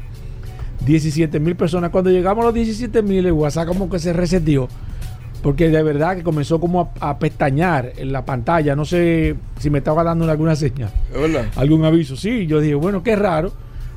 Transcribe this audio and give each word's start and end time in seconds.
17 0.86 1.40
mil 1.40 1.56
personas. 1.56 1.90
Cuando 1.90 2.10
llegamos 2.10 2.42
a 2.42 2.46
los 2.46 2.54
17 2.54 3.02
mil, 3.02 3.26
el 3.26 3.32
WhatsApp 3.32 3.68
como 3.68 3.90
que 3.90 3.98
se 3.98 4.12
resetió 4.12 4.68
porque 5.42 5.68
de 5.68 5.82
verdad 5.82 6.16
que 6.16 6.22
comenzó 6.22 6.58
como 6.60 6.92
a, 7.00 7.18
pestañear 7.18 7.92
en 7.96 8.12
la 8.12 8.24
pantalla. 8.24 8.74
No 8.74 8.84
sé 8.84 9.36
si 9.58 9.70
me 9.70 9.78
estaba 9.78 10.02
dando 10.02 10.28
alguna 10.30 10.56
señal. 10.56 10.90
Algún 11.56 11.84
aviso. 11.84 12.16
Sí, 12.16 12.46
yo 12.46 12.60
dije, 12.60 12.74
bueno, 12.74 13.02
qué 13.02 13.16
raro. 13.16 13.52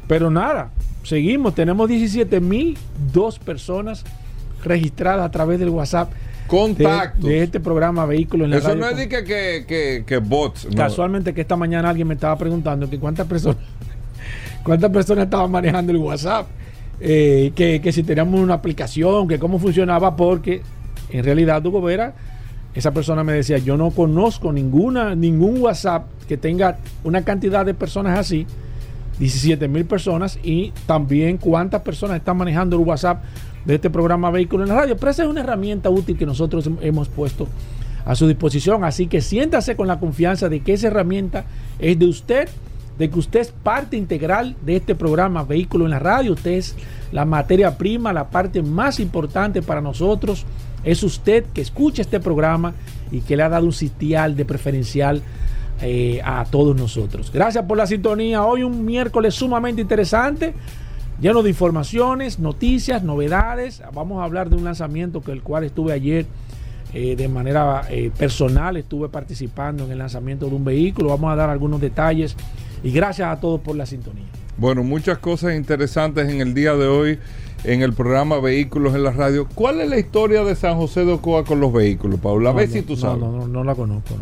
Pero 0.07 0.29
nada, 0.29 0.72
seguimos. 1.03 1.55
Tenemos 1.55 1.89
17 1.89 2.39
mil 2.41 2.78
dos 3.11 3.39
personas 3.39 4.03
registradas 4.63 5.25
a 5.25 5.31
través 5.31 5.59
del 5.59 5.69
WhatsApp. 5.69 6.11
Contactos. 6.51 7.23
De, 7.23 7.44
este 7.44 7.62
programa 7.62 8.06
Vehículos 8.06 8.44
en 8.44 8.51
la 8.51 8.57
Eso 8.57 8.75
no 8.75 8.89
es 8.89 8.97
de 8.97 9.07
que, 9.07 10.03
que, 10.06 10.17
bots. 10.17 10.67
Casualmente 10.75 11.34
que 11.34 11.39
esta 11.39 11.56
mañana 11.56 11.89
alguien 11.89 12.09
me 12.09 12.16
estaba 12.16 12.38
preguntando 12.38 12.89
que 12.89 13.00
cuántas 13.00 13.25
personas 13.25 13.57
cuántas 14.63 14.91
personas 14.91 15.25
estaban 15.25 15.50
manejando 15.50 15.94
el 15.94 15.97
WhatsApp. 16.00 16.47
Eh, 17.00 17.53
que, 17.56 17.79
que 17.81 17.91
si 17.94 18.03
teníamos 18.03 18.40
una 18.40 18.56
aplicación, 18.56 19.29
que 19.29 19.40
cómo 19.40 19.59
funcionaba, 19.59 20.16
porque 20.16 20.61
en 21.09 21.23
realidad, 21.23 21.66
Hugo 21.66 21.81
Vera, 21.81 22.13
esa 22.75 22.91
persona 22.91 23.23
me 23.23 23.31
decía, 23.34 23.57
yo 23.57 23.78
no 23.78 23.91
conozco 23.91 24.51
ninguna, 24.51 25.16
ningún 25.16 25.61
WhatsApp 25.61 26.06
que 26.28 26.38
tenga 26.38 26.78
una 27.03 27.23
cantidad 27.23 27.66
de 27.66 27.73
personas 27.73 28.19
así, 28.19 28.45
17 29.19 29.67
mil 29.69 29.85
personas, 29.85 30.38
y 30.44 30.73
también 30.85 31.38
cuántas 31.38 31.81
personas 31.81 32.17
están 32.17 32.38
manejando 32.38 32.75
el 32.75 32.84
WhatsApp 32.84 33.23
de 33.66 33.75
este 33.75 33.89
programa 33.89 34.31
Vehículo 34.31 34.63
en 34.63 34.69
la 34.69 34.75
Radio. 34.75 34.97
Pero 34.97 35.11
esa 35.11 35.23
es 35.23 35.29
una 35.29 35.41
herramienta 35.41 35.89
útil 35.89 36.17
que 36.17 36.25
nosotros 36.25 36.69
hemos 36.81 37.09
puesto 37.09 37.47
a 38.05 38.16
su 38.16 38.27
disposición. 38.27 38.83
Así 38.83 39.07
que 39.07 39.22
siéntase 39.22 39.75
con 39.75 39.88
la 39.88 39.99
confianza 39.99 40.49
de 40.49 40.61
que 40.61 40.73
esa 40.73 40.88
herramienta 40.88 41.45
es 41.79 41.97
de 41.97 42.05
usted, 42.05 42.49
de 42.97 43.09
que 43.09 43.19
usted 43.19 43.39
es 43.39 43.51
parte 43.51 43.97
integral 43.97 44.55
de 44.66 44.77
este 44.77 44.95
programa 44.95 45.44
Vehículo 45.44 45.85
en 45.85 45.91
la 45.91 45.99
Radio. 45.99 46.33
Usted 46.33 46.51
es 46.51 46.75
la 47.11 47.25
materia 47.25 47.77
prima, 47.77 48.13
la 48.13 48.29
parte 48.29 48.61
más 48.61 48.99
importante 48.99 49.61
para 49.61 49.81
nosotros 49.81 50.45
es 50.83 51.03
usted 51.03 51.45
que 51.53 51.61
escucha 51.61 52.01
este 52.01 52.19
programa 52.19 52.73
y 53.11 53.22
que 53.22 53.35
le 53.35 53.43
ha 53.43 53.49
dado 53.49 53.66
un 53.66 53.73
sitial 53.73 54.35
de 54.35 54.45
preferencial 54.45 55.22
eh, 55.81 56.22
a 56.23 56.45
todos 56.45 56.75
nosotros. 56.75 57.31
Gracias 57.31 57.66
por 57.66 57.78
la 57.78 57.88
sintonía. 57.88 58.43
Hoy 58.43 58.63
un 58.63 58.85
miércoles 58.85 59.35
sumamente 59.35 59.81
interesante, 59.81 60.53
lleno 61.21 61.43
de 61.43 61.49
informaciones, 61.49 62.39
noticias, 62.39 63.03
novedades. 63.03 63.81
Vamos 63.93 64.19
a 64.19 64.25
hablar 64.25 64.49
de 64.49 64.55
un 64.55 64.63
lanzamiento 64.63 65.21
que 65.21 65.31
el 65.31 65.41
cual 65.41 65.63
estuve 65.63 65.93
ayer 65.93 66.25
eh, 66.93 67.15
de 67.15 67.27
manera 67.29 67.83
eh, 67.89 68.11
personal, 68.17 68.75
estuve 68.75 69.07
participando 69.07 69.85
en 69.85 69.91
el 69.91 69.99
lanzamiento 69.99 70.47
de 70.47 70.55
un 70.55 70.65
vehículo. 70.65 71.09
Vamos 71.09 71.31
a 71.31 71.35
dar 71.35 71.49
algunos 71.49 71.79
detalles 71.79 72.35
y 72.83 72.91
gracias 72.91 73.29
a 73.29 73.39
todos 73.39 73.61
por 73.61 73.75
la 73.75 73.85
sintonía. 73.85 74.25
Bueno, 74.57 74.83
muchas 74.83 75.19
cosas 75.19 75.55
interesantes 75.55 76.29
en 76.29 76.41
el 76.41 76.53
día 76.53 76.73
de 76.73 76.87
hoy 76.87 77.19
en 77.63 77.83
el 77.83 77.93
programa 77.93 78.39
Vehículos 78.39 78.95
en 78.95 79.03
la 79.03 79.11
Radio. 79.11 79.47
¿Cuál 79.53 79.81
es 79.81 79.89
la 79.89 79.99
historia 79.99 80.43
de 80.43 80.55
San 80.55 80.75
José 80.75 81.05
de 81.05 81.13
Ocoa 81.13 81.45
con 81.45 81.59
los 81.59 81.71
vehículos, 81.71 82.19
Paula? 82.19 82.49
A 82.49 82.53
ver 82.53 82.67
si 82.67 82.81
tú 82.81 82.97
sabes. 82.97 83.19
No, 83.19 83.31
no, 83.31 83.47
no, 83.47 83.63
la 83.63 83.75
conozco. 83.75 84.15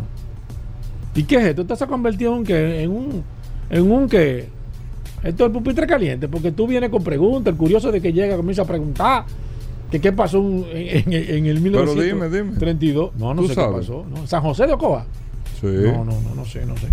¿Y 1.14 1.24
qué 1.24 1.36
es 1.36 1.44
esto? 1.46 1.62
¿Tú 1.62 1.68
te 1.68 1.84
has 1.84 1.88
convertido 1.88 2.36
en, 2.36 2.44
que, 2.44 2.82
en 2.82 2.90
un 2.90 3.24
en 3.70 3.90
un 3.90 4.08
que 4.08 4.48
esto 5.22 5.44
es 5.44 5.48
el 5.48 5.52
pupitre 5.52 5.86
caliente? 5.86 6.28
Porque 6.28 6.52
tú 6.52 6.66
vienes 6.66 6.90
con 6.90 7.04
preguntas, 7.04 7.52
el 7.52 7.58
curioso 7.58 7.92
de 7.92 8.00
que 8.00 8.12
llega 8.12 8.36
comienza 8.36 8.62
a 8.62 8.66
preguntar 8.66 9.24
que 9.90 10.00
qué 10.00 10.12
pasó 10.12 10.38
en, 10.72 11.12
en, 11.12 11.46
el 11.46 11.60
1932. 11.60 13.16
No, 13.16 13.34
no 13.34 13.42
sé 13.42 13.48
qué 13.48 13.54
pasó. 13.54 14.04
¿San 14.26 14.42
José 14.42 14.66
de 14.66 14.72
Ocoa? 14.74 15.04
Sí. 15.60 15.66
No, 15.66 16.04
no, 16.04 16.12
no, 16.20 16.34
no 16.34 16.44
sé, 16.44 16.64
no 16.64 16.76
sé. 16.76 16.86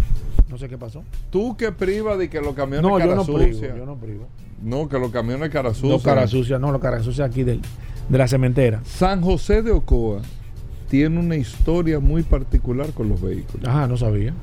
No 0.50 0.58
sé 0.58 0.68
qué 0.68 0.78
pasó. 0.78 1.04
¿Tú 1.30 1.56
qué 1.58 1.72
privas 1.72 2.18
de 2.18 2.30
que 2.30 2.42
los 2.42 2.56
camiones 2.56 2.90
no, 2.90 3.00
yo 3.00 3.16
no 3.16 3.26
privo, 3.26 3.60
yo 3.60 3.86
no 3.86 3.96
privo. 3.96 4.28
No, 4.62 4.90
que 4.90 4.98
los 4.98 5.12
camiones 5.12 5.50
cara 5.50 5.74
sucia. 5.74 5.90
No, 5.90 6.00
cara 6.00 6.28
sucia, 6.28 6.58
no, 6.58 6.72
los 6.72 6.82
cara 6.82 7.04
sucia 7.04 7.26
aquí 7.26 7.44
de 7.44 7.60
la 8.10 8.28
cementera. 8.28 8.82
San 8.84 9.22
José 9.22 9.62
de 9.62 9.72
Ocoa 9.72 10.22
tiene 10.90 11.20
una 11.20 11.36
historia 11.36 12.00
muy 12.00 12.24
particular 12.24 12.92
con 12.94 13.10
los 13.10 13.22
vehículos. 13.22 13.68
Ajá, 13.68 13.88
no 13.88 13.98
sabía. 13.98 14.34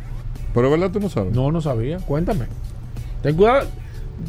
Pero 0.53 0.71
¿verdad 0.71 0.91
tú 0.93 1.01
no 1.01 1.09
sabes? 1.09 1.33
No, 1.33 1.51
no 1.51 1.61
sabía. 1.61 1.99
Cuéntame. 1.99 2.47
Ten 3.25 3.35
cuidado. 3.35 3.67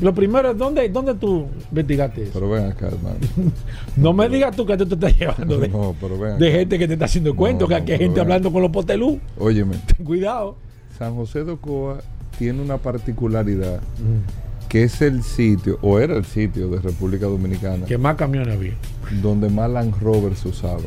Lo 0.02 0.16
primero 0.16 0.50
es, 0.50 0.58
¿dónde, 0.58 0.90
dónde 0.90 1.14
tú 1.14 1.46
investigaste 1.70 2.24
eso? 2.24 2.32
Pero 2.34 2.50
ven 2.50 2.66
acá, 2.66 2.88
hermano. 2.88 3.18
no 3.98 4.14
me 4.14 4.28
digas 4.28 4.56
tú 4.56 4.66
que 4.66 4.76
tú 4.76 4.88
te 4.88 4.96
estás 4.96 5.20
llevando 5.20 5.60
de, 5.60 5.68
no, 5.70 5.96
pero 6.02 6.18
ven 6.18 6.40
de 6.40 6.52
gente 6.52 6.80
que 6.80 6.88
te 6.88 6.94
está 6.94 7.06
haciendo 7.06 7.36
cuentos, 7.36 7.70
que 7.70 7.76
hay 7.76 8.00
gente 8.00 8.20
hablando 8.20 8.52
con 8.52 8.64
los 8.64 8.72
potelú. 8.72 9.20
Óyeme. 9.38 9.76
Ten 9.96 10.04
cuidado. 10.04 10.56
San 10.98 11.16
José 11.16 11.44
de 11.44 11.52
Ocoa 11.52 12.00
tiene 12.40 12.62
una 12.62 12.78
particularidad. 12.78 13.82
Mm 14.00 14.46
que 14.68 14.84
es 14.84 15.02
el 15.02 15.24
sitio, 15.24 15.78
o 15.82 16.00
era 16.00 16.16
el 16.16 16.26
sitio 16.26 16.68
de 16.68 16.80
República 16.80 17.28
Dominicana. 17.28 17.86
Que 17.86 17.98
más 17.98 18.16
camiones 18.16 18.56
había. 18.56 18.74
Donde 19.22 19.48
más 19.50 19.70
Land 19.70 20.02
Rover 20.02 20.36
se 20.36 20.50
usaban. 20.50 20.82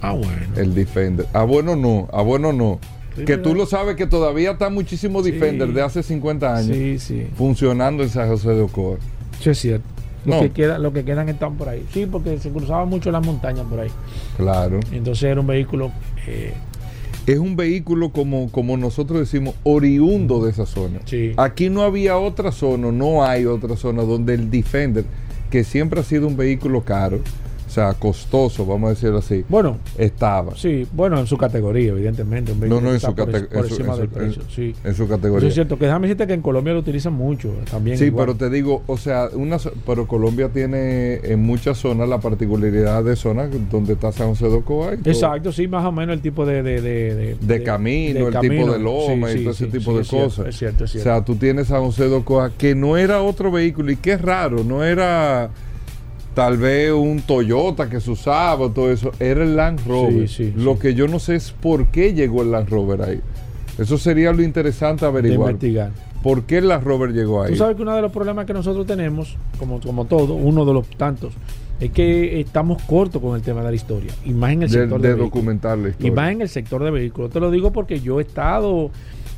Ah, 0.00 0.12
bueno. 0.12 0.46
El 0.56 0.74
Defender. 0.74 1.26
Ah, 1.32 1.44
bueno, 1.44 1.76
no. 1.76 2.08
Ah, 2.12 2.22
bueno, 2.22 2.52
no. 2.52 2.78
Que 3.26 3.36
tú 3.38 3.54
lo 3.54 3.66
sabes 3.66 3.96
que 3.96 4.06
todavía 4.06 4.52
está 4.52 4.70
muchísimo 4.70 5.22
Sí. 5.22 5.30
Defender 5.32 5.72
de 5.72 5.82
hace 5.82 6.02
50 6.02 6.56
años 6.56 6.76
Sí, 7.02 7.26
funcionando 7.36 8.02
en 8.02 8.08
San 8.08 8.28
José 8.28 8.50
de 8.50 8.60
Ocoa. 8.62 8.96
Eso 9.40 9.50
es 9.50 9.58
cierto. 9.58 9.86
Los 10.24 10.36
No. 10.36 10.42
que, 10.42 10.50
queda, 10.50 10.78
los 10.78 10.92
que 10.94 11.04
quedan 11.04 11.28
están 11.28 11.56
por 11.56 11.68
ahí. 11.68 11.84
Sí, 11.92 12.06
porque 12.10 12.38
se 12.38 12.50
cruzaban 12.50 12.88
mucho 12.88 13.10
las 13.10 13.24
montañas 13.24 13.66
por 13.68 13.80
ahí. 13.80 13.90
Claro. 14.36 14.80
Entonces 14.90 15.24
era 15.24 15.40
un 15.40 15.46
vehículo. 15.46 15.92
eh, 16.26 16.54
Es 17.26 17.38
un 17.38 17.56
vehículo 17.56 18.10
como, 18.10 18.50
como 18.50 18.76
nosotros 18.76 19.18
decimos, 19.20 19.54
oriundo 19.62 20.44
de 20.44 20.50
esa 20.50 20.66
zona. 20.66 21.00
Sí. 21.06 21.32
Aquí 21.38 21.70
no 21.70 21.82
había 21.82 22.18
otra 22.18 22.52
zona, 22.52 22.90
no 22.92 23.24
hay 23.24 23.46
otra 23.46 23.76
zona 23.76 24.02
donde 24.02 24.34
el 24.34 24.50
Defender, 24.50 25.04
que 25.50 25.64
siempre 25.64 26.00
ha 26.00 26.04
sido 26.04 26.26
un 26.26 26.36
vehículo 26.36 26.82
caro, 26.84 27.20
sea, 27.74 27.92
costoso, 27.94 28.64
vamos 28.64 28.88
a 28.88 28.90
decirlo 28.90 29.18
así, 29.18 29.44
bueno, 29.48 29.78
estaba. 29.98 30.54
sí, 30.56 30.86
bueno, 30.92 31.18
en 31.18 31.26
su 31.26 31.36
categoría, 31.36 31.90
evidentemente. 31.90 32.52
Un 32.52 32.68
No, 32.68 32.80
no, 32.80 32.92
en 32.92 33.00
su, 33.00 33.06
por, 33.14 33.26
cate- 33.30 33.44
por 33.48 33.64
en 33.64 33.68
su- 33.70 33.74
encima 33.74 33.94
en 33.94 33.98
del 34.00 34.08
su- 34.08 34.14
precio. 34.14 34.42
en- 34.42 34.50
sí. 34.50 34.74
en 34.84 34.94
su 34.94 35.02
Eso 35.04 35.08
categoría. 35.08 35.48
es 35.48 35.54
cierto. 35.54 35.78
Que 35.78 35.86
déjame 35.86 36.06
decirte 36.08 36.26
que 36.26 36.32
en 36.34 36.42
Colombia 36.42 36.72
lo 36.72 36.78
utilizan 36.80 37.12
mucho. 37.14 37.52
También. 37.70 37.98
Sí, 37.98 38.04
igual. 38.06 38.26
pero 38.26 38.36
te 38.38 38.50
digo, 38.50 38.82
o 38.86 38.96
sea, 38.96 39.28
una, 39.34 39.58
pero 39.86 40.06
Colombia 40.06 40.48
tiene 40.50 41.16
en 41.24 41.42
muchas 41.42 41.78
zonas 41.78 42.08
la 42.08 42.18
particularidad 42.20 43.02
de 43.04 43.16
zonas 43.16 43.50
donde 43.70 43.94
está 43.94 44.12
San 44.12 44.28
José 44.28 44.48
de 44.48 44.54
Ocoa. 44.54 44.92
Exacto, 44.94 45.52
sí, 45.52 45.66
más 45.68 45.84
o 45.84 45.92
menos 45.92 46.14
el 46.14 46.20
tipo 46.22 46.46
de... 46.46 46.62
De, 46.62 46.80
de, 46.80 47.36
de 47.40 47.62
camino, 47.62 48.28
el 48.28 48.38
tipo 48.40 48.72
de 48.72 48.78
loma 48.78 49.28
Sí, 49.30 49.38
y 49.38 49.42
todo 49.42 49.52
ese 49.52 49.66
tipo 49.66 49.90
sí, 49.90 49.96
de 49.96 50.02
es 50.02 50.08
cierto, 50.08 50.24
cosas. 50.28 50.46
es 50.48 50.56
cierto, 50.56 50.84
es 50.84 50.90
O 50.90 50.92
cierto. 50.92 51.10
sea, 51.10 51.24
tú 51.24 51.34
tienes 51.36 51.70
a 51.70 51.78
José 51.80 52.08
de 52.08 52.14
Ocoa 52.14 52.50
que 52.56 52.74
no 52.74 52.96
era 52.96 53.22
otro 53.22 53.50
vehículo 53.50 53.90
y 53.90 53.96
qué 53.96 54.16
raro, 54.16 54.62
no 54.64 54.84
era 54.84 55.50
tal 56.34 56.56
vez 56.58 56.92
un 56.92 57.20
Toyota 57.22 57.88
que 57.88 58.00
se 58.00 58.10
usaba, 58.10 58.68
todo 58.70 58.90
eso, 58.90 59.12
era 59.20 59.42
el 59.44 59.56
Land 59.56 59.80
Rover. 59.86 60.28
Sí, 60.28 60.44
sí, 60.46 60.52
lo 60.56 60.74
sí. 60.74 60.80
que 60.80 60.94
yo 60.94 61.08
no 61.08 61.18
sé 61.18 61.36
es 61.36 61.50
por 61.52 61.86
qué 61.88 62.12
llegó 62.12 62.42
el 62.42 62.50
Land 62.50 62.68
Rover 62.68 63.02
ahí. 63.02 63.20
Eso 63.78 63.98
sería 63.98 64.32
lo 64.32 64.42
interesante 64.42 65.04
de 65.04 65.10
averiguar. 65.10 65.50
investigar. 65.50 65.90
¿Por 66.22 66.44
qué 66.44 66.58
el 66.58 66.68
Land 66.68 66.84
Rover 66.84 67.12
llegó 67.12 67.42
ahí? 67.42 67.52
Tú 67.52 67.56
sabes 67.58 67.76
que 67.76 67.82
uno 67.82 67.94
de 67.94 68.02
los 68.02 68.12
problemas 68.12 68.46
que 68.46 68.52
nosotros 68.54 68.86
tenemos, 68.86 69.36
como, 69.58 69.80
como 69.80 70.04
todo, 70.06 70.34
uno 70.34 70.64
de 70.64 70.72
los 70.72 70.88
tantos, 70.90 71.34
es 71.80 71.90
que 71.90 72.40
estamos 72.40 72.80
cortos 72.84 73.20
con 73.20 73.34
el 73.36 73.42
tema 73.42 73.62
de 73.62 73.70
la 73.70 73.74
historia. 73.74 74.12
Y 74.24 74.32
más 74.32 74.52
en 74.52 74.62
el 74.62 74.70
de, 74.70 74.78
sector 74.80 75.00
de 75.00 75.08
de, 75.08 75.14
vehículos. 75.14 75.32
documentar 75.34 75.76
la 75.78 75.88
Y 75.88 75.90
historia. 75.90 76.12
más 76.12 76.32
en 76.32 76.40
el 76.42 76.48
sector 76.48 76.82
de 76.84 76.90
vehículos. 76.90 77.30
Te 77.30 77.40
lo 77.40 77.50
digo 77.50 77.72
porque 77.72 78.00
yo 78.00 78.20
he 78.20 78.22
estado, 78.22 78.90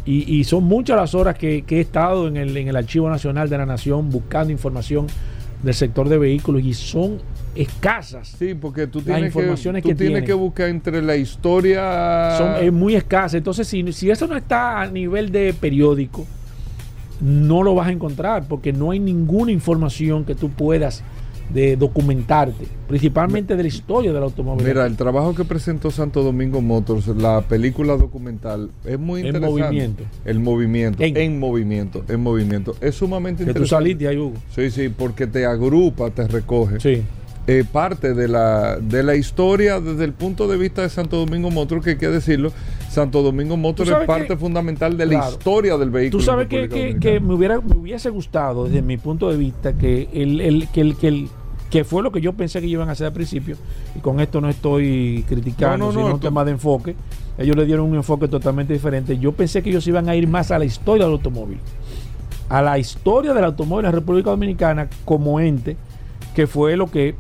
y, 0.04 0.36
y 0.38 0.44
son 0.44 0.64
muchas 0.64 0.96
las 0.96 1.14
horas 1.14 1.36
que, 1.36 1.62
que 1.62 1.78
he 1.78 1.80
estado 1.80 2.28
en 2.28 2.36
el, 2.36 2.56
en 2.56 2.68
el 2.68 2.76
Archivo 2.76 3.08
Nacional 3.08 3.48
de 3.48 3.58
la 3.58 3.66
Nación 3.66 4.10
buscando 4.10 4.52
información 4.52 5.06
del 5.66 5.74
sector 5.74 6.08
de 6.08 6.16
vehículos 6.16 6.62
y 6.62 6.72
son 6.72 7.18
escasas. 7.54 8.34
Sí, 8.38 8.54
porque 8.54 8.86
tú 8.86 8.98
Las 8.98 9.06
tienes, 9.06 9.34
que, 9.34 9.42
tú 9.42 9.72
que 9.72 9.80
tienes 9.80 9.96
tienen. 9.96 10.24
que 10.24 10.32
buscar 10.32 10.68
entre 10.68 11.02
la 11.02 11.16
historia... 11.16 12.36
Son, 12.38 12.64
es 12.64 12.72
muy 12.72 12.94
escasa. 12.94 13.36
Entonces, 13.36 13.66
si, 13.66 13.92
si 13.92 14.10
eso 14.10 14.26
no 14.26 14.36
está 14.36 14.80
a 14.80 14.86
nivel 14.86 15.30
de 15.32 15.52
periódico, 15.52 16.26
no 17.20 17.62
lo 17.62 17.74
vas 17.74 17.88
a 17.88 17.92
encontrar 17.92 18.46
porque 18.46 18.72
no 18.72 18.90
hay 18.90 18.98
ninguna 19.00 19.50
información 19.52 20.24
que 20.24 20.34
tú 20.34 20.50
puedas 20.50 21.02
de 21.52 21.76
documentarte, 21.76 22.66
principalmente 22.88 23.56
de 23.56 23.62
la 23.62 23.68
historia 23.68 24.12
del 24.12 24.22
automóvil. 24.22 24.66
Mira, 24.66 24.86
el 24.86 24.96
trabajo 24.96 25.34
que 25.34 25.44
presentó 25.44 25.90
Santo 25.90 26.22
Domingo 26.22 26.60
Motors, 26.60 27.06
la 27.08 27.42
película 27.42 27.96
documental, 27.96 28.70
es 28.84 28.98
muy 28.98 29.20
interesante. 29.20 29.50
movimiento. 29.50 30.04
El 30.24 30.40
movimiento. 30.40 31.02
En. 31.02 31.16
En, 31.16 31.38
movimiento. 31.38 32.04
En 32.08 32.20
movimiento. 32.20 32.76
Es 32.80 32.96
sumamente 32.96 33.44
que 33.44 33.52
tú 33.52 33.58
interesante. 33.58 33.84
saliste 33.84 34.08
ahí, 34.08 34.16
Hugo. 34.18 34.34
Sí, 34.54 34.70
sí, 34.70 34.88
porque 34.88 35.26
te 35.26 35.46
agrupa, 35.46 36.10
te 36.10 36.26
recoge. 36.26 36.80
Sí. 36.80 37.02
Eh, 37.48 37.64
parte 37.70 38.12
de 38.12 38.26
la, 38.26 38.76
de 38.76 39.04
la 39.04 39.14
historia 39.14 39.80
desde 39.80 40.04
el 40.04 40.12
punto 40.12 40.48
de 40.48 40.56
vista 40.56 40.82
de 40.82 40.88
Santo 40.88 41.16
Domingo 41.16 41.50
Motors, 41.52 41.84
que 41.84 41.90
hay 41.90 41.96
que 41.96 42.08
decirlo, 42.08 42.52
Santo 42.96 43.22
Domingo 43.22 43.58
Motors 43.58 43.90
es 43.90 44.06
parte 44.06 44.28
que- 44.28 44.36
fundamental 44.38 44.96
de 44.96 45.04
la 45.04 45.12
Claro. 45.18 45.30
historia 45.32 45.76
del 45.76 45.90
vehículo. 45.90 46.18
Tú 46.18 46.24
sabes 46.24 46.48
que, 46.48 46.66
que- 46.98 47.20
me, 47.20 47.34
hubiera, 47.34 47.60
me 47.60 47.76
hubiese 47.76 48.08
gustado, 48.08 48.64
desde 48.64 48.80
mi 48.80 48.96
punto 48.96 49.30
de 49.30 49.36
vista, 49.36 49.74
que 49.76 50.08
el, 50.14 50.40
el- 50.40 50.68
que, 50.68 50.80
el, 50.80 50.96
que, 50.96 51.08
el- 51.08 51.28
que 51.68 51.84
fue 51.84 52.02
lo 52.02 52.10
que 52.10 52.22
yo 52.22 52.32
pensé 52.32 52.60
que 52.62 52.66
iban 52.68 52.88
a 52.88 52.92
hacer 52.92 53.08
al 53.08 53.12
principio, 53.12 53.56
y 53.94 53.98
con 53.98 54.18
esto 54.20 54.40
no 54.40 54.48
estoy 54.48 55.26
criticando, 55.28 55.76
No, 55.76 55.92
no, 55.92 55.92
no, 55.92 56.00
sino 56.06 56.14
un 56.14 56.20
tema 56.20 56.42
de 56.44 56.52
enfoque. 56.52 56.96
Ellos 57.36 57.54
le 57.54 57.66
dieron 57.66 57.84
un 57.90 57.96
enfoque 57.96 58.28
totalmente 58.28 58.72
diferente. 58.72 59.18
Yo 59.18 59.32
pensé 59.32 59.62
que 59.62 59.68
ellos 59.68 59.86
iban 59.86 60.08
a 60.08 60.16
ir 60.16 60.26
más 60.26 60.50
a 60.50 60.58
la 60.58 60.64
historia 60.64 61.04
del 61.04 61.12
automóvil, 61.12 61.58
a 62.48 62.62
la 62.62 62.78
historia 62.78 63.34
del 63.34 63.44
automóvil 63.44 63.84
en 63.84 63.92
la 63.92 63.98
República 63.98 64.30
Dominicana 64.30 64.88
como 65.04 65.38
ente, 65.38 65.76
que 66.34 66.46
fue 66.46 66.78
lo 66.78 66.90
que, 66.90 67.14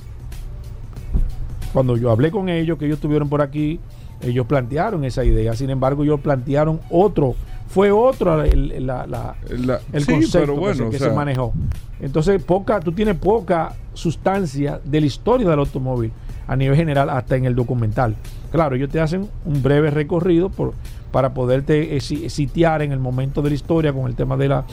cuando 1.72 1.96
yo 1.98 2.10
hablé 2.10 2.30
con 2.30 2.48
ellos, 2.48 2.78
que 2.78 2.86
ellos 2.86 2.96
estuvieron 2.96 3.28
por 3.28 3.42
aquí, 3.42 3.78
ellos 4.26 4.46
plantearon 4.46 5.04
esa 5.04 5.24
idea. 5.24 5.54
Sin 5.54 5.70
embargo, 5.70 6.02
ellos 6.04 6.20
plantearon 6.20 6.80
otro, 6.90 7.34
fue 7.68 7.90
otro 7.90 8.42
el, 8.42 8.86
la- 8.86 9.06
la- 9.06 9.36
La- 9.50 9.80
el 9.92 10.04
sí, 10.04 10.12
concepto 10.12 10.54
pero 10.54 10.66
que 10.68 10.74
se- 10.74 10.82
que, 10.82 10.88
o 10.88 10.92
se, 10.92 10.98
sea, 10.98 11.12
manejó. 11.12 11.52
Entonces, 12.00 12.42
poca, 12.42 12.80
tú 12.80 12.92
tienes 12.92 13.16
poca 13.16 13.72
sustancia 13.94 14.80
de 14.84 15.00
la 15.00 15.06
historia 15.06 15.48
del 15.48 15.58
automóvil 15.58 16.12
a 16.46 16.54
nivel 16.54 16.76
general, 16.76 17.10
hasta 17.10 17.36
en 17.36 17.44
el 17.44 17.54
documental. 17.56 18.14
Claro, 18.52 18.76
ellos 18.76 18.88
te 18.90 19.00
hacen 19.00 19.28
un 19.44 19.62
breve 19.62 19.90
recorrido 19.90 20.48
por, 20.48 20.74
para 21.10 21.34
poderte 21.34 21.96
eh, 21.96 22.00
si- 22.00 22.30
sitiar 22.30 22.82
en 22.82 22.92
el 22.92 23.00
momento 23.00 23.42
de 23.42 23.48
la 23.50 23.54
historia 23.56 23.92
con 23.92 24.06
el 24.06 24.14
tema 24.14 24.36
de 24.36 24.48
la, 24.48 24.64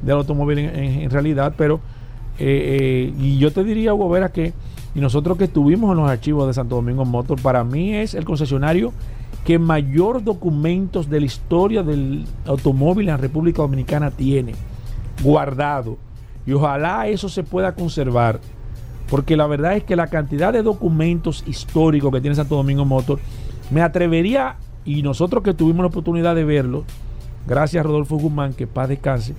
del 0.00 0.16
automóvil 0.16 0.58
en, 0.60 0.74
en- 0.74 1.00
en 1.02 1.10
realidad, 1.10 1.52
pero 1.56 1.80
eh, 2.38 3.10
eh, 3.10 3.14
y 3.18 3.38
yo 3.38 3.52
te 3.52 3.62
diría, 3.64 3.92
Hugo 3.92 4.08
Vera, 4.08 4.30
que 4.30 4.52
y 4.94 5.00
nosotros 5.00 5.38
que 5.38 5.44
estuvimos 5.44 5.90
en 5.90 5.98
los 5.98 6.10
archivos 6.10 6.46
de 6.46 6.54
Santo 6.54 6.76
Domingo 6.76 7.04
Motor, 7.04 7.40
para 7.40 7.64
mí 7.64 7.94
es 7.94 8.14
el 8.14 8.24
concesionario 8.24 8.92
que 9.44 9.58
mayor 9.58 10.24
documentos 10.24 11.08
de 11.08 11.20
la 11.20 11.26
historia 11.26 11.82
del 11.82 12.26
automóvil 12.46 13.08
en 13.08 13.14
la 13.14 13.16
República 13.16 13.62
Dominicana 13.62 14.10
tiene 14.10 14.54
guardado. 15.22 15.96
Y 16.46 16.52
ojalá 16.52 17.06
eso 17.08 17.28
se 17.28 17.42
pueda 17.42 17.74
conservar. 17.74 18.40
Porque 19.08 19.36
la 19.36 19.46
verdad 19.46 19.76
es 19.76 19.84
que 19.84 19.96
la 19.96 20.08
cantidad 20.08 20.52
de 20.52 20.62
documentos 20.62 21.44
históricos 21.46 22.12
que 22.12 22.20
tiene 22.20 22.36
Santo 22.36 22.56
Domingo 22.56 22.84
Motor, 22.84 23.20
me 23.70 23.80
atrevería, 23.80 24.56
y 24.84 25.02
nosotros 25.02 25.42
que 25.42 25.54
tuvimos 25.54 25.80
la 25.80 25.88
oportunidad 25.88 26.34
de 26.34 26.44
verlo, 26.44 26.84
gracias 27.46 27.82
a 27.82 27.86
Rodolfo 27.86 28.16
Guzmán, 28.16 28.52
que 28.52 28.66
paz 28.66 28.88
descanse, 28.88 29.34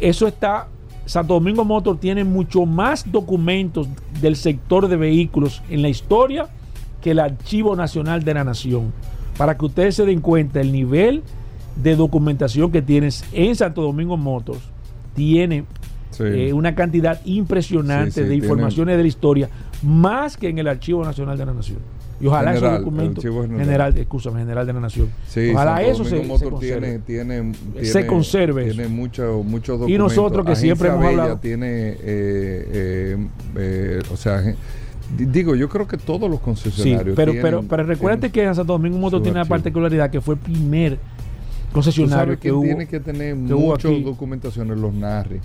eso 0.00 0.26
está, 0.28 0.68
Santo 1.06 1.34
Domingo 1.34 1.64
Motor 1.64 1.98
tiene 1.98 2.24
mucho 2.24 2.66
más 2.66 3.10
documentos 3.10 3.88
del 4.20 4.36
sector 4.36 4.88
de 4.88 4.96
vehículos 4.96 5.62
en 5.68 5.82
la 5.82 5.88
historia 5.88 6.48
que 7.02 7.10
el 7.10 7.20
Archivo 7.20 7.76
Nacional 7.76 8.24
de 8.24 8.34
la 8.34 8.44
Nación. 8.44 8.92
Para 9.36 9.58
que 9.58 9.66
ustedes 9.66 9.96
se 9.96 10.06
den 10.06 10.20
cuenta 10.20 10.60
el 10.60 10.72
nivel 10.72 11.22
de 11.82 11.96
documentación 11.96 12.70
que 12.70 12.82
tienes 12.82 13.24
en 13.32 13.54
Santo 13.54 13.82
Domingo 13.82 14.16
Motors, 14.16 14.62
tiene 15.14 15.64
sí. 16.10 16.24
eh, 16.24 16.52
una 16.52 16.74
cantidad 16.74 17.20
impresionante 17.24 18.12
Sí, 18.12 18.22
sí, 18.22 18.28
de 18.28 18.36
informaciones 18.36 18.96
de 18.96 19.02
la 19.02 19.08
historia, 19.08 19.50
más 19.82 20.36
que 20.36 20.48
en 20.48 20.58
el 20.58 20.68
Archivo 20.68 21.04
Nacional 21.04 21.36
de 21.36 21.46
la 21.46 21.52
Nación. 21.52 21.78
Y 22.20 22.26
ojalá 22.28 22.52
General, 22.52 22.72
esos 22.74 22.84
documentos, 22.84 23.24
General. 23.24 23.60
general, 23.60 23.98
general 24.38 24.66
de 24.66 24.72
la 24.72 24.80
Nación. 24.80 25.08
Sí, 25.28 25.50
ojalá 25.52 25.76
Santo 25.76 25.90
eso 25.90 26.04
se, 26.04 26.10
se 26.22 26.28
conserve. 26.48 26.60
tiene, 26.60 26.98
tiene, 27.00 27.54
Se 27.82 27.92
tiene- 27.92 28.06
conserve 28.06 28.64
Tiene 28.66 28.82
eso. 28.84 28.92
mucho- 28.92 29.42
muchos 29.44 29.78
documentos. 29.80 29.90
Y 29.90 29.98
nosotros 29.98 30.46
que 30.46 30.52
Agencia 30.52 30.66
siempre 30.76 30.88
hemos 30.88 31.00
Bella 31.00 31.22
hablado- 31.22 31.38
tiene, 31.40 31.66
eh, 31.88 31.96
eh, 32.02 33.26
eh, 33.56 34.02
o 34.12 34.16
sea, 34.16 34.42
digo, 35.18 35.54
yo 35.56 35.68
creo 35.68 35.88
que 35.88 35.96
todos 35.96 36.30
los 36.30 36.38
Sí, 36.38 36.44
concesionarios. 36.44 37.16
pero, 37.16 37.32
tienen- 37.32 37.42
pero, 37.50 37.64
pero 37.68 37.82
recuérdate 37.82 38.30
que 38.30 38.44
Santo 38.54 38.72
Domingo 38.74 38.96
Motor 38.98 39.22
tiene 39.22 39.38
la 39.40 39.44
particularidad 39.44 40.08
que 40.10 40.20
fue 40.20 40.36
el 40.36 40.40
primer 40.40 40.98
concesionario 41.72 42.34
que 42.34 42.40
que 42.40 42.52
hubo. 42.52 42.62
tiene 42.62 42.86
que 42.86 43.00
tener 43.00 43.34
que 43.34 43.54
muchas 43.54 44.04
documentaciones, 44.04 44.78
los 44.78 44.94
Narri. 44.94 45.40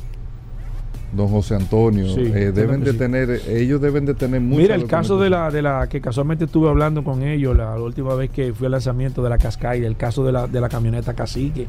Don 1.11 1.27
José 1.27 1.55
Antonio, 1.55 2.07
Sí, 2.13 2.21
eh, 2.21 2.51
deben 2.51 2.83
de 2.83 2.91
sí. 2.91 2.97
tener, 2.97 3.41
ellos 3.49 3.81
deben 3.81 4.05
de 4.05 4.13
tener 4.13 4.41
mucha 4.41 4.61
Mira 4.61 4.75
el 4.75 4.85
caso 4.85 5.17
de 5.19 5.29
la, 5.31 5.49
de 5.49 5.61
la 5.63 5.87
que 5.89 6.01
casualmente 6.01 6.45
estuve 6.45 6.69
hablando 6.69 7.03
con 7.03 7.23
ellos 7.23 7.57
la, 7.57 7.75
la 7.75 7.81
última 7.81 8.13
vez 8.13 8.29
que 8.29 8.53
fui 8.53 8.65
al 8.67 8.73
lanzamiento 8.73 9.23
de 9.23 9.29
la 9.29 9.37
Cascade, 9.39 9.85
el 9.85 9.95
caso 9.97 10.23
de 10.23 10.31
la, 10.31 10.45
de 10.47 10.61
la 10.61 10.69
camioneta 10.69 11.13
Cacique. 11.15 11.65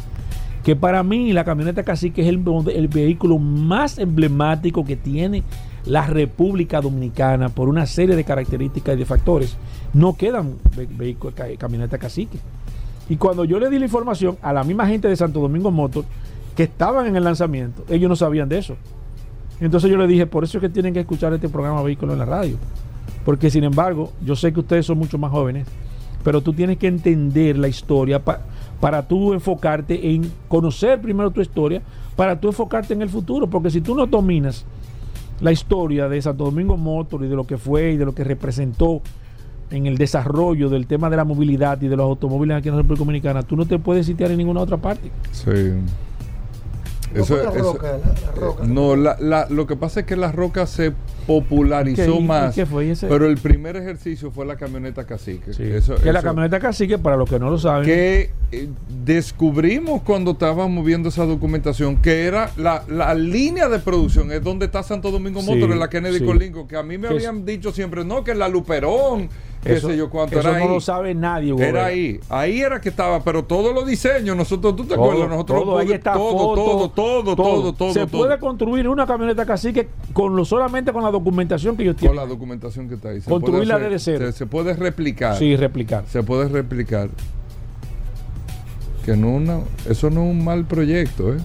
Que 0.63 0.77
para 0.77 1.03
mí 1.03 1.33
la 1.33 1.43
camioneta 1.45 1.83
Cacique 1.85 2.21
es 2.21 2.29
el, 2.29 2.43
el 2.75 2.89
vehículo 2.89 3.39
más 3.39 3.97
emblemático 3.99 4.85
que 4.85 4.97
tiene 4.97 5.43
la 5.87 6.07
República 6.07 6.83
Dominicana 6.83 7.49
por 7.49 7.71
una 7.71 7.87
serie 7.87 8.15
de 8.17 8.25
características 8.25 8.95
y 8.95 8.99
de 8.99 9.05
factores. 9.07 9.57
No 9.95 10.19
quedan 10.19 10.57
ve- 10.77 10.87
vehículos 10.91 11.33
ca- 11.35 11.47
camioneta 11.57 11.97
Cacique. 11.97 12.39
Y 13.09 13.17
cuando 13.17 13.47
yo 13.47 13.59
le 13.59 13.71
di 13.71 13.79
la 13.79 13.87
información 13.87 14.37
a 14.43 14.53
la 14.53 14.63
misma 14.65 14.87
gente 14.87 15.09
de 15.09 15.17
Santo 15.17 15.41
Domingo 15.41 15.71
Motor 15.71 16.05
que 16.55 16.65
estaban 16.65 17.07
en 17.07 17.17
el 17.17 17.25
lanzamiento, 17.25 17.83
ellos 17.89 18.11
no 18.11 18.15
sabían 18.17 18.51
de 18.51 18.59
eso. 18.59 18.77
Entonces 19.61 19.91
yo 19.91 19.97
le 19.97 20.07
dije, 20.07 20.27
por 20.27 20.45
eso 20.45 20.59
es 20.59 20.63
que 20.63 20.69
tienen 20.69 20.95
que 20.95 21.01
escuchar 21.01 21.33
este 21.35 21.49
programa 21.49 21.83
Vehículo 21.83 22.13
en 22.15 22.19
la 22.19 22.25
radio. 22.25 22.57
Porque 23.25 23.51
sin 23.51 23.65
embargo, 23.65 24.13
yo 24.25 24.35
sé 24.37 24.53
que 24.53 24.61
ustedes 24.61 24.87
son 24.87 24.99
mucho 24.99 25.19
más 25.19 25.31
jóvenes, 25.31 25.67
pero 26.25 26.41
tú 26.41 26.53
tienes 26.53 26.79
que 26.79 26.87
entender 26.87 27.59
la 27.59 27.69
historia 27.69 28.25
pa- 28.25 28.41
para 28.81 29.07
tú 29.07 29.35
enfocarte 29.35 30.15
en 30.15 30.31
conocer 30.49 31.01
primero 31.01 31.31
tu 31.31 31.41
historia, 31.43 31.83
para 32.17 32.41
tú 32.41 32.49
enfocarte 32.49 32.95
en 32.95 33.03
el 33.03 33.11
futuro. 33.11 33.47
Porque 33.47 33.71
si 33.71 33.81
tú 33.83 33.95
no 33.95 34.07
dominas 34.07 34.65
la 35.41 35.53
historia 35.53 36.09
de 36.09 36.21
Santo 36.23 36.45
Domingo 36.45 36.77
Motor 36.77 37.25
y 37.25 37.29
de 37.29 37.37
lo 37.37 37.47
que 37.47 37.59
fue 37.59 37.93
y 37.93 37.97
de 37.99 38.05
lo 38.07 38.15
que 38.15 38.25
representó 38.25 39.03
en 39.71 39.87
el 39.87 39.97
desarrollo 39.99 40.69
del 40.69 40.87
tema 40.87 41.09
de 41.11 41.17
la 41.17 41.25
movilidad 41.25 41.81
y 41.81 41.89
de 41.89 41.97
los 41.97 42.05
automóviles 42.05 42.57
aquí 42.57 42.69
en 42.69 42.75
la 42.75 42.81
República 42.83 43.01
Dominicana, 43.05 43.43
tú 43.43 43.55
no 43.57 43.67
te 43.67 43.79
puedes 43.79 44.05
sitiar 44.07 44.31
en 44.31 44.39
ninguna 44.39 44.61
otra 44.61 44.79
parte. 44.79 45.11
Sí. 45.33 45.51
No 47.15 47.23
Eso- 47.23 47.35
fue 47.37 47.45
la 47.45 47.51
eso- 47.51 47.73
roca, 47.73 47.93
la, 47.93 47.99
la 48.27 48.33
roca. 48.41 48.65
No, 48.65 48.95
la, 48.97 49.17
la- 49.19 49.47
lo 49.51 49.67
que 49.67 49.75
pasa 49.77 50.01
es 50.01 50.07
que 50.07 50.15
la 50.17 50.31
roca 50.31 50.67
se 50.67 50.93
popularizó 51.27 52.05
¿Qué- 52.05 52.11
y- 52.11 52.19
y 52.19 52.27
más. 52.27 52.55
qué 52.55 52.67
fue? 52.67 52.87
¿Y 52.87 52.91
ese? 52.91 53.07
Pero 53.09 53.27
el 53.27 53.37
primer 53.39 53.77
ejercicio 53.77 54.31
fue 54.31 54.47
la 54.47 54.57
camioneta 54.57 55.05
cacique. 55.05 55.53
Sí. 55.53 55.63
Eso- 55.65 55.97
que 55.97 56.13
la 56.13 56.23
camioneta 56.23 56.61
cacique, 56.61 56.99
para 56.99 57.17
los 57.17 57.29
que 57.29 57.39
no 57.39 57.51
lo 57.51 57.59
saben, 57.59 57.85
que 57.85 58.31
eh, 58.53 58.69
descubrimos 59.05 60.03
cuando 60.03 60.33
estábamos 60.33 60.85
viendo 60.85 61.09
esa 61.09 61.25
documentación 61.27 61.97
que 61.97 62.25
era 62.25 62.51
la, 62.57 62.85
la 62.89 63.15
línea 63.15 63.69
de 63.69 63.79
producción, 63.79 64.31
es 64.33 64.43
donde 64.43 64.67
está 64.67 64.83
Santo 64.83 65.11
Domingo 65.11 65.41
Sí, 65.41 65.47
Motor, 65.53 65.73
en 65.73 65.79
la 65.79 65.89
Kennedy 65.91 66.19
sí. 66.19 66.25
Colinco, 66.25 66.67
que 66.67 66.77
a 66.77 66.83
mí 66.83 66.97
me 66.99 67.09
habían 67.09 67.45
dicho 67.45 67.73
siempre, 67.73 68.05
no, 68.05 68.25
que 68.25 68.35
la 68.35 68.49
Luperón, 68.49 69.29
qué 69.63 69.75
eso, 69.75 69.89
sé 69.89 69.97
yo 69.97 70.09
cuánto 70.11 70.39
eso 70.39 70.49
era 70.49 70.59
no 70.59 70.65
ahí. 70.65 70.71
lo 70.75 70.81
sabe 70.81 71.15
nadie. 71.15 71.53
Hugo 71.53 71.63
Era 71.63 71.87
ahí, 71.87 72.19
ahí 72.29 72.61
era 72.61 72.81
que 72.81 72.89
estaba, 72.89 73.23
pero 73.23 73.45
todos 73.45 73.75
los 73.75 73.87
diseños, 73.87 74.37
nosotros, 74.37 74.75
¿tú 74.77 74.85
te 74.85 74.95
Todo, 74.95 75.05
acuerdas? 75.05 75.29
Nosotros 75.29 75.63
todo, 75.63 75.71
todo, 75.73 75.81
está 75.95 76.13
todo, 76.15 76.31
foto, 76.33 76.55
todo, 76.55 76.89
todo, 76.91 77.37
todo, 77.37 77.73
todo, 77.75 77.93
Se 77.93 78.07
puede 78.07 78.39
construir 78.39 78.89
una 78.89 79.07
camioneta 79.07 79.45
cacique 79.45 79.89
con 80.13 80.35
lo, 80.35 80.45
solamente 80.45 80.93
con 80.93 81.03
la 81.03 81.11
documentación 81.11 81.77
que 81.77 81.83
ellos 81.83 81.95
con 81.95 82.01
tienen. 82.01 82.17
la 82.17 82.27
documentación 82.27 82.89
que 82.89 82.95
está 82.95 83.11
ahí. 83.11 83.21
Se 83.21 83.29
Construirla 83.31 83.75
puede 83.75 83.87
hacer- 83.87 83.93
desde 83.93 84.19
cero. 84.19 84.33
Se, 84.33 84.39
se 84.39 84.47
puede 84.47 84.75
replicar. 84.75 85.37
Sí, 85.37 85.57
replicar. 85.57 86.05
Se 86.09 86.23
puede 86.23 86.49
replicar. 86.49 87.09
Que 89.05 89.17
no 89.17 89.29
una, 89.31 89.61
eso 89.89 90.11
no 90.11 90.25
es 90.25 90.31
un 90.31 90.45
mal 90.45 90.65
proyecto, 90.67 91.33
¿eh? 91.35 91.39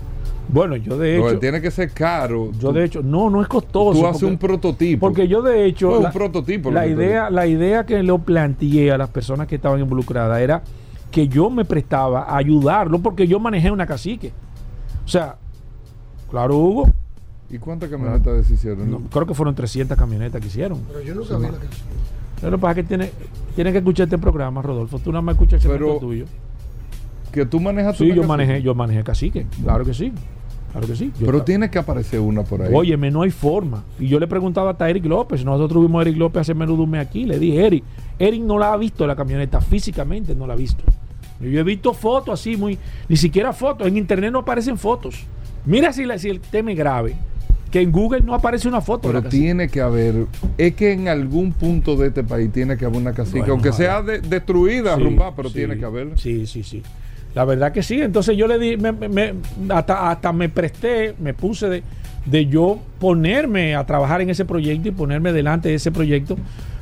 Bueno, 0.48 0.76
yo 0.76 0.98
de 0.98 1.16
Pero 1.16 1.30
hecho, 1.32 1.40
tiene 1.40 1.62
que 1.62 1.72
ser 1.72 1.92
caro. 1.92 2.52
yo 2.60 2.70
Tú- 2.70 2.74
de 2.74 2.86
hecho, 2.86 3.02
no, 3.04 3.30
no 3.30 3.42
es 3.42 3.48
costoso. 3.48 4.00
Tú 4.00 4.08
haces 4.08 4.24
un 4.24 4.38
prototipo. 4.38 5.00
Porque 5.08 5.28
yo 5.28 5.42
de 5.42 5.66
hecho, 5.66 5.98
un 5.98 6.04
la, 6.04 6.12
prototipo 6.12 6.70
lo 6.70 6.76
la 6.76 6.86
que 6.86 6.92
idea, 6.92 7.30
la 7.30 7.48
idea 7.48 7.86
que 7.86 8.02
le 8.02 8.20
planteé 8.20 8.92
a 8.92 8.98
las 8.98 9.10
personas 9.10 9.48
que 9.48 9.56
estaban 9.56 9.80
involucradas 9.80 10.40
era 10.42 10.62
que 11.12 11.28
yo 11.28 11.50
me 11.50 11.66
prestaba 11.66 12.24
a 12.24 12.38
ayudarlo 12.38 13.00
porque 13.00 13.28
yo 13.28 13.40
manejé 13.40 13.72
una 13.72 13.86
cacique. 13.86 14.32
O 15.04 15.08
sea, 15.08 15.36
claro, 16.30 16.58
Hugo, 16.58 16.90
¿Y 17.50 17.58
cuántas 17.60 17.90
camionetas 17.90 18.36
deshicieron? 18.38 18.90
no, 18.90 19.00
creo 19.12 19.26
que 19.26 19.34
fueron 19.34 19.54
300 19.56 19.98
camionetas 19.98 20.42
que 20.42 20.48
hicieron. 20.48 20.80
Pero 20.88 21.02
yo 21.02 21.16
nunca 21.16 21.38
vi 21.38 21.44
la 21.44 21.52
canción. 21.52 21.88
Lo 22.42 22.52
que 22.52 22.58
pasa 22.58 22.72
es 22.72 22.76
que 22.76 22.84
tiene, 22.84 23.12
tiene 23.56 23.72
que 23.72 23.78
escuchar 23.80 24.06
este 24.06 24.18
programa, 24.18 24.62
Rodolfo. 24.62 25.00
Tú 25.00 25.12
nada 25.12 25.22
más 25.22 25.34
escuchas 25.36 25.54
el 25.54 25.62
segmento 25.72 25.86
Pero 25.86 26.00
tuyo. 26.00 26.26
Que 27.32 27.46
tú 27.46 27.60
manejas 27.60 27.98
Sí, 27.98 28.08
yo 28.10 28.16
casa- 28.18 28.28
manejé, 28.28 28.62
yo 28.62 28.76
manejé 28.76 29.04
cacique. 29.04 29.46
Claro 29.64 29.86
que 29.86 29.94
sí. 29.94 30.12
Claro 30.76 30.88
que 30.88 30.96
sí. 30.98 31.12
Yo 31.18 31.26
Pero 31.28 31.42
tiene 31.44 31.70
que 31.70 31.80
aparecer 31.80 32.20
una 32.20 32.44
por 32.44 32.62
ahí. 32.62 32.70
Óyeme, 32.74 33.10
no 33.10 33.22
hay 33.22 33.32
forma. 33.32 33.86
Y 33.98 34.08
yo 34.10 34.20
le 34.20 34.28
preguntaba 34.28 34.72
hasta 34.72 34.90
Eric 34.90 35.06
López. 35.06 35.46
Nosotros 35.46 35.82
vimos 35.82 36.00
a 36.00 36.02
Eric 36.10 36.18
López 36.18 36.42
hace 36.42 36.54
menudo 36.54 36.84
un 36.84 36.90
mes 36.90 37.08
aquí. 37.08 37.24
Le 37.24 37.40
dije, 37.40 37.66
Eric, 37.66 37.84
Eric 38.20 38.42
no 38.44 38.58
la 38.60 38.74
ha 38.74 38.78
visto 38.78 39.08
la 39.08 39.16
camioneta, 39.16 39.62
físicamente 39.62 40.36
no 40.36 40.46
la 40.46 40.52
ha 40.54 40.58
visto. 40.58 40.84
Yo 41.40 41.60
he 41.60 41.64
visto 41.64 41.94
fotos 41.94 42.40
así, 42.42 42.58
muy. 42.58 42.78
Ni 43.08 43.16
siquiera 43.16 43.54
fotos. 43.54 43.88
En 43.88 43.96
internet 43.96 44.34
no 44.34 44.40
aparecen 44.40 44.78
fotos. 44.78 45.24
Mira 45.66 45.94
si, 45.94 46.04
la- 46.04 46.18
si 46.20 46.28
el 46.30 46.42
tema 46.42 46.72
es 46.74 46.78
grave. 46.78 47.16
Que 47.72 47.80
en 47.82 47.92
Google 47.94 48.22
no 48.22 48.34
aparece 48.36 48.68
una 48.68 48.82
foto. 48.82 49.08
de 49.08 49.14
Pero 49.16 49.30
tiene 49.30 49.70
que 49.70 49.80
haber, 49.82 50.28
es 50.58 50.76
que 50.76 50.92
en 50.92 51.08
algún 51.08 51.54
punto 51.54 51.96
de 51.96 52.08
este 52.08 52.24
país 52.24 52.52
tiene 52.52 52.76
que 52.78 52.84
haber 52.86 52.98
una 53.00 53.14
casita, 53.14 53.40
Bueno, 53.40 53.54
aunque 53.54 53.72
sea 53.72 54.02
de- 54.02 54.20
destruida, 54.20 54.96
Sí, 54.96 55.02
arrumbada, 55.02 55.34
pero 55.36 55.48
sí, 55.50 55.56
tiene 55.56 55.78
que 55.78 55.86
haber. 55.86 56.18
Sí, 56.20 56.46
sí, 56.46 56.64
sí. 56.64 56.82
La 57.36 57.46
verdad 57.46 57.72
que 57.72 57.84
sí. 57.84 58.02
Entonces 58.02 58.36
yo 58.38 58.48
le 58.48 58.58
di, 58.58 58.78
me- 58.78 58.92
me- 58.94 59.34
hasta, 59.70 60.10
hasta 60.10 60.32
me 60.34 60.50
presté, 60.50 61.14
me 61.20 61.34
puse 61.34 61.68
de, 61.70 61.84
de 62.26 62.46
yo 62.48 62.80
ponerme 63.00 63.76
a 63.76 63.86
trabajar 63.86 64.22
en 64.22 64.30
ese 64.30 64.46
proyecto 64.46 64.88
y 64.88 64.92
ponerme 64.92 65.32
delante 65.34 65.70
de 65.70 65.76
ese 65.76 65.92
proyecto 65.92 66.38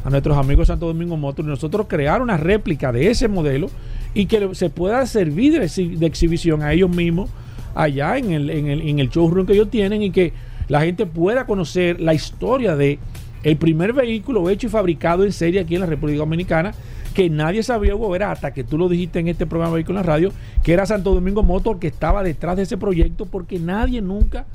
a 0.05 0.10
nuestros 0.10 0.38
amigos 0.38 0.67
Santo 0.67 0.86
Domingo 0.88 1.17
Motor 1.17 1.45
y 1.45 1.48
nosotros 1.48 1.88
crear 1.89 2.22
una 2.22 2.38
réplica 2.38 2.91
de 2.91 3.10
ese 3.10 3.27
modelo 3.27 3.69
y 4.13 4.25
que 4.27 4.53
se 4.53 4.69
pueda 4.69 5.05
servir 5.05 5.60
de 5.60 6.05
exhibición 6.05 6.62
a 6.62 6.72
ellos 6.74 6.89
mismos 6.89 7.29
allá 7.74 8.17
en 8.17 8.31
el, 8.31 8.50
en, 8.50 8.67
el, 8.67 8.81
en 8.81 9.00
el 9.00 9.10
showroom 9.10 9.48
que 9.48 9.53
ellos 9.53 9.72
tienen 9.72 10.03
y 10.03 10.12
que 10.12 10.33
la 10.67 10.81
gente 10.81 11.05
pueda 11.05 11.45
conocer 11.45 12.00
la 12.00 12.13
historia 12.13 12.75
de 12.75 13.00
el 13.43 13.57
primer 13.57 13.91
vehículo 13.93 14.50
hecho 14.50 14.67
y 14.67 14.69
fabricado 14.69 15.25
en 15.25 15.31
serie 15.33 15.60
aquí 15.62 15.75
en 15.75 15.81
la 15.81 15.88
República 15.88 16.19
Dominicana 16.19 16.74
que 17.13 17.29
nadie 17.29 17.63
sabía 17.63 17.96
Hugo 17.96 18.10
Vera 18.10 18.32
hasta 18.32 18.53
que 18.53 18.63
tú 18.63 18.77
lo 18.77 18.89
dijiste 18.89 19.20
en 19.20 19.27
este 19.27 19.46
programa 19.46 19.75
Vehículo 19.75 20.00
en 20.00 20.05
la 20.05 20.12
Radio 20.12 20.32
que 20.63 20.74
era 20.74 20.86
Santo 20.86 21.13
Domingo 21.13 21.43
Motor 21.43 21.79
que 21.79 21.88
estaba 21.88 22.24
detrás 22.24 22.58
de 22.58 22.63
ese 22.63 22.77
proyecto 22.77 23.25
porque 23.25 23.60
nadie 23.60 24.01
nunca 24.01 24.46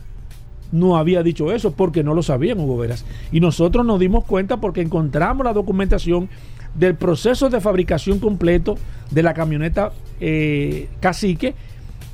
no 0.73 0.97
había 0.97 1.23
dicho 1.23 1.53
eso 1.53 1.73
porque 1.73 2.03
no 2.05 2.15
lo 2.15 2.23
sabían 2.23 2.61
Hugo 2.61 2.77
Veras 2.77 3.05
y 3.33 3.41
nosotros 3.41 3.87
nos 3.87 3.99
dimos 3.99 4.25
cuenta 4.25 4.59
porque 4.59 4.83
encontramos 4.83 5.45
la 5.45 5.53
documentación 5.53 6.29
del 6.75 6.95
proceso 6.95 7.49
de 7.49 7.61
fabricación 7.61 8.19
completo 8.19 8.77
de 9.11 9.23
la 9.23 9.35
camioneta 9.35 9.93
eh, 10.21 10.88
Cacique 11.00 11.55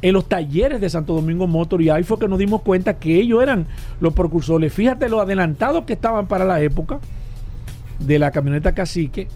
en 0.05 0.13
los 0.13 0.29
talleres 0.29 0.81
de 0.81 0.91
Santo 0.91 1.15
Domingo 1.15 1.47
Motor 1.47 1.81
y 1.81 1.89
ahí 1.89 2.03
fue 2.03 2.19
que 2.19 2.29
nos 2.29 2.39
dimos 2.39 2.61
cuenta 2.61 2.99
que 2.99 3.19
ellos 3.19 3.43
eran 3.43 3.67
los 4.01 4.13
precursores. 4.13 4.71
Fíjate 4.71 5.09
lo 5.09 5.21
adelantados 5.21 5.85
que 5.85 5.95
estaban 5.95 6.27
para 6.27 6.45
la 6.45 6.61
época 6.61 7.01
de 8.01 8.19
la 8.19 8.31
camioneta 8.31 8.75
Cacique, 8.75 9.29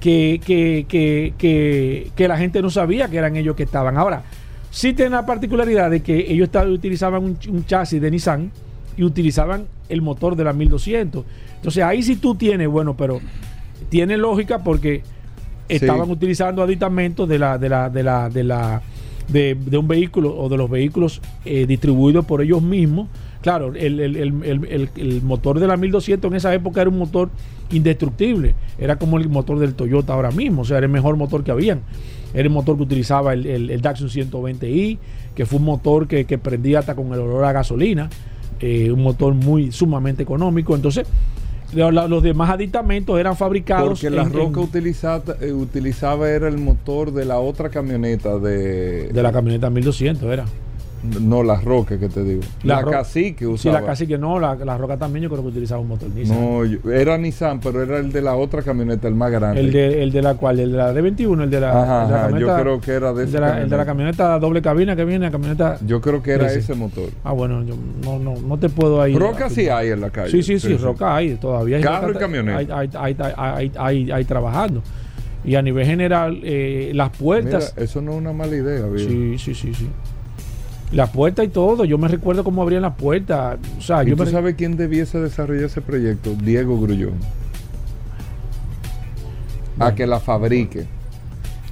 que, 0.00 0.40
que, 0.44 0.86
que, 0.88 1.34
que, 1.38 2.10
que 2.14 2.28
la 2.28 2.36
gente 2.38 2.62
no 2.62 2.70
sabía 2.70 3.08
que 3.08 3.16
eran 3.16 3.36
ellos 3.36 3.56
que 3.56 3.64
estaban. 3.64 3.96
Ahora, 3.96 4.22
sí 4.70 4.92
tienen 4.92 5.12
la 5.12 5.26
particularidad 5.26 5.90
de 5.90 6.00
que 6.00 6.30
ellos 6.32 6.46
estaban- 6.48 6.70
utilizaban 6.70 7.24
un 7.24 7.64
chasis 7.66 8.00
de 8.00 8.10
Nissan 8.10 8.50
y 8.96 9.02
utilizaban 9.04 9.66
el 9.88 10.02
motor 10.02 10.36
de 10.36 10.44
la 10.44 10.52
1200. 10.52 11.24
Entonces 11.56 11.82
ahí 11.82 12.02
sí 12.02 12.16
tú 12.16 12.34
tienes, 12.34 12.68
bueno, 12.68 12.96
pero 12.96 13.20
tiene 13.88 14.16
lógica 14.16 14.58
porque 14.62 15.02
estaban 15.68 16.10
utilizando 16.10 16.62
aditamentos 16.62 17.28
de 17.28 17.38
la 17.38 17.58
de 17.58 17.68
la 17.68 17.90
de 17.90 18.02
la 18.02 18.28
de 18.30 18.44
la 18.44 18.82
de, 19.28 19.54
de 19.54 19.76
un 19.78 19.86
vehículo 19.86 20.34
o 20.36 20.48
de 20.48 20.56
los 20.56 20.70
vehículos 20.70 21.20
eh, 21.44 21.66
distribuidos 21.66 22.24
por 22.24 22.40
ellos 22.42 22.62
mismos 22.62 23.08
claro 23.48 23.72
el, 23.74 23.98
el- 24.00 24.16
el- 24.16 24.90
el- 24.96 25.22
motor 25.22 25.58
de 25.58 25.66
la 25.66 25.78
1200 25.78 26.30
en 26.30 26.36
esa 26.36 26.52
época 26.52 26.82
era 26.82 26.90
un 26.90 26.98
motor 26.98 27.30
indestructible. 27.70 28.54
Era 28.78 28.96
como 28.96 29.16
el 29.16 29.28
motor 29.30 29.58
del 29.58 29.72
Toyota 29.74 30.12
ahora 30.12 30.30
mismo 30.30 30.62
o 30.62 30.64
sea 30.66 30.76
era 30.76 30.86
el 30.86 30.92
mejor 30.92 31.16
motor 31.16 31.42
que 31.44 31.50
habían. 31.50 31.80
Era 32.34 32.42
el 32.42 32.50
motor 32.50 32.76
que 32.76 32.82
utilizaba 32.82 33.32
el, 33.32 33.80
Datsun 33.80 34.08
120i 34.10 34.98
que 35.34 35.46
fue 35.46 35.58
un 35.60 35.64
motor 35.64 36.06
que, 36.06 36.26
que 36.26 36.36
prendía 36.36 36.80
hasta 36.80 36.94
con 36.94 37.06
el 37.14 37.20
olor 37.20 37.44
a 37.44 37.52
gasolina 37.52 38.10
eh, 38.60 38.90
un 38.92 39.02
motor 39.02 39.32
muy 39.32 39.72
sumamente 39.72 40.22
económico. 40.24 40.74
Entonces 40.74 41.06
los 41.72 42.22
demás 42.22 42.50
aditamentos 42.50 43.18
eran 43.18 43.34
fabricados 43.36 44.00
Porque 44.00 44.10
la 44.10 44.22
en- 44.24 44.32
roca 44.32 44.60
en- 44.60 44.66
utilizaba, 44.66 45.22
eh, 45.40 45.52
utilizaba 45.52 46.28
era 46.28 46.48
el 46.48 46.58
motor 46.58 47.12
de 47.12 47.24
la 47.24 47.38
otra 47.38 47.70
camioneta 47.70 48.38
de... 48.38 49.08
de 49.08 49.22
la 49.22 49.32
camioneta 49.32 49.70
1200 49.70 50.30
era 50.32 50.44
No, 51.20 51.42
la 51.44 51.60
roca 51.60 51.98
que 51.98 52.08
te 52.08 52.24
digo. 52.24 52.40
La, 52.64 52.80
ro- 52.82 52.90
cacique 52.90 53.44
Sí, 53.44 53.46
usaba. 53.46 53.80
la 53.80 53.86
cacique 53.86 54.18
no, 54.18 54.38
la, 54.40 54.56
la 54.56 54.76
roca 54.76 54.96
también 54.96 55.22
yo 55.22 55.28
creo 55.30 55.42
que 55.42 55.48
utilizaba 55.48 55.80
un 55.80 55.88
motor 55.88 56.08
Nissan. 56.10 56.40
No, 56.40 56.64
yo- 56.64 56.90
era 56.92 57.16
Nissan, 57.16 57.60
pero 57.60 57.82
era 57.82 57.98
el 57.98 58.10
de 58.10 58.20
la 58.20 58.34
otra 58.34 58.62
camioneta, 58.62 59.06
el 59.06 59.14
más 59.14 59.30
grande. 59.30 59.60
el, 59.60 59.70
de, 59.70 60.02
el 60.02 60.10
de 60.10 60.22
la 60.22 60.34
cual, 60.34 60.58
el 60.58 60.72
de 60.72 60.76
la 60.78 60.92
D21, 60.92 61.42
el 61.44 61.50
de 61.50 61.60
la, 61.60 61.82
Ajá, 61.82 62.02
el 62.28 62.34
de 62.34 62.40
la 62.40 62.56
yo 62.56 62.62
creo 62.62 62.80
que 62.80 62.90
era 62.92 63.12
de 63.12 63.26
de, 63.26 63.40
la, 63.40 63.62
el 63.62 63.70
de 63.70 63.76
la 63.76 63.86
camioneta. 63.86 64.38
doble 64.38 64.60
cabina 64.60 64.96
que 64.96 65.04
viene, 65.04 65.26
la 65.26 65.30
camioneta. 65.30 65.78
Yo 65.86 66.00
creo 66.00 66.22
que 66.22 66.32
era 66.32 66.48
Sí, 66.48 66.54
sí. 66.56 66.60
ese 66.60 66.74
motor. 66.74 67.10
Ah, 67.22 67.32
bueno, 67.32 67.62
yo 67.62 67.74
no, 68.04 68.18
no, 68.18 68.34
no 68.40 68.58
te 68.58 68.68
puedo 68.68 69.00
ahí. 69.00 69.14
Roca 69.16 69.48
sí 69.50 69.68
hay 69.68 69.90
en 69.90 70.00
la 70.00 70.10
calle. 70.10 70.30
Sí, 70.30 70.42
sí, 70.42 70.58
sí, 70.58 70.76
roca 70.76 71.14
hay, 71.14 71.34
todavía 71.36 71.76
hay. 71.76 71.82
Carro 71.82 72.08
roca- 72.08 72.18
y 72.18 72.22
camioneta. 72.22 72.78
Hay, 73.78 74.24
trabajando. 74.24 74.82
Y 75.44 75.54
a 75.54 75.62
nivel 75.62 75.86
general, 75.86 76.40
eh, 76.42 76.90
las 76.94 77.10
Mira, 77.10 77.18
puertas. 77.18 77.72
eso 77.76 78.02
no 78.02 78.12
es 78.12 78.18
una 78.18 78.32
mala 78.32 78.56
idea, 78.56 78.84
sí, 78.96 79.36
sí, 79.38 79.54
sí, 79.54 79.72
sí. 79.72 79.88
Las 80.92 81.10
puertas 81.10 81.44
y 81.44 81.48
todo, 81.48 81.84
yo 81.84 81.98
me 81.98 82.08
recuerdo 82.08 82.42
cómo 82.44 82.62
abrían 82.62 82.82
las 82.82 82.94
puertas. 82.94 83.58
O 83.76 83.80
sea, 83.82 84.02
¿Y 84.04 84.08
yo 84.10 84.16
tú 84.16 84.24
me 84.24 84.30
sabes 84.30 84.54
quién 84.54 84.76
debiese 84.76 85.18
desarrollar 85.20 85.64
ese 85.64 85.82
proyecto? 85.82 86.34
Diego 86.34 86.80
Grullón. 86.80 87.12
A 89.78 89.94
que 89.94 90.06
la 90.06 90.18
fabrique. 90.18 90.86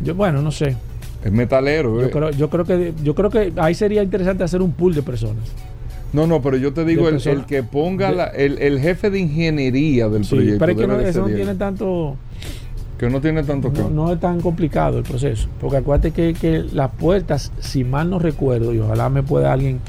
yo, 0.01 0.15
bueno, 0.15 0.43
no 0.43 0.51
sé. 0.53 0.77
Es 1.25 1.33
metalero, 1.33 1.99
Yo 2.01 2.07
¿eh? 2.07 2.11
creo, 2.11 2.31
yo 2.31 2.51
creo 2.51 2.65
que 2.65 2.93
yo 3.03 3.15
creo 3.15 3.31
que 3.31 3.53
ahí 3.57 3.75
sería 3.75 4.03
interesante 4.03 4.45
hacer 4.45 4.63
un 4.63 4.71
pool 4.73 4.95
de 4.95 5.03
personas. 5.03 5.43
No, 6.13 6.27
no, 6.27 6.41
pero 6.41 6.57
yo 6.57 6.73
te 6.73 6.85
digo, 6.85 7.09
el, 7.09 7.21
el 7.27 7.45
que 7.47 7.63
ponga 7.65 8.11
de- 8.11 8.17
la- 8.17 8.27
el, 8.27 8.59
el 8.59 8.79
jefe 8.81 9.11
de 9.11 9.19
ingeniería 9.19 10.09
del 10.09 10.25
Sí, 10.25 10.37
proyecto. 10.37 10.59
pero 10.61 10.73
es 10.73 10.79
que 10.79 10.87
no, 10.87 11.01
eso 11.01 11.21
no 11.29 11.35
tiene 11.35 11.55
tanto, 11.57 12.17
Que 12.99 13.11
no 13.11 13.21
tiene 13.21 13.43
tanto 13.43 13.73
que. 13.73 13.81
no, 13.81 13.91
no 13.91 14.13
es 14.13 14.19
tan 14.21 14.41
complicado 14.41 14.99
el 14.99 15.05
proceso. 15.05 15.49
Porque 15.61 15.77
acuérdate 15.79 16.13
que, 16.13 16.33
que 16.35 16.65
las 16.73 16.91
puertas, 16.93 17.53
si 17.61 17.85
mal 17.85 18.09
no 18.09 18.19
recuerdo, 18.19 18.73
y 18.73 18.79
ojalá 18.79 19.09
me 19.11 19.23
pueda 19.23 19.53
alguien, 19.53 19.81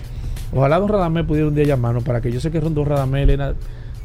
ojalá 0.54 0.78
Don 0.80 0.90
Radamel 0.90 1.26
pudiera 1.26 1.48
un 1.48 1.56
día 1.56 1.64
llamarnos 1.66 2.04
para 2.04 2.20
que 2.22 2.32
yo 2.32 2.40
sé 2.40 2.52
que 2.52 2.60
Don 2.60 2.76
Radamel 2.86 3.30
era- 3.30 3.54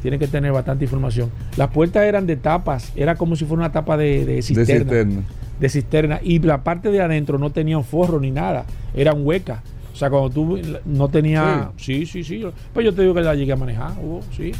tiene 0.01 0.19
que 0.19 0.27
tener 0.27 0.51
bastante 0.51 0.85
información. 0.85 1.29
Las 1.57 1.69
puertas 1.69 2.03
eran 2.03 2.25
de 2.27 2.35
tapas, 2.35 2.91
era 2.95 3.15
como 3.15 3.35
si 3.37 3.45
fuera 3.45 3.61
una 3.63 3.71
tapa 3.71 3.95
de, 3.97 4.25
de 4.25 4.35
de 4.35 4.41
cisterna. 4.41 4.79
cisterna. 4.83 5.21
de 5.59 5.69
cisterna 5.69 6.19
y 6.21 6.39
la 6.39 6.61
parte 6.63 6.89
de 6.91 7.01
adentro 7.01 7.37
no 7.37 7.51
tenía 7.51 7.77
un 7.77 7.85
forro 7.85 8.19
ni 8.19 8.29
nada, 8.31 8.65
eran 8.93 9.25
huecas. 9.25 9.59
O 9.93 9.95
sea, 9.95 10.09
cuando 10.09 10.29
tú 10.29 10.59
no 10.85 11.07
tenía. 11.07 11.69
Sí, 11.77 12.05
sí, 12.05 12.23
sí. 12.23 12.43
Pues 12.73 12.83
yo 12.85 12.93
te 12.93 13.03
digo 13.03 13.13
que 13.13 13.21
la 13.21 13.35
llegué 13.35 13.51
a 13.53 13.55
manejar, 13.55 13.91
Hugo, 14.03 14.21
sí. 14.35 14.51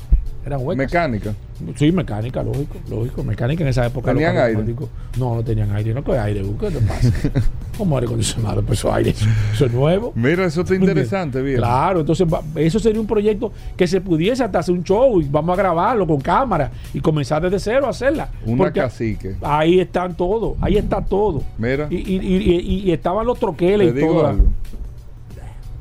Eran 0.46 0.60
huecas. 0.62 0.78
Mecánica. 0.86 1.34
Sí, 1.76 1.92
mecánica, 1.92 2.44
lógico, 2.44 2.76
lógico. 2.90 3.24
Mecánica 3.24 3.64
en 3.64 3.70
esa 3.70 3.86
época. 3.86 4.12
¿Tenían 4.12 4.36
aire? 4.38 4.76
No, 5.18 5.36
no 5.36 5.44
tenían 5.44 5.72
aire. 5.76 5.94
No, 5.94 6.04
¿qué 6.04 6.18
aire? 6.18 6.44
¿Qué 6.60 6.70
te 6.72 6.80
pasa? 6.80 7.10
¿Cómo 7.78 7.96
aire 7.98 8.08
acondicionado? 8.08 8.62
Pues 8.64 8.80
eso 8.80 8.94
aire, 8.94 9.12
eso 9.54 9.66
es 9.66 9.72
nuevo. 9.72 10.12
Mira, 10.16 10.46
eso 10.46 10.62
está 10.62 10.76
interesante, 10.76 11.42
bien. 11.42 11.58
Claro, 11.58 12.02
entonces 12.02 12.28
eso 12.56 12.80
sería 12.80 13.00
un 13.00 13.08
proyecto 13.08 13.52
que 13.78 13.88
se 13.88 14.02
pudiese 14.02 14.44
hasta 14.44 14.60
hacer 14.60 14.76
un 14.76 14.84
show 14.84 15.22
y 15.22 15.28
vamos 15.30 15.58
a 15.58 15.62
grabarlo 15.62 16.06
con 16.06 16.20
cámara 16.20 16.72
y 16.94 17.00
comenzar 17.00 17.42
desde 17.42 17.60
cero 17.60 17.88
a 17.88 17.90
hacerla. 17.92 18.30
Una 18.46 18.66
cacique. 18.74 19.36
Ahí 19.42 19.80
están 19.80 20.16
todos, 20.16 20.56
ahí 20.62 20.78
está 20.78 21.02
todo. 21.02 21.44
Mira. 21.58 21.88
Y, 21.90 21.96
y- 21.96 22.20
y- 22.20 22.62
y- 22.62 22.80
y 22.90 22.92
estaban 22.92 23.26
los 23.26 23.40
troqueles 23.40 23.96
y 23.96 24.00
todo. 24.00 24.36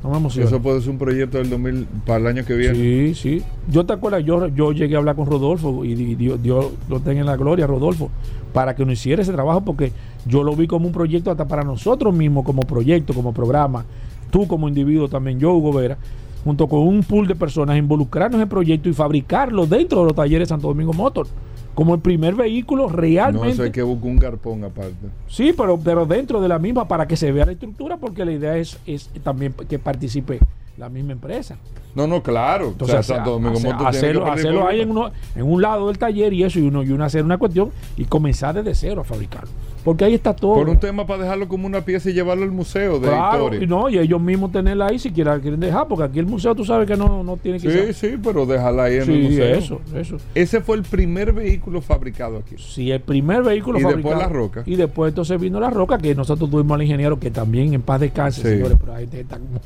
Algo. 0.03 0.09
No 0.09 0.11
me 0.15 0.19
emociona. 0.19 0.49
Eso 0.49 0.61
puede 0.61 0.81
ser 0.81 0.91
un 0.91 0.99
proyecto 0.99 1.39
del 1.39 1.51
2000 1.51 1.87
para 2.07 2.19
el 2.19 2.27
año 2.27 2.45
que 2.45 2.55
viene. 2.55 2.75
Sí, 2.75 3.15
sí. 3.15 3.43
Yo 3.71 3.85
te 3.87 3.93
acuerdas, 3.93 4.25
yo, 4.25 4.49
yo 4.49 4.73
llegué 4.73 4.95
a 4.95 4.99
hablar 4.99 5.17
con 5.17 5.27
Rodolfo 5.27 5.85
y, 5.85 5.95
di- 5.95 6.15
Dios, 6.15 6.43
Dios 6.43 6.67
lo 6.89 7.01
tenga 7.01 7.21
en 7.21 7.27
la 7.27 7.37
gloria, 7.37 7.67
Rodolfo, 7.67 8.11
para 8.53 8.75
que 8.75 8.85
nos 8.85 8.95
hiciera 8.95 9.23
ese 9.23 9.33
trabajo 9.33 9.61
porque 9.63 9.93
yo 10.27 10.43
lo 10.43 10.55
vi 10.57 10.67
como 10.67 10.87
un 10.87 10.93
proyecto 10.93 11.31
hasta 11.31 11.47
para 11.47 11.63
nosotros 11.65 12.15
mismos, 12.15 12.45
como 12.45 12.63
proyecto, 12.63 13.15
como 13.15 13.33
programa, 13.33 13.85
tú 14.31 14.47
como 14.47 14.69
individuo 14.69 15.09
también, 15.09 15.39
yo, 15.39 15.53
Hugo 15.53 15.73
Vera, 15.73 15.97
junto 16.45 16.67
con 16.67 16.81
un 16.81 17.03
pool 17.05 17.27
de 17.29 17.35
personas, 17.37 17.77
involucrarnos 17.79 18.37
en 18.37 18.43
el 18.43 18.49
proyecto 18.49 18.89
y 18.89 18.93
fabricarlo 18.93 19.67
dentro 19.67 20.01
de 20.01 20.07
los 20.07 20.15
talleres 20.15 20.49
Santo 20.49 20.67
Domingo 20.69 20.93
Motor, 20.93 21.27
como 21.75 21.95
el 21.95 22.01
primer 22.01 22.35
vehículo 22.35 22.85
No, 22.89 22.97
realmente. 22.97 23.49
eso 23.51 23.63
hay 23.63 23.71
que 23.71 23.83
buscar 23.83 24.11
un 24.11 24.17
garpón 24.19 24.65
aparte. 24.65 24.95
Sí, 25.29 25.55
pero, 25.57 25.79
pero 25.79 26.05
dentro 26.07 26.41
de 26.41 26.49
la 26.49 26.59
misma 26.59 26.87
para 26.87 27.07
que 27.07 27.17
se 27.17 27.33
vea 27.33 27.47
la 27.47 27.53
estructura, 27.53 27.97
porque 27.97 28.25
la 28.25 28.33
idea 28.33 28.57
es, 28.57 28.79
es 28.87 29.09
también 29.23 29.55
que 29.69 29.79
participe 29.79 30.39
la 30.77 30.89
misma 30.89 31.13
empresa. 31.13 31.57
No, 31.95 32.07
no, 32.07 32.23
claro. 32.23 32.69
Entonces, 32.69 32.99
o 32.99 33.03
sea, 33.03 33.17
Santo 33.17 33.33
Domingo 33.33 33.59
hace- 33.59 33.99
hacerlo, 33.99 34.27
hacerlo 34.31 34.67
ahí 34.67 34.81
en, 34.81 34.91
uno, 34.91 35.11
en 35.37 35.43
un 35.43 35.61
lado 35.61 35.89
del 35.89 35.99
taller 35.99 36.33
y 36.33 36.43
eso, 36.45 36.59
y 36.59 36.63
uno, 36.63 36.83
y 36.83 36.91
uno 36.91 37.05
hacer 37.05 37.23
una 37.25 37.37
cuestión 37.37 37.71
y 37.99 38.05
comenzar 38.07 38.55
desde 38.55 38.75
cero 38.75 39.03
a 39.03 39.05
fabricarlo. 39.05 39.51
Porque 39.85 40.05
ahí 40.05 40.15
está 40.15 40.33
todo. 40.35 40.55
Por 40.55 40.69
un 40.69 40.79
tema 40.79 41.07
para 41.07 41.25
dejarlo 41.25 41.49
como 41.49 41.67
una 41.67 41.81
pieza 41.81 42.09
y 42.09 42.13
llevarlo 42.13 42.45
al 42.45 42.53
museo 42.53 43.01
de 43.01 43.09
claro, 43.09 43.53
y 43.55 43.67
no, 43.67 43.89
y 43.89 43.99
ellos 43.99 44.21
mismos 44.21 44.53
tenerla 44.53 44.87
ahí 44.87 44.99
si 44.99 45.11
quieren, 45.11 45.41
quieren 45.41 45.59
dejar, 45.59 45.89
porque 45.89 46.05
aquí 46.05 46.19
el 46.21 46.27
museo 46.27 46.55
tú 46.55 46.65
sabes 46.65 46.87
que 46.87 46.97
no, 46.97 47.25
no 47.25 47.37
tiene 47.37 47.59
que 47.59 47.69
Sí, 47.69 47.93
ser. 47.93 47.95
sí, 47.95 48.19
pero 48.23 48.47
déjala 48.47 48.85
ahí 48.85 48.95
en 48.95 49.01
el 49.01 49.07
Sí, 49.07 49.13
museo. 49.29 49.55
eso, 49.57 49.81
eso. 49.97 50.17
Ese 50.35 50.61
fue 50.61 50.77
el 50.77 50.83
primer 50.83 51.33
vehículo 51.33 51.81
fabricado 51.81 52.39
aquí. 52.39 52.55
Sí, 52.59 52.91
el 52.93 53.01
primer 53.01 53.43
vehículo 53.43 53.79
Y 53.79 53.83
después 53.83 54.03
fabricado. 54.05 54.23
la 54.23 54.29
Roca. 54.29 54.63
Y 54.67 54.77
después 54.77 55.11
entonces 55.11 55.41
vino 55.41 55.59
la 55.59 55.71
roca, 55.71 55.99
que 55.99 56.15
nosotros 56.15 56.49
tuvimos 56.49 56.75
al 56.77 56.83
ingeniero 56.83 57.19
que 57.19 57.31
también 57.33 57.75
en 57.75 57.83
paz 57.83 58.01
descanse, 58.01 58.41
Sí. 58.43 58.49
señores, 58.49 58.77
pero 58.81 58.95
ahí 58.95 59.09
está 59.13 59.39
como. 59.39 59.61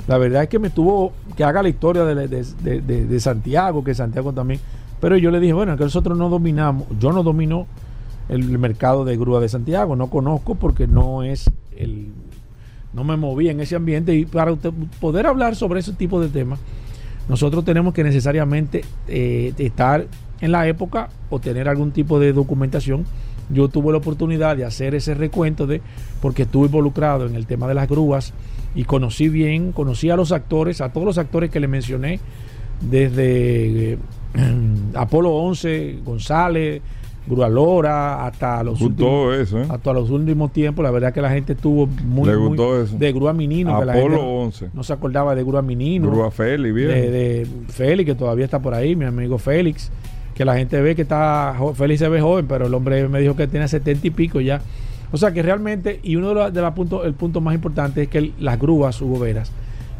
la 0.08 0.18
verdad 0.18 0.44
es 0.44 0.50
que 0.50 0.60
me 0.60 0.68
estuvo, 0.70 1.14
que 1.38 1.44
haga 1.44 1.62
la 1.64 1.70
historia 1.70 2.04
de, 2.06 2.28
de- 2.28 2.82
de- 3.06 3.20
Santiago, 3.20 3.84
que 3.84 3.94
Santiago 3.94 4.34
también, 4.34 4.60
pero 5.00 5.16
yo 5.18 5.32
le 5.32 5.40
dije, 5.40 5.54
bueno, 5.54 5.78
que 5.78 5.84
nosotros 5.84 6.18
no 6.18 6.30
dominamos, 6.30 6.88
yo 7.00 7.12
no 7.14 7.24
domino 7.24 7.68
el 8.30 8.58
mercado 8.58 9.06
de 9.06 9.16
grúa 9.18 9.40
de 9.40 9.50
Santiago, 9.50 9.96
no 9.96 10.08
conozco 10.08 10.56
porque 10.56 10.88
no 10.88 11.24
es 11.24 11.50
el, 11.78 12.08
no 12.94 13.04
me 13.04 13.16
moví 13.18 13.50
en 13.50 13.60
ese 13.60 13.76
ambiente 13.76 14.16
y 14.16 14.26
para 14.26 14.52
usted 14.52 14.72
poder 15.00 15.28
hablar 15.28 15.56
sobre 15.56 15.80
ese 15.82 15.94
tipo 15.94 16.20
de 16.22 16.30
temas, 16.30 16.60
nosotros 17.30 17.64
tenemos 17.64 17.94
que 17.94 18.04
necesariamente 18.04 18.84
eh, 19.08 19.54
estar 19.58 20.08
en 20.42 20.52
la 20.52 20.68
época 20.68 21.10
o 21.30 21.40
tener 21.40 21.70
algún 21.70 21.92
tipo 21.92 22.20
de 22.20 22.34
documentación. 22.34 23.06
Yo 23.54 23.68
tuve 23.70 23.92
la 23.92 23.98
oportunidad 24.00 24.58
de 24.58 24.66
hacer 24.66 24.96
ese 24.96 25.13
recuento 25.13 25.68
de, 25.68 25.82
porque 26.22 26.44
estuve 26.44 26.66
involucrado 26.68 27.26
en 27.26 27.36
el 27.36 27.46
tema 27.46 27.68
de 27.68 27.74
las 27.76 27.88
grúas 27.88 28.34
y 28.76 28.84
conocí 28.86 29.30
bien, 29.30 29.72
conocí 29.72 30.10
a 30.10 30.16
los 30.16 30.32
actores, 30.32 30.82
a 30.82 30.92
todos 30.92 31.06
los 31.06 31.18
actores 31.18 31.50
que 31.52 31.60
le 31.60 31.68
mencioné, 31.68 32.20
desde 32.82 33.94
eh, 33.94 33.98
Apolo 34.96 35.32
11, 35.32 36.00
González, 36.04 36.82
Grúa 37.26 37.48
Lora, 37.48 38.26
hasta 38.26 38.62
los 38.63 38.80
Gustó 38.80 39.06
últimos, 39.30 39.36
eso, 39.38 39.62
¿eh? 39.62 39.66
hasta 39.70 39.94
los 39.94 40.10
últimos 40.10 40.52
tiempos. 40.52 40.84
La 40.84 40.92
verdad 40.92 41.13
que 41.13 41.22
la 41.22 41.30
gente 41.30 41.54
estuvo 41.54 41.88
muy, 41.88 42.28
Le 42.30 42.36
muy- 42.38 42.48
gustó 42.50 42.82
eso. 42.82 42.98
de 42.98 43.13
Grúa 43.13 43.32
Minino. 43.32 43.80
que 43.80 43.86
la 43.86 43.94
Apolo 43.94 44.18
gente 44.18 44.28
11. 44.66 44.70
no 44.74 44.84
se 44.84 44.92
acordaba 44.94 45.34
de 45.34 45.44
Grúa 45.44 45.62
Minino 45.62 46.12
Grúa 46.12 46.32
Feli, 46.32 46.72
bien. 46.74 46.89
de, 46.89 47.12
de 47.12 47.48
Félix, 47.70 48.08
que 48.10 48.16
todavía 48.16 48.44
está 48.46 48.60
por 48.62 48.74
ahí, 48.74 48.96
mi 48.98 49.06
amigo 49.06 49.38
Félix, 49.38 49.89
que 50.34 50.46
la 50.46 50.56
gente 50.56 50.82
ve 50.82 50.96
que 50.96 51.04
está, 51.04 51.56
Félix 51.76 52.00
se 52.00 52.10
ve 52.10 52.22
joven, 52.22 52.48
pero 52.48 52.67
el 52.67 52.74
hombre 52.74 53.08
me 53.08 53.19
dijo 53.19 53.36
que 53.36 53.48
tiene 53.48 53.67
setenta 53.67 54.08
y 54.08 54.10
pico 54.10 54.41
ya. 54.41 54.62
O 55.12 55.17
sea 55.17 55.32
que 55.32 55.43
realmente, 55.43 56.00
y 56.02 56.15
uno 56.15 56.30
de 56.30 56.34
los 56.34 56.54
de 56.54 56.62
la 56.62 56.74
punto, 56.74 57.04
el 57.06 57.13
punto 57.13 57.39
más 57.39 57.54
importante 57.54 58.04
es 58.04 58.08
que 58.08 58.32
las 58.39 58.60
grúas 58.60 59.00
Hugo 59.02 59.19
Veras 59.19 59.52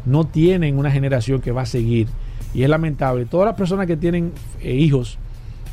no 0.06 0.26
tienen 0.26 0.76
una 0.76 0.90
generación 0.90 1.40
que 1.40 1.52
va 1.52 1.62
a 1.62 1.66
seguir. 1.66 2.08
Y 2.52 2.62
es 2.62 2.68
lamentable. 2.68 3.24
Todas 3.26 3.46
las 3.46 3.54
personas 3.54 3.86
que 3.86 3.96
tienen 3.96 4.32
eh, 4.60 4.74
hijos 4.74 5.18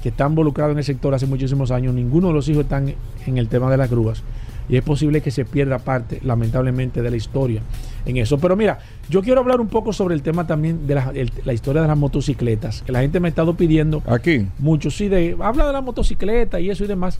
que 0.03 0.09
están 0.09 0.31
involucrados 0.31 0.71
en 0.71 0.79
el 0.79 0.83
sector 0.83 1.13
hace 1.13 1.27
muchísimos 1.27 1.69
años, 1.71 1.93
ninguno 1.93 2.29
de 2.29 2.33
los 2.33 2.49
hijos 2.49 2.63
están 2.63 2.93
en 3.25 3.37
el 3.37 3.47
tema 3.47 3.69
de 3.69 3.77
las 3.77 3.89
grúas. 3.89 4.23
Y 4.69 4.77
es 4.77 4.83
posible 4.83 5.21
que 5.21 5.31
se 5.31 5.43
pierda 5.45 5.79
parte, 5.79 6.19
lamentablemente, 6.23 7.01
de 7.01 7.09
la 7.11 7.17
historia 7.17 7.61
en 8.05 8.17
eso. 8.17 8.37
Pero 8.37 8.55
mira, 8.55 8.79
yo 9.09 9.21
quiero 9.21 9.41
hablar 9.41 9.59
un 9.61 9.67
poco 9.67 9.93
sobre 9.93 10.15
el 10.15 10.21
tema 10.21 10.47
también 10.47 10.87
de 10.87 10.95
la, 10.95 11.11
el- 11.13 11.31
la 11.45 11.53
historia 11.53 11.81
de 11.81 11.87
las 11.87 11.97
motocicletas, 11.97 12.81
que 12.81 12.91
la 12.91 13.01
gente 13.01 13.19
me 13.19 13.27
ha 13.27 13.29
estado 13.29 13.53
pidiendo 13.55 14.01
Aquí. 14.07 14.47
mucho, 14.59 14.89
sí, 14.91 15.07
de, 15.07 15.35
habla 15.41 15.67
de 15.67 15.73
la 15.73 15.81
motocicleta 15.81 16.59
y 16.59 16.69
eso 16.69 16.83
y 16.83 16.87
demás. 16.87 17.19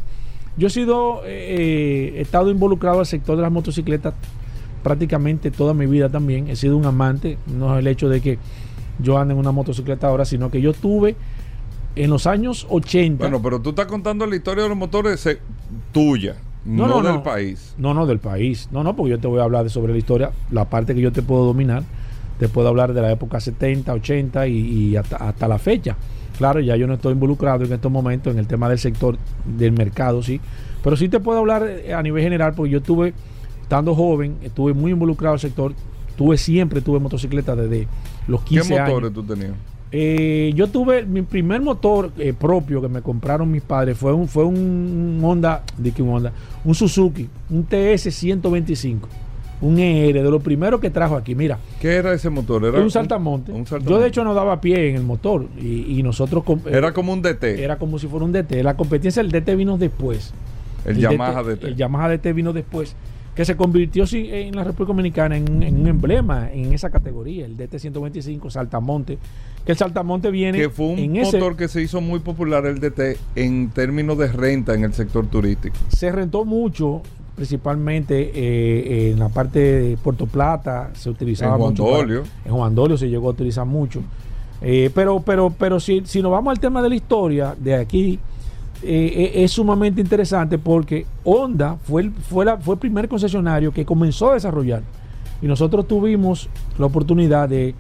Yo 0.58 0.68
he 0.68 0.70
sido, 0.70 1.22
eh, 1.26 2.14
he 2.18 2.22
estado 2.22 2.52
involucrado 2.52 3.00
al 3.00 3.06
sector 3.06 3.36
de 3.38 3.42
las 3.44 3.52
motocicletas 3.52 4.14
prácticamente 4.84 5.52
toda 5.52 5.74
mi 5.74 5.86
vida 5.86 6.10
también. 6.10 6.50
He 6.50 6.56
sido 6.56 6.76
un 6.78 6.86
amante, 6.86 7.38
no 7.48 7.74
es 7.76 7.80
el 7.80 7.88
hecho 7.88 8.10
de 8.10 8.22
que 8.22 8.38
yo 9.00 9.18
ande 9.18 9.34
en 9.34 9.40
una 9.40 9.52
motocicleta 9.52 10.08
ahora, 10.08 10.26
sino 10.26 10.50
que 10.52 10.62
yo 10.62 10.74
tuve 10.74 11.16
en 11.96 12.10
los 12.10 12.26
años 12.28 12.66
80. 12.70 13.24
Bueno, 13.24 13.42
pero 13.42 13.62
tú 13.62 13.70
estás 13.70 13.86
contando 13.86 14.26
la 14.26 14.36
historia 14.36 14.64
de 14.64 14.70
los 14.70 14.78
motores 14.78 15.26
eh, 15.28 15.40
tuya, 15.92 16.36
no, 16.66 16.88
No, 16.88 16.96
no, 17.02 17.02
del 17.04 17.14
no. 17.16 17.24
país. 17.24 17.74
No, 17.78 17.94
no, 17.94 18.06
del 18.06 18.20
país. 18.20 18.70
No, 18.72 18.84
no, 18.84 18.96
porque 18.96 19.12
yo 19.12 19.20
te 19.20 19.28
voy 19.28 19.40
a 19.40 19.44
hablar 19.44 19.64
de 19.64 19.70
sobre 19.70 19.94
la 19.94 19.98
historia, 20.00 20.32
la 20.52 20.66
parte 20.70 20.94
que 20.96 21.02
yo 21.02 21.12
te 21.12 21.22
puedo 21.22 21.46
dominar. 21.46 21.84
Te 22.40 22.50
puedo 22.50 22.68
hablar 22.70 22.94
de 22.94 23.02
la 23.02 23.12
época 23.12 23.40
70, 23.40 23.94
80 23.94 24.48
y, 24.48 24.58
y 24.58 24.96
hasta, 24.96 25.18
hasta 25.18 25.48
la 25.48 25.60
fecha. 25.60 25.96
Claro, 26.38 26.60
ya 26.60 26.76
yo 26.76 26.88
no 26.88 26.96
estoy 26.96 27.14
involucrado 27.14 27.64
en 27.66 27.72
estos 27.74 27.92
momentos 27.92 28.34
en 28.34 28.40
el 28.40 28.48
tema 28.48 28.68
del 28.68 28.80
sector 28.80 29.16
del 29.46 29.74
mercado, 29.74 30.24
sí. 30.24 30.42
Pero 30.84 30.96
sí 30.98 31.08
te 31.08 31.20
puedo 31.20 31.38
hablar 31.40 31.68
eh, 31.68 31.94
a 31.94 32.02
nivel 32.02 32.24
general, 32.24 32.54
porque 32.56 32.72
yo 32.72 32.80
estuve, 32.80 33.14
estando 33.62 33.94
joven, 33.94 34.38
estuve 34.42 34.74
muy 34.74 34.92
involucrado 34.92 35.36
en 35.36 35.38
el 35.38 35.42
sector. 35.42 35.74
Tuve 36.18 36.38
siempre, 36.38 36.82
tuve 36.82 37.00
motocicleta 37.00 37.56
desde 37.56 37.88
los 38.28 38.42
15 38.44 38.70
¿Qué 38.70 38.80
años. 38.80 38.90
motores 38.90 39.14
tú 39.14 39.24
tenías? 39.24 39.52
Eh, 39.94 40.54
yo 40.56 40.68
tuve 40.68 41.06
mi 41.06 41.22
primer 41.22 41.60
motor 41.62 42.12
eh, 42.18 42.32
propio 42.32 42.82
que 42.82 42.88
me 42.88 43.02
compraron 43.02 43.52
mis 43.52 43.62
padres 43.62 43.98
fue 43.98 44.14
un 44.14 44.28
fue 44.30 44.46
un 44.46 45.20
Honda, 45.22 45.64
un 46.00 46.10
Honda, 46.10 46.32
un 46.64 46.74
Suzuki, 46.74 47.28
un 47.50 47.66
TS 47.66 48.04
125, 48.14 49.10
un 49.60 49.78
ER 49.80 50.24
de 50.24 50.32
los 50.32 50.42
primeros 50.42 50.80
que 50.80 50.90
trajo 50.90 51.18
aquí. 51.18 51.36
Mira, 51.36 51.58
¿Qué 51.82 51.96
era 51.96 52.14
ese 52.14 52.30
motor? 52.30 52.64
Era 52.64 52.80
un 52.80 52.90
saltamonte. 52.90 53.52
un 53.52 53.66
Yo 53.66 53.72
saltamonte. 53.72 54.02
de 54.04 54.08
hecho 54.08 54.24
no 54.24 54.34
daba 54.34 54.62
pie 54.62 54.90
en 54.92 54.96
el 54.96 55.04
motor 55.04 55.48
y, 55.62 56.00
y 56.00 56.04
nosotros 56.04 56.46
Era 56.66 56.94
como 56.94 57.12
un 57.12 57.22
DT. 57.22 57.44
era 57.60 57.78
como 57.78 58.00
si 58.00 58.08
fuera 58.08 58.24
un 58.26 58.32
DT. 58.32 58.64
La 58.64 58.78
competencia 58.78 59.22
del 59.22 59.32
DT 59.32 59.56
vino 59.58 59.78
después. 59.78 60.34
el 60.86 60.98
Yamaha 61.00 61.44
DT. 61.44 61.64
El 61.66 61.76
Yamaha 61.76 62.08
DT 62.08 62.34
vino 62.34 62.54
después. 62.54 62.96
Que 63.36 63.46
se 63.46 63.56
convirtió 63.56 64.06
sí, 64.08 64.28
en 64.30 64.56
la 64.58 64.64
República 64.66 64.88
Dominicana 64.88 65.38
en, 65.38 65.64
en 65.64 65.80
un 65.80 65.88
emblema 65.88 66.52
en 66.52 66.74
esa 66.74 66.90
categoría, 66.90 67.46
el 67.46 67.56
DT 67.56 67.80
125, 67.80 68.50
Saltamonte. 68.50 69.18
Que 69.66 69.74
el 69.74 69.78
Saltamonte 69.78 70.32
viene 70.32 70.58
que 70.58 70.70
fue 70.70 70.88
un 70.88 71.00
en 71.00 71.16
ese- 71.18 71.38
motor 71.38 71.56
que 71.56 71.68
se 71.68 71.82
hizo 71.82 72.02
muy 72.02 72.20
popular 72.20 72.66
el 72.66 72.80
DT 72.80 73.18
en 73.36 73.70
términos 73.70 74.18
de 74.18 74.28
renta 74.32 74.74
en 74.74 74.84
el 74.84 74.94
sector 74.94 75.28
turístico. 75.28 75.76
se 75.90 76.12
rentó 76.12 76.46
mucho, 76.46 77.02
principalmente 77.36 78.32
eh, 78.34 79.12
en 79.12 79.20
la 79.20 79.30
parte 79.30 79.60
de 79.60 79.98
Puerto 79.98 80.26
Plata, 80.26 80.90
se 80.94 81.10
utilizaba 81.10 81.54
En 81.56 81.60
Juan 81.60 81.70
mucho. 81.72 81.84
para- 81.86 81.98
Dolio. 81.98 82.24
en 82.46 82.52
Juan 82.54 82.74
Dolio 82.76 82.98
se 82.98 83.08
llegó 83.10 83.28
a 83.28 83.32
utilizar 83.32 83.66
mucho. 83.66 84.02
Eh, 84.64 84.90
pero, 84.94 85.20
pero, 85.22 85.50
pero 85.58 85.80
si, 85.80 86.02
si 86.06 86.22
nos 86.22 86.32
vamos 86.32 86.52
al 86.52 86.60
tema 86.60 86.82
de 86.82 86.90
la 86.90 86.96
historia 86.96 87.56
de 87.58 87.76
aquí, 87.76 88.20
eh, 88.84 89.32
es 89.36 89.52
sumamente 89.52 90.02
interesante 90.02 90.58
porque 90.58 91.06
Honda 91.24 91.78
fue 91.84 92.02
el, 92.04 92.12
fue, 92.12 92.46
la- 92.46 92.58
fue 92.58 92.76
el 92.76 92.80
primer 92.80 93.08
concesionario 93.08 93.72
que 93.72 93.86
comenzó 93.86 94.32
a 94.32 94.34
desarrollar. 94.36 94.82
Y 95.42 95.48
nosotros 95.48 95.88
tuvimos 95.88 96.50
la 96.78 96.86
oportunidad 96.86 97.50
de, 97.50 97.74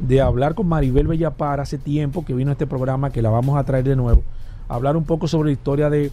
de 0.00 0.20
hablar 0.20 0.54
con 0.54 0.68
Maribel 0.68 1.06
Bellapar 1.06 1.58
hace 1.60 1.78
tiempo 1.78 2.24
que 2.24 2.34
vino 2.34 2.50
a 2.50 2.52
este 2.52 2.66
programa, 2.66 3.10
que 3.10 3.22
la 3.22 3.30
vamos 3.30 3.56
a 3.58 3.64
traer 3.64 3.84
de 3.84 3.96
nuevo, 3.96 4.22
a 4.68 4.74
hablar 4.74 4.96
un 4.96 5.04
poco 5.04 5.26
sobre 5.26 5.48
la 5.48 5.52
historia 5.52 5.88
de, 5.90 6.10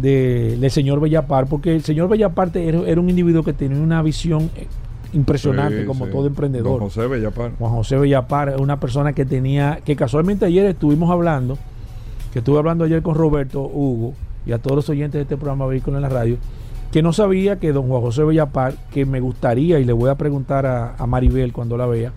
de- 0.00 0.56
del 0.58 0.70
señor 0.70 1.00
Bellapar, 1.00 1.46
porque 1.46 1.74
el 1.74 1.82
señor 1.82 2.08
Bellapar 2.08 2.50
era, 2.56 2.80
era 2.86 3.00
un 3.00 3.10
individuo 3.10 3.42
que 3.42 3.52
tenía 3.52 3.78
una 3.82 4.00
visión 4.02 4.50
eh, 4.56 4.66
impresionante 5.12 5.82
Sí, 5.82 5.86
como 5.86 6.06
sí. 6.06 6.12
todo 6.12 6.26
emprendedor. 6.26 6.80
Don 6.80 6.88
José 6.88 7.06
Bellapar. 7.06 7.52
Juan 7.58 7.72
José 7.72 7.96
Bellapar 7.98 8.56
una 8.58 8.80
persona 8.80 9.12
que 9.12 9.24
tenía, 9.26 9.80
que 9.84 9.94
casualmente 9.94 10.46
ayer 10.46 10.64
estuvimos 10.66 11.10
hablando, 11.10 11.58
que 12.32 12.38
estuve 12.38 12.58
hablando 12.58 12.84
ayer 12.84 13.02
con 13.02 13.14
Roberto 13.14 13.60
Hugo 13.62 14.14
y 14.46 14.52
a 14.52 14.58
todos 14.58 14.76
los 14.76 14.88
oyentes 14.88 15.18
de 15.18 15.22
este 15.22 15.36
programa 15.36 15.66
Vehículo 15.66 15.98
en 15.98 16.02
la 16.02 16.08
Radio, 16.08 16.38
que 16.94 17.02
no 17.02 17.12
sabía 17.12 17.58
que 17.58 17.72
don 17.72 17.88
Juan 17.88 18.02
José 18.02 18.22
Bellapar, 18.22 18.76
que 18.92 19.04
me 19.04 19.18
gustaría 19.18 19.80
y 19.80 19.84
le 19.84 19.92
voy 19.92 20.10
a 20.10 20.14
preguntar 20.14 20.64
a, 20.64 20.94
a 20.94 21.08
Maribel 21.08 21.52
cuando 21.52 21.76
la 21.76 21.86
vea, 21.86 22.12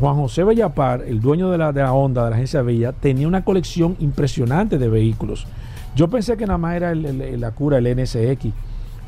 Juan 0.00 0.16
José 0.16 0.44
Bellapar, 0.44 1.04
el 1.06 1.20
dueño 1.20 1.50
de 1.50 1.58
la, 1.58 1.70
de 1.70 1.82
la 1.82 1.92
Honda, 1.92 2.24
de 2.24 2.30
la 2.30 2.36
agencia 2.36 2.62
Bella, 2.62 2.92
tenía 2.92 3.28
una 3.28 3.44
colección 3.44 3.98
impresionante 4.00 4.78
de 4.78 4.88
vehículos. 4.88 5.46
Yo 5.94 6.08
pensé 6.08 6.38
que 6.38 6.46
nada 6.46 6.56
más 6.56 6.74
era 6.74 6.92
el- 6.92 7.38
la 7.38 7.50
cura, 7.50 7.76
el 7.76 7.86
NSX, 7.86 8.46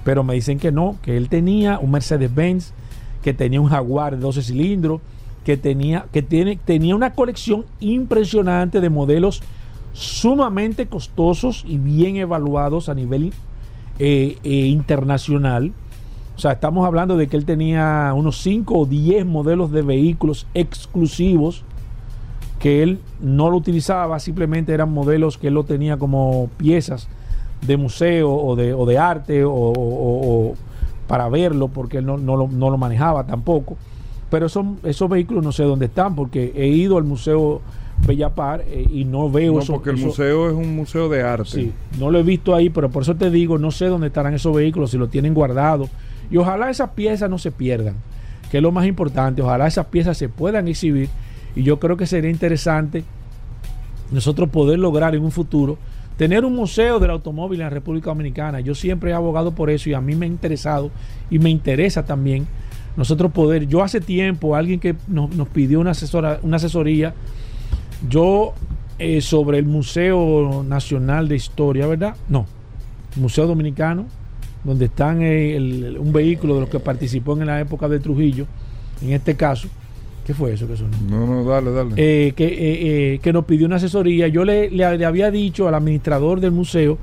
pero 0.05 0.23
me 0.23 0.35
dicen 0.35 0.59
que 0.59 0.71
no, 0.71 0.99
que 1.01 1.17
él 1.17 1.31
tenía 1.31 1.79
un 1.79 1.91
Mercedes-Benz, 1.91 2.75
que 3.23 3.33
tenía 3.33 3.59
un 3.59 3.69
Jaguar 3.71 4.17
de 4.17 4.21
12 4.21 4.43
cilindros, 4.43 5.01
que 5.47 5.57
tenía, 5.57 6.05
que 6.13 6.21
tiene, 6.21 6.59
tenía 6.63 6.95
una 6.95 7.15
colección 7.15 7.65
impresionante 7.81 8.83
de 8.83 8.91
modelos 8.91 9.43
sumamente 9.95 10.89
costosos 10.89 11.65
y 11.67 11.79
bien 11.79 12.17
evaluados 12.17 12.91
a 12.91 12.95
nivel 12.95 13.33
eh, 14.05 14.37
eh, 14.43 14.67
internacional. 14.67 15.73
O 16.35 16.39
sea, 16.41 16.51
estamos 16.51 16.85
hablando 16.85 17.17
de 17.17 17.29
que 17.29 17.37
él 17.37 17.45
tenía 17.45 18.13
unos 18.17 18.43
5 18.43 18.77
o 18.77 18.85
10 18.85 19.25
modelos 19.27 19.71
de 19.71 19.83
vehículos 19.83 20.49
exclusivos 20.55 21.63
que 22.59 22.83
él 22.83 22.99
no 23.21 23.49
lo 23.49 23.57
utilizaba, 23.57 24.19
simplemente 24.19 24.75
eran 24.75 24.93
modelos 24.93 25.39
que 25.39 25.47
él 25.47 25.55
lo 25.55 25.63
tenía 25.63 25.99
como 25.99 26.51
piezas 26.57 27.07
de 27.65 27.77
museo 27.77 28.35
o 28.35 28.57
de, 28.57 28.99
arte 28.99 29.45
o, 29.47 30.55
para 31.07 31.29
verlo, 31.29 31.69
porque 31.69 31.99
él 31.99 32.07
no, 32.07 32.17
lo, 32.17 32.77
manejaba 32.77 33.25
tampoco. 33.25 33.77
Pero 34.29 34.47
esos 34.47 35.09
vehículos 35.09 35.45
no 35.45 35.53
sé 35.53 35.63
dónde 35.63 35.87
están, 35.87 36.17
porque 36.17 36.53
he 36.57 36.67
ido 36.67 36.99
al 36.99 37.05
Museo 37.05 37.61
Bellapar 38.07 38.65
eh, 38.67 38.85
y 38.91 39.05
no 39.05 39.31
veo 39.31 39.55
No, 39.55 39.61
eso- 39.61 39.75
porque 39.75 39.91
el 39.91 39.97
eso- 39.97 40.07
museo 40.07 40.49
es 40.49 40.55
un 40.55 40.75
museo 40.75 41.09
de 41.09 41.23
arte. 41.23 41.45
Sí, 41.51 41.73
no 41.99 42.11
lo 42.11 42.19
he 42.19 42.23
visto 42.23 42.55
ahí, 42.55 42.69
pero 42.71 42.91
por 42.91 43.03
eso 43.03 43.15
te 43.15 43.31
digo, 43.31 43.59
no 43.59 43.71
sé 43.71 43.87
dónde 43.87 44.09
estarán 44.09 44.35
esos 44.35 44.55
vehículos, 44.55 44.91
si 44.91 44.99
los 44.99 45.11
tienen 45.11 45.35
guardados. 45.35 45.89
Y 46.31 46.37
ojalá 46.37 46.71
esas 46.71 46.91
piezas 46.91 47.29
no 47.31 47.39
se 47.39 47.51
pierdan, 47.53 47.95
que 48.51 48.57
es 48.59 48.63
lo 48.63 48.73
más 48.73 48.87
importante. 48.87 49.43
Ojalá 49.43 49.67
esas 49.67 49.87
piezas 49.87 50.17
se 50.19 50.29
puedan 50.29 50.67
exhibir. 50.69 51.09
Y 51.55 51.63
yo 51.63 51.79
creo 51.79 51.97
que 51.97 52.07
sería 52.07 52.31
interesante 52.31 53.05
nosotros 54.11 54.49
poder 54.51 54.79
lograr 54.79 55.15
en 55.15 55.23
un 55.23 55.31
futuro 55.31 55.79
tener 56.17 56.45
un 56.45 56.55
museo 56.55 57.01
del 57.01 57.11
automóvil 57.11 57.61
en 57.61 57.67
la 57.67 57.71
República 57.71 58.11
Dominicana. 58.11 58.61
Yo 58.61 58.75
siempre 58.75 59.11
he 59.11 59.15
abogado 59.15 59.53
por 59.53 59.71
eso 59.71 59.89
y 59.91 59.95
a 59.95 60.01
mí 60.01 60.15
me 60.15 60.27
ha 60.27 60.29
interesado 60.29 60.91
y 61.31 61.39
me 61.39 61.51
interesa 61.51 62.05
también 62.05 62.47
nosotros 62.97 63.33
poder. 63.33 63.67
Yo 63.67 63.83
hace 63.83 64.01
tiempo, 64.01 64.55
alguien 64.55 64.79
que 64.79 64.95
nos, 65.09 65.35
nos 65.35 65.49
pidió 65.49 65.81
una, 65.81 65.93
asesora, 65.93 66.39
una 66.43 66.57
asesoría, 66.57 67.15
yo 68.09 68.53
eh, 68.99 69.21
sobre 69.21 69.59
el 69.59 69.65
Museo 69.67 70.65
Nacional 70.67 71.29
de 71.29 71.37
Historia, 71.37 71.87
¿verdad? 71.87 72.15
No, 72.29 72.47
Museo 73.17 73.47
Dominicano, 73.47 74.07
donde 74.65 74.85
están 74.87 75.23
eh, 75.23 75.57
el- 75.57 75.97
un 75.99 76.13
vehículo 76.13 76.55
de 76.55 76.61
los 76.61 76.69
que 76.69 76.79
participó 76.81 77.33
en 77.39 77.47
la 77.47 77.61
época 77.61 77.89
de 77.89 77.99
Trujillo, 78.01 78.47
en 79.03 79.13
este 79.13 79.35
caso. 79.35 79.69
¿Qué 80.27 80.35
fue 80.35 80.53
eso 80.53 80.69
que 80.69 80.77
sonó? 80.77 80.97
No, 81.11 81.27
no, 81.27 81.45
dale, 81.45 81.73
dale. 81.73 81.95
eh, 81.97 82.33
que, 82.37 82.45
eh, 82.47 83.15
eh, 83.15 83.19
que 83.21 83.33
nos 83.33 83.45
pidió 83.45 83.67
una 83.67 83.77
asesoría. 83.77 84.29
Yo 84.29 84.45
le, 84.45 84.71
le- 84.71 84.97
le 84.97 85.05
había 85.05 85.33
dicho 85.33 85.67
al 85.67 85.75
administrador 85.75 86.39
del 86.41 86.53
museo 86.53 86.97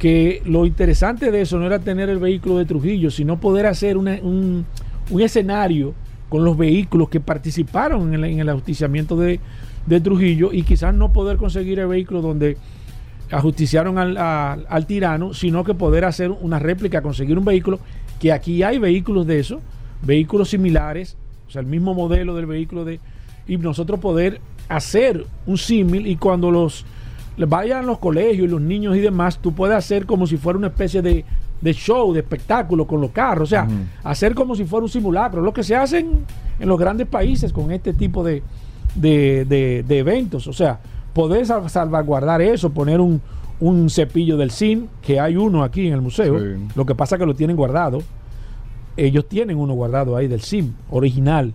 que 0.00 0.42
lo 0.44 0.66
interesante 0.66 1.30
de 1.30 1.42
eso 1.42 1.58
no 1.58 1.66
era 1.66 1.78
tener 1.78 2.08
el 2.10 2.18
vehículo 2.18 2.58
de 2.58 2.64
Trujillo, 2.64 3.10
sino 3.12 3.38
poder 3.38 3.66
hacer 3.66 3.96
una- 3.96 4.18
un, 4.20 4.66
un 5.10 5.20
escenario 5.20 5.94
con 6.28 6.44
los 6.44 6.56
vehículos 6.58 7.08
que 7.08 7.20
participaron 7.20 8.08
en 8.12 8.14
el, 8.14 8.24
en 8.32 8.40
el 8.40 8.48
ajusticiamiento 8.48 9.16
de, 9.16 9.38
de 9.86 10.00
Trujillo 10.00 10.52
y 10.52 10.62
quizás 10.62 10.94
no 10.94 11.12
poder 11.12 11.36
conseguir 11.36 11.78
el 11.78 11.86
vehículo 11.86 12.20
donde 12.22 12.56
ajusticiaron 13.30 13.98
al, 13.98 14.16
al- 14.16 14.66
al 14.68 14.86
tirano, 14.86 15.34
sino 15.34 15.64
que 15.64 15.74
poder 15.74 16.04
hacer 16.04 16.30
una 16.30 16.58
réplica, 16.58 17.02
conseguir 17.02 17.38
un 17.38 17.44
vehículo, 17.44 17.80
que 18.20 18.32
aquí 18.32 18.62
hay 18.62 18.78
vehículos 18.78 19.26
de 19.26 19.40
eso, 19.40 19.60
vehículos 20.02 20.50
similares, 20.50 21.16
o 21.48 21.50
sea, 21.50 21.60
el 21.60 21.66
mismo 21.66 21.94
modelo 21.94 22.34
del 22.34 22.46
vehículo 22.46 22.84
de... 22.84 23.00
Y 23.48 23.56
nosotros 23.58 24.00
poder 24.00 24.40
hacer 24.68 25.24
un 25.46 25.58
símil 25.58 26.06
y 26.06 26.16
cuando 26.16 26.50
los 26.50 26.84
vayan 27.36 27.84
a 27.84 27.86
los 27.86 27.98
colegios 27.98 28.46
y 28.48 28.50
los 28.50 28.60
niños 28.60 28.96
y 28.96 29.00
demás, 29.00 29.38
tú 29.38 29.52
puedes 29.52 29.76
hacer 29.76 30.06
como 30.06 30.26
si 30.26 30.36
fuera 30.36 30.58
una 30.58 30.68
especie 30.68 31.02
de, 31.02 31.24
de 31.60 31.72
show, 31.74 32.12
de 32.12 32.20
espectáculo 32.20 32.86
con 32.86 33.00
los 33.00 33.10
carros, 33.12 33.48
o 33.48 33.50
sea, 33.50 33.68
hacer 34.02 34.34
como 34.34 34.56
si 34.56 34.64
fuera 34.64 34.82
un 34.84 34.88
simulacro, 34.90 35.42
lo 35.42 35.52
que 35.52 35.62
se 35.62 35.76
hace 35.76 35.98
en, 35.98 36.24
en 36.58 36.68
los 36.68 36.78
grandes 36.78 37.06
países 37.06 37.52
con 37.52 37.70
este 37.70 37.92
tipo 37.92 38.24
de, 38.24 38.42
de, 38.96 39.44
de- 39.44 39.84
de 39.86 39.98
eventos, 39.98 40.46
o 40.46 40.52
sea, 40.52 40.80
poder 41.12 41.46
sal- 41.46 41.68
salvaguardar 41.70 42.42
eso, 42.42 42.70
poner 42.70 43.00
un, 43.00 43.20
un 43.60 43.88
cepillo 43.90 44.36
del 44.36 44.50
SIN, 44.50 44.88
que 45.02 45.18
hay 45.20 45.36
uno 45.36 45.62
aquí 45.62 45.86
en 45.86 45.94
el 45.94 46.00
museo, 46.00 46.38
Sí. 46.38 46.46
lo 46.74 46.84
que 46.86 46.94
pasa 46.94 47.16
es 47.16 47.20
que 47.20 47.26
lo 47.26 47.34
tienen 47.34 47.56
guardado, 47.56 48.00
ellos 48.96 49.26
tienen 49.28 49.56
uno 49.58 49.74
guardado 49.74 50.16
ahí 50.16 50.26
del 50.28 50.40
SIM, 50.40 50.72
original, 50.90 51.52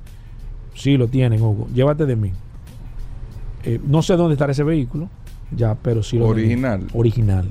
sí 0.76 0.98
lo 0.98 1.08
tienen, 1.08 1.42
Hugo, 1.42 1.68
llévate 1.74 2.06
de 2.06 2.16
mí. 2.16 2.32
Eh, 3.64 3.80
no 3.86 4.02
sé 4.02 4.16
dónde 4.16 4.34
estará 4.34 4.52
ese 4.52 4.64
vehículo, 4.64 5.10
ya, 5.56 5.76
pero 5.76 6.02
sí 6.02 6.18
lo 6.18 6.26
tienen. 6.34 6.64
Original. 6.66 6.88
Original. 6.94 7.48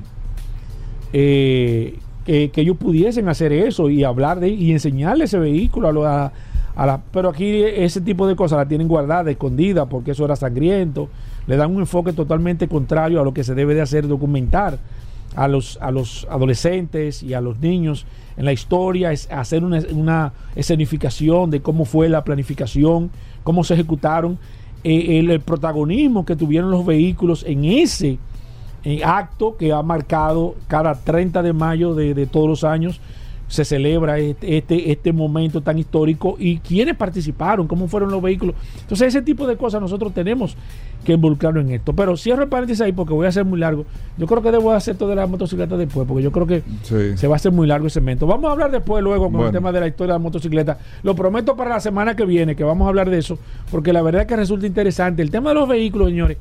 Eh, 1.13 1.97
que, 2.25 2.51
que 2.51 2.61
ellos 2.61 2.77
pudiesen 2.77 3.27
hacer 3.29 3.51
eso 3.51 3.89
y 3.89 4.03
hablar 4.03 4.39
de 4.39 4.49
y 4.49 4.71
enseñarle 4.71 5.25
ese 5.25 5.39
vehículo 5.39 5.87
a, 5.87 5.91
lo- 5.91 6.05
a- 6.05 6.31
pero 7.11 7.29
aquí 7.29 7.63
ese 7.63 8.01
tipo 8.01 8.27
de 8.27 8.35
cosas 8.35 8.57
la 8.57 8.67
tienen 8.67 8.87
guardada 8.87 9.29
escondida 9.31 9.85
porque 9.85 10.11
eso 10.11 10.25
era 10.25 10.35
sangriento. 10.35 11.09
Le 11.47 11.57
dan 11.57 11.73
un 11.73 11.81
enfoque 11.81 12.13
totalmente 12.13 12.67
contrario 12.67 13.19
a 13.19 13.23
lo 13.23 13.33
que 13.33 13.43
se 13.43 13.55
debe 13.55 13.73
de 13.73 13.81
hacer 13.81 14.07
documentar 14.07 14.79
a 15.35 15.47
los 15.47 15.77
a 15.81 15.91
los 15.91 16.27
adolescentes 16.29 17.23
y 17.23 17.33
a 17.33 17.41
los 17.41 17.59
niños 17.59 18.05
en 18.37 18.45
la 18.45 18.51
historia 18.51 19.11
es 19.11 19.31
hacer 19.31 19.63
una, 19.63 19.79
una 19.93 20.33
escenificación 20.55 21.49
de 21.49 21.61
cómo 21.61 21.85
fue 21.85 22.09
la 22.09 22.25
planificación 22.25 23.11
cómo 23.43 23.63
se 23.63 23.75
ejecutaron 23.75 24.37
eh, 24.83 25.19
el, 25.19 25.39
protagonismo 25.39 26.25
que 26.25 26.35
tuvieron 26.35 26.69
los 26.69 26.85
vehículos 26.85 27.45
en 27.47 27.63
ese 27.63 28.17
eh, 28.83 29.01
acto 29.05 29.55
que 29.55 29.71
ha 29.71 29.81
marcado 29.83 30.55
cada 30.67 30.95
30 30.95 31.43
de 31.43 31.53
mayo 31.53 31.95
de 31.95 32.25
todos 32.25 32.49
los 32.49 32.63
años 32.65 32.99
se 33.51 33.65
celebra 33.65 34.17
este, 34.17 34.57
este, 34.57 34.91
este 34.93 35.11
momento 35.11 35.59
tan 35.61 35.77
histórico 35.77 36.37
y 36.39 36.59
quiénes 36.59 36.95
participaron, 36.95 37.67
cómo 37.67 37.89
fueron 37.89 38.09
los 38.09 38.21
vehículos. 38.21 38.55
Entonces, 38.79 39.09
ese 39.09 39.21
tipo 39.21 39.45
de 39.45 39.57
cosas 39.57 39.81
nosotros 39.81 40.13
tenemos 40.13 40.55
que 41.03 41.13
involucrarnos 41.13 41.65
en 41.65 41.71
esto. 41.71 41.93
Pero 41.93 42.15
cierro 42.15 42.43
el 42.43 42.47
paréntesis 42.49 42.79
ahí 42.81 42.93
porque 42.93 43.13
voy 43.13 43.25
a 43.25 43.29
hacer 43.29 43.43
muy 43.43 43.59
largo. 43.59 43.85
Yo 44.17 44.25
creo 44.25 44.41
que 44.41 44.51
debo 44.51 44.71
hacer 44.71 44.95
toda 44.95 45.15
la 45.15 45.27
motocicleta 45.27 45.75
después, 45.75 46.07
porque 46.07 46.23
yo 46.23 46.31
creo 46.31 46.47
que 46.47 46.63
Sí. 46.83 47.17
se 47.17 47.27
va 47.27 47.35
a 47.35 47.37
hacer 47.37 47.51
muy 47.51 47.67
largo 47.67 47.87
ese 47.87 47.99
evento. 47.99 48.25
Vamos 48.25 48.47
a 48.47 48.53
hablar 48.53 48.71
después, 48.71 49.03
luego, 49.03 49.29
con 49.29 49.41
el 49.45 49.51
tema 49.51 49.71
de 49.73 49.81
la 49.81 49.87
historia 49.87 50.13
de 50.13 50.19
la 50.19 50.23
motocicleta. 50.23 50.77
Lo 51.03 51.13
prometo 51.13 51.57
para 51.57 51.71
la 51.71 51.79
semana 51.81 52.15
que 52.15 52.23
viene, 52.25 52.55
que 52.55 52.63
vamos 52.63 52.85
a 52.85 52.89
hablar 52.89 53.09
de 53.09 53.17
eso, 53.17 53.37
porque 53.69 53.91
la 53.91 54.01
verdad 54.01 54.21
es 54.21 54.27
que 54.29 54.37
resulta 54.37 54.65
interesante. 54.65 55.21
El 55.21 55.29
tema 55.29 55.49
de 55.49 55.55
los 55.55 55.67
vehículos, 55.67 56.07
señores, 56.07 56.37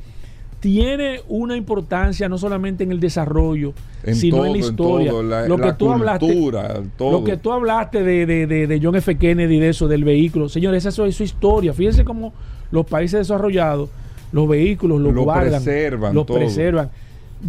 tiene 0.60 1.20
una 1.28 1.56
importancia 1.56 2.28
no 2.28 2.36
solamente 2.38 2.84
en 2.84 2.92
el 2.92 3.00
desarrollo, 3.00 3.72
En 4.04 4.14
sino 4.14 4.36
todo, 4.36 4.46
en 4.46 4.52
la 4.52 4.58
en 4.58 4.64
historia. 4.64 5.10
todo, 5.10 5.22
la- 5.22 5.48
lo 5.48 5.56
que 5.56 5.66
la 5.66 5.76
tú 5.78 5.90
hablaste, 5.90 6.50
todo. 6.96 7.12
lo 7.12 7.24
que 7.24 7.36
tú 7.38 7.52
hablaste 7.52 8.02
de, 8.02 8.26
de- 8.26 8.46
de- 8.46 8.66
de 8.66 8.80
John 8.82 8.94
F. 8.96 9.16
Kennedy, 9.16 9.58
de 9.58 9.70
eso, 9.70 9.88
del 9.88 10.04
vehículo. 10.04 10.48
Señores, 10.50 10.84
eso 10.84 11.06
es 11.06 11.16
su 11.16 11.22
historia. 11.22 11.72
Fíjense 11.72 12.04
cómo 12.04 12.32
los 12.70 12.84
países 12.86 13.20
desarrollados, 13.20 13.88
los 14.32 14.46
vehículos 14.48 15.00
los 15.00 15.14
Lo 15.14 15.22
guardan, 15.24 15.62
preservan 15.62 16.14
los 16.14 16.26
todo. 16.26 16.36
preservan. 16.38 16.90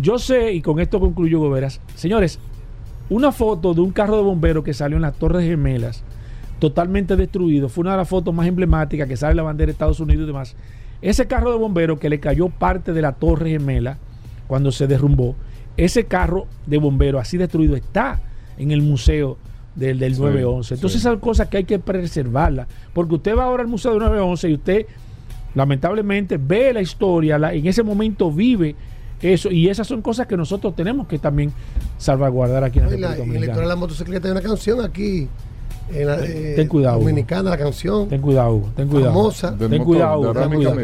Yo 0.02 0.18
sé, 0.18 0.54
y 0.54 0.62
con 0.62 0.80
esto 0.80 1.00
concluyo, 1.02 1.40
Goberas, 1.40 1.82
señores, 1.96 2.40
una 3.10 3.34
foto 3.34 3.74
de 3.74 3.82
un 3.82 3.92
carro 3.92 4.16
de 4.16 4.24
bomberos 4.24 4.64
que 4.64 4.74
salió 4.74 4.96
en 4.96 5.02
las 5.02 5.16
Torres 5.16 5.44
Gemelas, 5.46 6.02
totalmente 6.60 7.18
destruido, 7.18 7.68
fue 7.68 7.82
una 7.82 7.92
de 7.92 7.98
las 7.98 8.08
fotos 8.08 8.34
más 8.34 8.48
emblemáticas 8.48 9.06
que 9.08 9.18
sale 9.18 9.36
la 9.36 9.44
bandera 9.44 9.66
de 9.68 9.72
Estados 9.74 10.00
Unidos 10.00 10.24
y 10.24 10.28
demás. 10.28 10.56
Ese 11.02 11.28
carro 11.28 11.52
de 11.52 11.58
bomberos 11.58 12.00
que 12.00 12.10
le 12.10 12.20
cayó 12.20 12.50
parte 12.50 12.94
de 12.94 13.02
la 13.02 13.14
Torre 13.14 13.52
Gemela 13.52 13.98
cuando 14.48 14.72
se 14.72 14.88
derrumbó, 14.88 15.36
ese 15.78 16.06
carro 16.06 16.46
de 16.68 16.78
bomberos 16.78 17.22
así 17.22 17.38
destruido 17.38 17.76
está 17.76 18.20
en 18.58 18.72
el 18.72 18.82
museo 18.82 19.38
del, 19.76 19.98
del 20.00 20.16
Sí, 20.16 20.22
911. 20.22 20.74
Entonces 20.76 21.02
sí. 21.02 21.08
esas 21.08 21.20
cosas 21.20 21.48
que 21.48 21.58
hay 21.58 21.64
que 21.64 21.80
preservarlas, 21.80 22.68
porque 22.94 23.16
usted 23.16 23.36
va 23.38 23.46
ahora 23.46 23.64
al 23.64 23.70
museo 23.70 23.92
del 23.92 24.02
911 24.02 24.50
y 24.50 24.54
usted 24.54 24.86
lamentablemente 25.56 26.38
ve 26.38 26.74
la 26.74 26.82
historia, 26.82 27.38
la- 27.38 27.54
en 27.54 27.66
ese 27.66 27.84
momento 27.84 28.32
vive 28.32 28.76
eso, 29.22 29.52
y 29.52 29.70
esas 29.70 29.88
son 29.88 30.02
cosas 30.02 30.26
que 30.28 30.36
nosotros 30.36 30.76
tenemos 30.76 31.08
que 31.08 31.20
también 31.20 31.52
salvaguardar 31.98 32.64
aquí 32.64 32.80
en 32.80 32.86
la 32.86 32.90
República 32.90 33.08
en 33.08 33.12
la 33.12 33.18
historia 33.18 33.34
de 33.34 33.40
Dominicana. 33.40 33.68
la 33.68 33.76
motocicleta 33.76 34.28
hay 34.28 34.32
una 34.32 34.42
canción 34.42 34.82
aquí, 34.84 35.28
en 35.94 36.08
la, 36.08 36.20
eh, 36.26 36.54
Ten 36.56 36.68
cuidado, 36.68 36.98
Hugo. 36.98 37.06
dominicana, 37.08 37.50
la 37.52 37.58
canción 37.58 38.08
Ten 38.10 38.22
cuidado, 38.22 38.54
Hugo, 38.56 38.70
ten 38.76 38.88
cuidado. 38.88 39.14
famosa. 39.14 39.52
Del 39.52 39.70
Ten 39.70 39.70
motor, 39.80 39.86
cuidado, 39.86 40.34
ten 40.34 40.54
cuidado. 40.54 40.76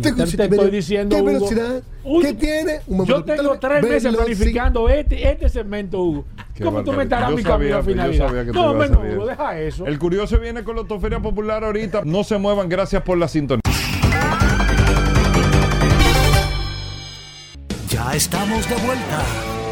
Te- 0.00 0.46
estoy 0.46 0.70
diciendo, 0.70 1.16
¿Qué 1.16 1.22
velocidad? 1.22 1.82
¿Qué 2.22 2.32
tiene? 2.34 2.80
Un 2.86 3.04
Yo 3.06 3.24
tengo 3.24 3.58
tres 3.58 3.82
meses 3.82 4.14
planificando 4.14 4.88
este, 4.88 5.30
este 5.30 5.48
segmento, 5.48 6.02
Hugo. 6.02 6.24
Qué 6.54 6.64
¿Cómo 6.64 6.82
tú 6.84 6.92
me 6.92 7.04
estarás 7.04 7.34
mi 7.34 7.42
camino 7.42 7.76
a 7.78 7.82
finalidad? 7.82 8.30
No, 8.52 8.72
saber 8.78 9.16
Hugo, 9.16 9.26
deja 9.26 9.58
eso. 9.60 9.86
El 9.86 9.98
curioso 9.98 10.38
viene 10.38 10.62
con 10.64 10.76
la 10.76 10.82
Autoferia 10.82 11.20
Popular 11.20 11.64
ahorita. 11.64 12.02
No 12.04 12.24
se 12.24 12.38
muevan, 12.38 12.68
gracias 12.68 13.02
por 13.02 13.18
la 13.18 13.28
sintonía. 13.28 13.60
Ya 17.88 18.12
estamos 18.14 18.68
de 18.68 18.74
vuelta. 18.76 19.22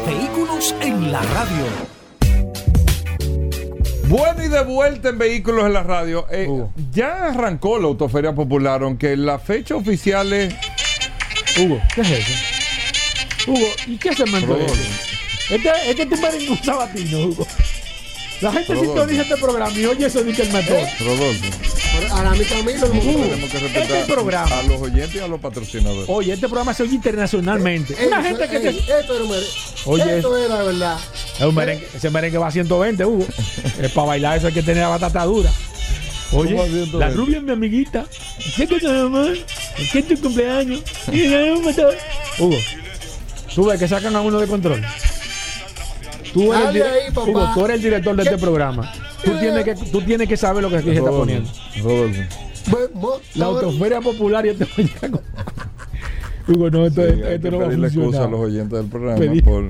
Vehículos 0.05 0.75
en 0.81 1.11
la 1.11 1.21
radio. 1.21 1.65
Bueno, 4.09 4.43
y 4.43 4.47
de 4.47 4.63
vuelta 4.63 5.09
en 5.09 5.17
Vehículos 5.19 5.65
en 5.65 5.73
la 5.73 5.83
Radio. 5.83 6.25
Eh, 6.31 6.47
Hugo. 6.47 6.73
ya 6.91 7.27
arrancó 7.27 7.77
la 7.77 7.85
Autoferia 7.85 8.33
Popular, 8.33 8.81
aunque 8.81 9.15
la 9.15 9.37
fecha 9.37 9.75
oficial 9.75 10.33
es. 10.33 10.53
Hugo, 11.59 11.79
¿qué 11.93 12.01
es 12.01 12.09
eso? 12.11 12.31
Hugo, 13.51 13.67
¿y 13.87 13.97
qué 13.97 14.11
Rodolfo. 14.11 14.55
ese? 14.57 15.55
Este, 15.55 15.69
este 15.91 16.03
es 16.03 16.09
tu 16.09 16.17
merengón 16.17 16.57
sabatino, 16.63 17.19
Hugo. 17.19 17.47
La 18.41 18.51
gente 18.53 18.73
Rodolfo. 18.73 18.93
sintoniza 18.93 19.21
este 19.23 19.37
programa 19.37 19.71
y 19.77 19.85
oye 19.85 20.05
eso 20.07 20.23
de 20.23 20.33
que 20.33 20.41
el 20.41 20.53
mejor. 20.53 20.77
Rodolfo, 21.01 21.45
Ahora 22.11 22.31
mi 22.31 22.45
Camilo, 22.45 22.85
el 22.85 22.93
motor. 22.93 23.13
tenemos 23.29 23.49
que 23.51 23.59
respetar 23.59 23.97
este 23.97 24.13
programa. 24.13 24.59
a 24.59 24.63
los 24.63 24.81
oyentes 24.81 25.15
y 25.15 25.19
a 25.19 25.27
los 25.27 25.39
patrocinadores. 25.39 26.05
Oye, 26.07 26.33
este 26.33 26.47
programa 26.47 26.73
se 26.73 26.83
oye 26.83 26.95
internacionalmente. 26.95 27.95
Ey, 27.99 28.07
Una 28.07 28.19
eso- 28.21 28.37
gente 28.37 28.49
que 28.49 28.59
te... 28.59 28.69
Esto 28.69 29.15
era 29.15 29.23
un 29.85 29.99
Esto 30.09 30.37
era 30.37 30.63
verdad. 30.63 30.97
Es 31.39 31.45
un 31.45 31.55
merengue, 31.55 31.87
ese 31.95 32.09
merengue 32.09 32.37
va 32.37 32.47
a 32.47 32.51
120, 32.51 33.05
Hugo. 33.05 33.25
Es 33.81 33.91
para 33.91 34.07
bailar 34.07 34.37
eso 34.37 34.47
hay 34.47 34.53
que 34.53 34.61
tener 34.63 34.83
la 34.83 34.89
batata 34.89 35.23
dura. 35.25 35.49
Oye, 36.33 36.51
¿Cómo 36.51 36.63
a 36.63 36.65
120? 36.67 36.97
la 36.97 37.09
rubia 37.09 37.37
es 37.37 37.43
mi 37.43 37.51
amiguita. 37.51 38.05
¿Qué 38.55 38.67
cosa, 38.67 38.87
mamá? 38.91 39.27
¿Qué 39.91 39.99
es 39.99 40.07
tu 40.07 40.19
cumpleaños? 40.21 40.83
Hugo, 42.39 42.55
sube 43.47 43.77
que 43.77 43.87
sacan 43.87 44.15
a 44.15 44.21
uno 44.21 44.39
de 44.39 44.47
control. 44.47 44.81
Tú 46.33 46.53
eres, 46.53 46.57
el 46.59 46.63
Dale 46.65 46.79
dire- 46.79 46.89
ahí, 47.07 47.11
papá. 47.13 47.29
Hugo, 47.31 47.49
tú 47.55 47.65
eres 47.65 47.75
el 47.77 47.81
director 47.83 48.15
de 48.15 48.23
este 48.23 48.37
programa. 48.37 48.91
Tú 49.23 49.31
tienes 49.39 49.63
que, 49.65 49.75
tú 49.75 50.01
tienes 50.01 50.27
que 50.27 50.37
saber 50.37 50.61
lo 50.61 50.69
que 50.69 50.77
aquí 50.77 50.89
se 50.91 50.97
está 50.97 51.09
poniendo. 51.09 51.49
La 53.35 53.45
autoferia 53.45 54.01
popular 54.01 54.45
y 54.45 54.49
este 54.49 54.67
mañana. 54.77 55.19
Hugo, 56.47 56.69
no, 56.69 56.85
esto, 56.85 57.01
Sí, 57.05 57.11
esto, 57.13 57.27
esto 57.29 57.51
no 57.51 57.57
va 57.59 57.63
a 57.63 57.67
pedirle 57.67 57.87
excusa 57.87 58.01
a 58.01 58.03
funcionar. 58.11 58.29
los 58.31 58.39
oyentes 58.41 58.79
del 58.79 58.87
programa 58.87 59.19
Pedir- 59.19 59.43
por 59.43 59.63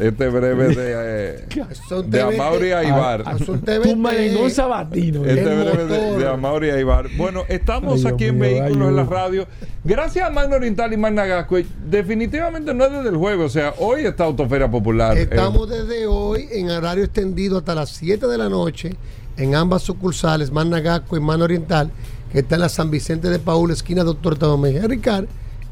este 0.00 0.28
breve 0.28 0.74
de, 0.74 0.92
eh, 0.96 1.64
Son 1.88 2.10
de. 2.10 2.20
Amaury 2.20 2.72
Aibar. 2.72 3.36
Tu 3.38 3.56
TVT. 3.58 3.96
merengón 3.96 4.50
sabatino. 4.50 5.24
Este 5.24 5.44
breve 5.44 5.86
de, 5.86 6.18
de 6.18 6.28
Amaury 6.28 6.70
Aibar. 6.70 7.08
Bueno, 7.16 7.42
estamos 7.48 8.04
Ay, 8.04 8.12
aquí 8.12 8.24
en 8.26 8.38
mío, 8.38 8.50
Vehículos 8.50 8.88
en 8.88 8.96
la 8.96 9.04
radio. 9.04 9.46
Gracias 9.84 10.26
a 10.26 10.30
Magno 10.30 10.56
Oriental 10.56 10.92
y 10.92 10.96
Magna 10.96 11.26
Gascue. 11.26 11.66
Definitivamente 11.88 12.72
no 12.74 12.84
es 12.84 12.92
desde 12.92 13.08
el 13.10 13.16
jueves. 13.16 13.46
O 13.46 13.50
sea, 13.50 13.74
hoy 13.78 14.04
está 14.06 14.24
Autoferia 14.24 14.70
Popular. 14.70 15.16
Estamos 15.16 15.70
Eh, 15.70 15.74
desde 15.76 16.06
hoy 16.06 16.48
en 16.52 16.70
horario 16.70 17.04
extendido 17.04 17.58
hasta 17.58 17.74
las 17.74 17.90
7 17.90 18.26
de 18.26 18.38
la 18.38 18.48
noche 18.48 18.96
en 19.36 19.54
ambas 19.54 19.82
sucursales, 19.82 20.52
Managaco 20.52 21.16
y 21.16 21.20
Mano 21.20 21.44
Oriental, 21.44 21.90
que 22.32 22.40
está 22.40 22.54
en 22.54 22.60
la 22.62 22.68
San 22.68 22.90
Vicente 22.90 23.28
de 23.30 23.38
Paul, 23.38 23.70
esquina 23.70 24.04
Doctor 24.04 24.38
Tomé 24.38 24.80
Ricard, 24.86 25.26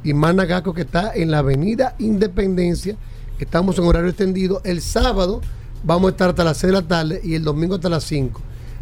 y 0.05 0.15
Managaco, 0.15 0.75
que 0.75 0.83
está 0.83 1.13
en 1.15 1.31
la 1.31 1.39
Avenida 1.39 1.95
Independencia. 1.99 2.97
Estamos 3.43 3.77
en 3.79 3.85
horario 3.85 4.09
extendido. 4.09 4.61
El 4.65 4.81
sábado 4.81 5.41
vamos 5.83 6.09
a 6.09 6.11
estar 6.13 6.31
hasta 6.31 6.45
las 6.45 6.59
6 6.59 6.73
de 6.73 6.81
la 6.81 6.87
tarde 6.87 7.21
y 7.25 7.35
el 7.35 7.43
domingo 7.43 7.75
hasta 7.75 7.89
las 7.89 8.05
5. 8.05 8.41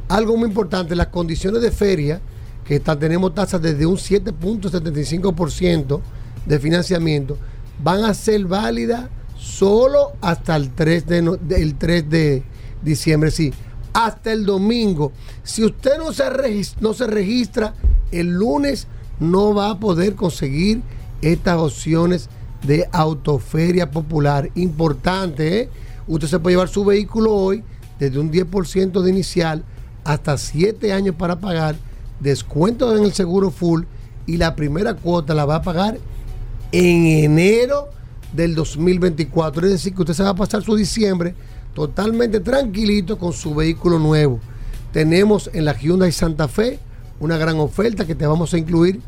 Algo 0.09 0.37
muy 0.37 0.49
importante, 0.49 0.95
las 0.95 1.07
condiciones 1.07 1.63
de 1.63 1.71
feria, 1.71 2.21
que 2.65 2.77
está- 2.77 2.99
tenemos 2.99 3.35
tasas 3.35 3.63
desde 3.63 3.87
un 3.87 3.97
7.75% 3.97 6.03
de 6.45 6.59
financiamiento, 6.59 7.39
van 7.83 8.05
a 8.05 8.13
ser 8.13 8.45
válidas 8.45 9.09
solo 9.39 10.13
hasta 10.21 10.57
el 10.57 10.71
3 10.75 11.07
de, 11.07 11.39
del 11.41 11.77
3 11.77 12.11
de 12.11 12.43
diciembre, 12.83 13.31
sí, 13.31 13.55
hasta 13.95 14.31
el 14.33 14.45
domingo. 14.45 15.13
Si 15.43 15.65
usted 15.65 15.93
no 15.99 16.13
se, 16.13 16.25
no 16.81 16.93
se 16.93 17.07
registra 17.07 17.75
el 18.13 18.27
lunes, 18.29 18.89
no 19.21 19.55
va 19.55 19.71
a 19.71 19.81
poder 19.81 20.15
conseguir 20.17 20.83
estas 21.23 21.57
opciones 21.57 22.29
de 22.63 22.89
autoferia 22.93 23.91
popular. 23.91 24.51
Importante, 24.55 25.61
¿eh? 25.61 25.69
Usted 26.07 26.29
se 26.29 26.39
puede 26.39 26.57
llevar 26.57 26.69
su 26.69 26.85
vehículo 26.85 27.35
hoy 27.35 27.63
desde 27.99 28.19
un 28.19 28.31
10% 28.31 29.03
de 29.03 29.11
inicial 29.11 29.65
hasta 30.05 30.37
7 30.37 30.93
años 30.93 31.15
para 31.15 31.39
pagar, 31.39 31.77
descuento 32.19 32.97
en 32.97 33.05
el 33.05 33.13
seguro 33.13 33.51
full 33.51 33.85
y 34.27 34.37
la 34.37 34.57
primera 34.57 34.95
cuota 34.95 35.35
la 35.35 35.45
va 35.45 35.57
a 35.57 35.63
pagar 35.63 35.99
en 36.73 37.07
enero 37.07 37.89
del 38.33 38.55
2024. 38.55 39.67
Es 39.67 39.73
decir, 39.73 39.95
que 39.95 40.03
usted 40.03 40.15
se 40.15 40.23
va 40.23 40.31
a 40.31 40.35
pasar 40.35 40.63
su 40.63 40.75
diciembre 40.75 41.35
totalmente 41.75 42.41
tranquilito 42.41 43.19
con 43.19 43.33
su 43.33 43.55
vehículo 43.55 43.99
nuevo. 43.99 44.41
Tenemos 44.93 45.51
en 45.53 45.65
la 45.65 45.79
Hyundai 45.79 46.13
Santa 46.13 46.49
Fe 46.49 46.79
una 47.21 47.39
gran 47.39 47.59
oferta 47.61 48.07
que 48.07 48.15
te 48.15 48.27
vamos 48.27 48.55
a 48.55 48.59
incluir 48.59 49.01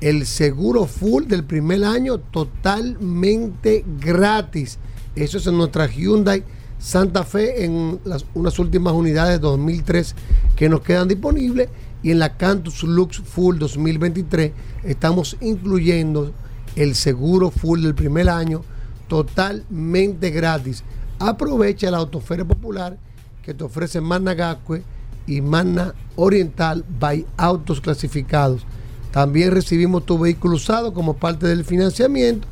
el 0.00 0.26
seguro 0.26 0.86
full 0.86 1.24
del 1.24 1.44
primer 1.44 1.84
año 1.84 2.18
totalmente 2.18 3.84
gratis. 4.00 4.78
Eso 5.14 5.38
es 5.38 5.46
en 5.46 5.56
nuestra 5.56 5.86
Hyundai 5.86 6.44
Santa 6.78 7.24
Fe 7.24 7.64
en 7.64 8.00
las, 8.04 8.26
unas 8.34 8.58
últimas 8.58 8.92
unidades 8.92 9.40
2003 9.40 10.14
que 10.54 10.68
nos 10.68 10.82
quedan 10.82 11.08
disponibles 11.08 11.68
y 12.02 12.10
en 12.10 12.18
la 12.18 12.36
Cantus 12.36 12.82
Lux 12.82 13.22
Full 13.22 13.56
2023 13.58 14.52
estamos 14.82 15.36
incluyendo 15.40 16.32
el 16.76 16.94
seguro 16.94 17.50
full 17.50 17.82
del 17.82 17.94
primer 17.94 18.28
año 18.28 18.62
totalmente 19.08 20.30
gratis. 20.30 20.84
Aprovecha 21.18 21.90
la 21.90 21.98
autoferia 21.98 22.44
popular 22.44 22.98
que 23.42 23.54
te 23.54 23.64
ofrece 23.64 24.00
Magna 24.00 24.34
Gascue 24.34 24.82
y 25.26 25.40
Magna 25.40 25.94
Oriental 26.16 26.84
by 27.00 27.24
Autos 27.36 27.80
Clasificados. 27.80 28.66
También 29.14 29.52
recibimos 29.52 30.04
tu 30.04 30.18
vehículo 30.18 30.56
usado 30.56 30.92
como 30.92 31.14
parte 31.14 31.46
del 31.46 31.64
financiamiento 31.64 32.48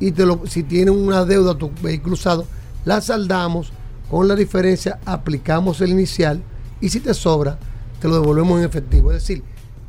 y 0.00 0.10
te 0.10 0.26
lo, 0.26 0.44
si 0.48 0.64
tienes 0.64 0.92
una 0.92 1.24
deuda 1.24 1.56
tu 1.56 1.70
vehículo 1.80 2.14
usado, 2.14 2.44
la 2.84 3.00
saldamos 3.00 3.72
con 4.10 4.26
la 4.26 4.34
diferencia, 4.34 4.98
aplicamos 5.04 5.80
el 5.80 5.90
inicial 5.90 6.42
y 6.80 6.88
si 6.88 6.98
te 6.98 7.14
sobra, 7.14 7.56
te 8.00 8.08
lo 8.08 8.14
devolvemos 8.14 8.58
en 8.58 8.64
efectivo. 8.64 9.12
Es 9.12 9.22
decir, 9.22 9.44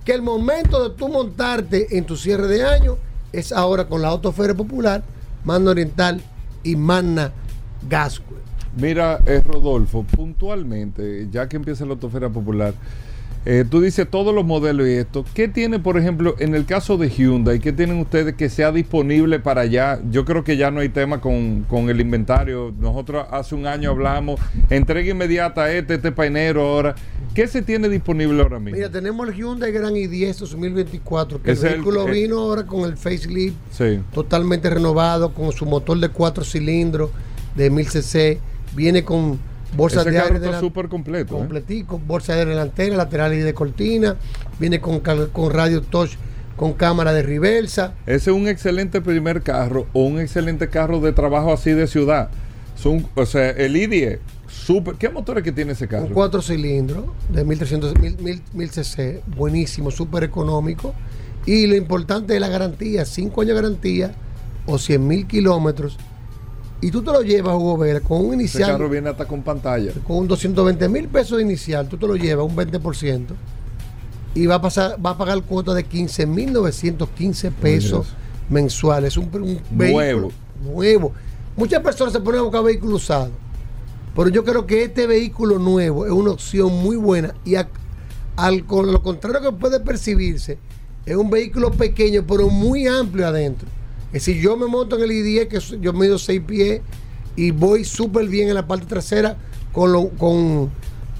que 0.05 0.13
el 0.13 0.21
momento 0.21 0.87
de 0.87 0.95
tú 0.95 1.09
montarte 1.09 1.97
en 1.97 2.05
tu 2.05 2.15
cierre 2.15 2.45
de 2.45 2.63
año 2.63 2.97
es 3.31 3.51
ahora 3.51 3.87
con 3.87 4.03
la 4.03 4.09
Autoferia 4.09 4.53
Popular, 4.53 5.03
Magna 5.43 5.71
Oriental 5.71 6.21
y 6.61 6.75
Magna 6.75 7.31
Gascue. 7.89 8.37
Mira, 8.77 9.19
eh, 9.25 9.41
Rodolfo, 9.43 10.03
puntualmente, 10.03 11.27
ya 11.31 11.49
que 11.49 11.55
empieza 11.55 11.85
la 11.85 11.93
autofera 11.93 12.29
popular, 12.29 12.75
eh, 13.45 13.65
tú 13.69 13.81
dices 13.81 14.07
todos 14.09 14.33
los 14.33 14.45
modelos 14.45 14.87
y 14.87 14.91
esto. 14.91 15.25
¿Qué 15.33 15.47
tiene, 15.47 15.79
por 15.79 15.97
ejemplo, 15.97 16.35
en 16.39 16.55
el 16.55 16.65
caso 16.65 16.97
de 16.97 17.09
Hyundai, 17.09 17.59
qué 17.59 17.73
tienen 17.73 17.99
ustedes 17.99 18.35
que 18.35 18.49
sea 18.49 18.71
disponible 18.71 19.39
para 19.39 19.61
allá? 19.61 19.99
Yo 20.11 20.23
creo 20.25 20.43
que 20.43 20.55
ya 20.57 20.71
no 20.71 20.79
hay 20.79 20.89
tema 20.89 21.19
con, 21.19 21.63
con 21.69 21.89
el 21.89 21.99
inventario. 21.99 22.73
Nosotros 22.79 23.25
hace 23.31 23.55
un 23.55 23.67
año 23.67 23.91
hablamos, 23.91 24.39
entrega 24.69 25.11
inmediata 25.11 25.71
este, 25.71 25.95
este 25.95 26.11
painero 26.11 26.61
ahora. 26.61 26.95
¿Qué 27.33 27.47
se 27.47 27.61
tiene 27.63 27.89
disponible 27.89 28.41
ahora 28.43 28.59
mismo? 28.59 28.77
Mira, 28.77 28.89
tenemos 28.91 29.27
el 29.27 29.33
Hyundai 29.33 29.71
Grand 29.71 29.95
i10 29.95 30.37
2024, 30.37 31.41
que 31.41 31.51
Es 31.51 31.63
el 31.63 31.73
vehículo 31.73 32.07
eh, 32.07 32.11
vino 32.11 32.39
ahora 32.39 32.65
con 32.65 32.81
el 32.89 32.95
facelift 32.95 33.55
Sí. 33.71 33.99
totalmente 34.13 34.69
renovado, 34.69 35.33
con 35.33 35.51
su 35.51 35.65
motor 35.65 35.99
de 35.99 36.09
cuatro 36.09 36.43
cilindros 36.43 37.09
de 37.55 37.69
1000 37.69 37.87
cc, 37.87 38.39
viene 38.75 39.03
con 39.03 39.39
bolsas 39.75 40.01
Ese 40.01 40.11
de 40.11 40.17
carro 40.17 40.35
aire 40.35 40.45
está 40.45 40.59
súper 40.59 40.87
completo. 40.87 41.35
¿eh? 41.35 41.39
completico, 41.39 41.99
bolsa 41.99 42.33
de 42.33 42.39
aire 42.39 42.51
delantera, 42.51 42.95
lateral 42.95 43.33
y 43.33 43.39
de 43.39 43.53
cortina, 43.53 44.15
viene 44.59 44.79
con, 44.79 44.99
con 44.99 45.51
radio 45.51 45.81
touch, 45.81 46.11
con 46.55 46.73
cámara 46.73 47.13
de 47.13 47.23
reversa, 47.23 47.95
Ese 48.05 48.29
es 48.29 48.35
un 48.35 48.47
excelente 48.47 49.01
primer 49.01 49.41
carro 49.41 49.87
o 49.93 50.03
un 50.03 50.19
excelente 50.19 50.69
carro 50.69 50.99
de 50.99 51.11
trabajo 51.11 51.51
así 51.51 51.71
de 51.71 51.87
ciudad. 51.87 52.29
Son, 52.75 53.07
o 53.15 53.25
sea, 53.25 53.49
el 53.51 53.75
IDE, 53.75 54.19
super. 54.47 54.95
¿Qué 54.95 55.09
motores 55.09 55.43
que 55.43 55.51
tiene 55.51 55.73
ese 55.73 55.87
carro? 55.87 56.05
con 56.05 56.13
cuatro 56.13 56.41
cilindros 56.41 57.05
de 57.29 57.43
1300, 57.43 57.99
1000, 57.99 58.17
1000, 58.19 58.41
1000 58.53 58.69
cc, 58.69 59.21
buenísimo, 59.35 59.89
súper 59.91 60.23
económico. 60.23 60.93
Y 61.45 61.67
lo 61.67 61.75
importante 61.75 62.35
es 62.35 62.39
la 62.41 62.47
garantía, 62.47 63.05
5 63.05 63.41
años 63.41 63.55
de 63.55 63.61
garantía 63.61 64.11
o 64.65 64.77
100 64.77 65.07
mil 65.07 65.27
kilómetros. 65.27 65.97
Y 66.83 66.91
tú 66.91 67.01
te 67.01 67.11
lo 67.11 67.21
llevas, 67.21 67.55
Hugo 67.55 67.77
Vera, 67.77 67.99
con 68.01 68.25
un 68.25 68.33
inicial, 68.33 68.71
carro 68.71 68.89
viene 68.89 69.09
hasta 69.09 69.25
con 69.25 69.41
pantalla. 69.41 69.91
con 70.05 70.17
un 70.17 70.27
220 70.27 70.89
mil 70.89 71.07
pesos 71.07 71.37
de 71.37 71.43
inicial, 71.43 71.87
tú 71.87 71.97
te 71.97 72.05
lo 72.07 72.15
llevas, 72.15 72.45
un 72.45 72.55
20%. 72.55 73.27
Y 74.35 74.45
va 74.47 74.55
a, 74.55 74.61
pasar, 74.61 74.97
va 75.03 75.11
a 75.11 75.17
pagar 75.17 75.41
cuota 75.43 75.73
de 75.73 75.83
15 75.83 76.25
mil 76.25 76.51
915 76.51 77.51
pesos 77.51 78.07
mensuales. 78.49 79.15
Un, 79.15 79.25
un 79.33 79.59
Nuevo. 79.71 79.97
vehículo 79.97 80.31
nuevo. 80.63 81.11
Muchas 81.55 81.81
personas 81.81 82.13
se 82.13 82.19
ponen 82.19 82.39
a 82.39 82.43
buscar 82.43 82.63
vehículos 82.63 83.03
usados. 83.03 83.29
Pero 84.15 84.29
yo 84.29 84.43
creo 84.43 84.65
que 84.65 84.83
este 84.83 85.07
vehículo 85.07 85.59
nuevo 85.59 86.05
es 86.05 86.11
una 86.11 86.31
opción 86.31 86.71
muy 86.73 86.95
buena. 86.97 87.33
Y 87.45 87.55
a- 87.55 87.67
al, 88.35 88.65
con 88.65 88.91
lo 88.91 89.01
contrario 89.03 89.39
que 89.41 89.51
puede 89.57 89.79
percibirse, 89.79 90.57
es 91.05 91.15
un 91.15 91.29
vehículo 91.29 91.71
pequeño, 91.71 92.23
pero 92.27 92.49
muy 92.49 92.87
amplio 92.87 93.27
adentro. 93.27 93.67
Es 94.13 94.25
decir, 94.25 94.41
yo 94.41 94.55
me 94.55 94.67
monto 94.67 94.95
en 94.95 95.03
el 95.03 95.09
i10, 95.09 95.47
que 95.47 95.59
yo 95.79 95.91
mido 95.91 96.19
6 96.19 96.41
pies, 96.45 96.81
y 97.35 97.49
voy 97.49 97.83
súper 97.83 98.27
bien 98.27 98.47
en 98.47 98.55
la 98.55 98.67
parte 98.67 98.85
trasera. 98.85 99.35
Con 99.71 99.91
lo, 99.91 100.09
con, 100.09 100.69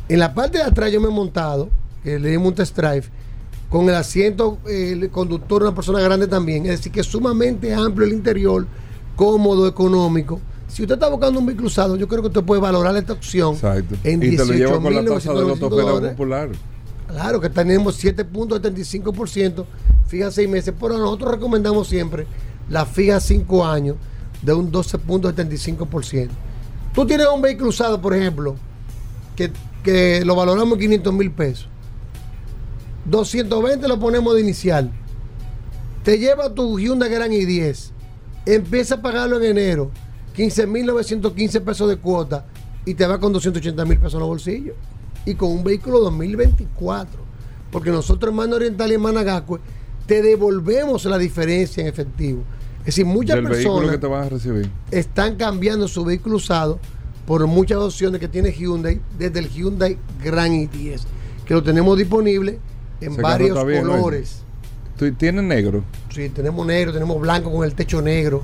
en 0.08 0.20
la 0.20 0.36
parte 0.36 0.60
de 0.60 0.64
atrás 0.64 0.92
yo 0.92 1.02
me 1.02 1.08
he 1.08 1.12
montado, 1.12 1.70
que 2.04 2.20
le 2.20 2.30
dimos 2.30 2.50
un 2.50 2.54
test 2.56 2.78
drive, 2.78 3.06
con 3.68 3.90
el 3.90 3.96
asiento, 3.96 4.60
el 4.68 5.10
conductor, 5.10 5.64
una 5.64 5.74
persona 5.74 6.00
grande 6.02 6.28
también. 6.28 6.66
Es 6.66 6.78
decir, 6.78 6.92
que 6.92 7.00
es 7.00 7.08
sumamente 7.08 7.74
amplio 7.74 8.06
el 8.06 8.14
interior, 8.14 8.68
cómodo, 9.16 9.68
económico. 9.68 10.40
Si 10.68 10.84
usted 10.84 10.94
está 10.94 11.10
buscando 11.10 11.40
un 11.40 11.48
vehículo 11.48 11.68
usado, 11.68 11.96
yo 11.96 12.08
creo 12.08 12.22
que 12.22 12.28
usted 12.28 12.44
puede 12.44 12.62
valorar 12.62 12.96
esta 12.96 13.14
opción 13.14 13.56
Exacto. 13.56 13.96
en 14.04 14.22
y 14.22 14.36
te 14.36 14.46
lo 14.46 14.54
lleva 14.54 14.80
con 14.80 14.94
la 14.94 15.04
tasa 15.04 15.34
de 15.34 15.42
la 15.42 15.48
18.995 15.48 15.50
autofera 15.50 15.82
dólares. 15.90 16.12
popular. 16.12 16.50
Claro 17.08 17.42
que 17.42 17.50
tenemos 17.50 18.04
7.75%, 18.04 19.66
fija 20.08 20.32
6 20.32 20.50
meses, 20.50 20.74
pero 20.80 20.98
nosotros 20.98 21.32
recomendamos 21.32 21.88
siempre 21.88 22.26
la 22.70 22.86
fija 22.86 23.20
5 23.20 23.66
años 23.66 23.98
de 24.42 24.54
un 24.54 24.72
12.75%. 24.72 26.30
Tú 26.94 27.06
tienes 27.06 27.28
un 27.34 27.42
vehículo 27.42 27.70
usado, 27.70 28.00
por 28.02 28.14
ejemplo, 28.14 28.56
que, 29.36 29.52
que 29.84 30.24
lo 30.26 30.36
valoramos 30.36 30.74
en 30.74 30.80
500 30.80 31.14
mil 31.14 31.32
pesos. 31.32 31.68
220 33.06 33.88
lo 33.88 34.00
ponemos 34.00 34.36
de 34.36 34.42
inicial. 34.42 34.92
Te 36.04 36.20
lleva 36.20 36.54
tu 36.54 36.80
Hyundai 36.80 37.10
Grand 37.10 37.34
i10. 37.34 37.92
Empieza 38.46 38.96
a 38.96 39.02
pagarlo 39.02 39.38
en 39.38 39.58
enero. 39.58 39.92
15.915 40.36 41.62
pesos 41.62 41.90
de 41.90 41.98
cuota. 41.98 42.46
Y 42.86 42.94
te 42.94 43.08
va 43.08 43.20
con 43.20 43.34
280 43.34 43.86
mil 43.86 43.98
pesos 43.98 44.16
en 44.16 44.20
los 44.20 44.30
bolsillos. 44.30 44.76
Y 45.26 45.36
con 45.36 45.52
un 45.52 45.64
vehículo 45.64 46.00
2024. 46.00 47.22
Porque 47.72 47.90
nosotros 47.90 48.30
en 48.30 48.36
Mano 48.36 48.56
Oriental 48.56 48.92
y 48.92 48.96
en 48.96 49.02
Managacue 49.02 49.60
te 50.06 50.22
devolvemos 50.22 51.06
la 51.06 51.18
diferencia 51.18 51.82
en 51.82 51.88
efectivo. 51.88 52.44
Es 52.80 52.88
decir, 52.88 53.06
muchas 53.06 53.38
Del 53.38 53.48
personas 53.48 53.92
que 53.92 53.98
te 53.98 54.08
vas 54.08 54.26
a 54.26 54.30
recibir. 54.30 54.70
están 54.92 55.36
cambiando 55.36 55.88
su 55.88 56.04
vehículo 56.04 56.36
usado 56.36 56.80
por 57.26 57.46
muchas 57.48 57.78
opciones 57.78 58.20
que 58.20 58.28
tiene 58.28 58.52
Hyundai, 58.52 59.00
desde 59.18 59.40
el 59.40 59.50
Hyundai 59.50 59.98
Grand 60.22 60.54
i10, 60.54 61.02
que 61.46 61.54
lo 61.54 61.64
tenemos 61.64 61.98
disponible 61.98 62.60
en 63.00 63.16
varios 63.18 63.66
bien, 63.66 63.86
colores. 63.86 64.42
Tú 64.98 65.12
tienes 65.14 65.44
negro. 65.44 65.84
Sí, 66.14 66.30
tenemos 66.30 66.66
negro, 66.68 66.92
tenemos 66.92 67.20
blanco 67.22 67.52
con 67.52 67.66
el 67.66 67.74
techo 67.74 68.02
negro, 68.02 68.44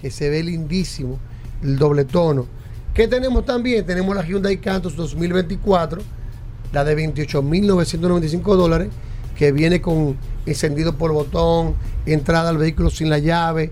que 0.00 0.10
se 0.10 0.28
ve 0.28 0.42
lindísimo, 0.42 1.18
el 1.62 1.78
doble 1.78 2.04
tono. 2.04 2.46
¿Qué 2.92 3.06
tenemos 3.06 3.44
también? 3.44 3.86
Tenemos 3.86 4.16
la 4.16 4.24
Hyundai 4.24 4.58
Cantus 4.58 4.96
2024, 4.96 6.02
la 6.72 6.84
de 6.84 6.96
28.995 6.96 8.56
dólares, 8.56 8.88
que 9.38 9.52
viene 9.52 9.80
con 9.80 10.16
encendido 10.46 10.96
por 10.96 11.12
botón, 11.12 11.74
entrada 12.06 12.48
al 12.50 12.58
vehículo 12.58 12.90
sin 12.90 13.08
la 13.08 13.18
llave, 13.20 13.70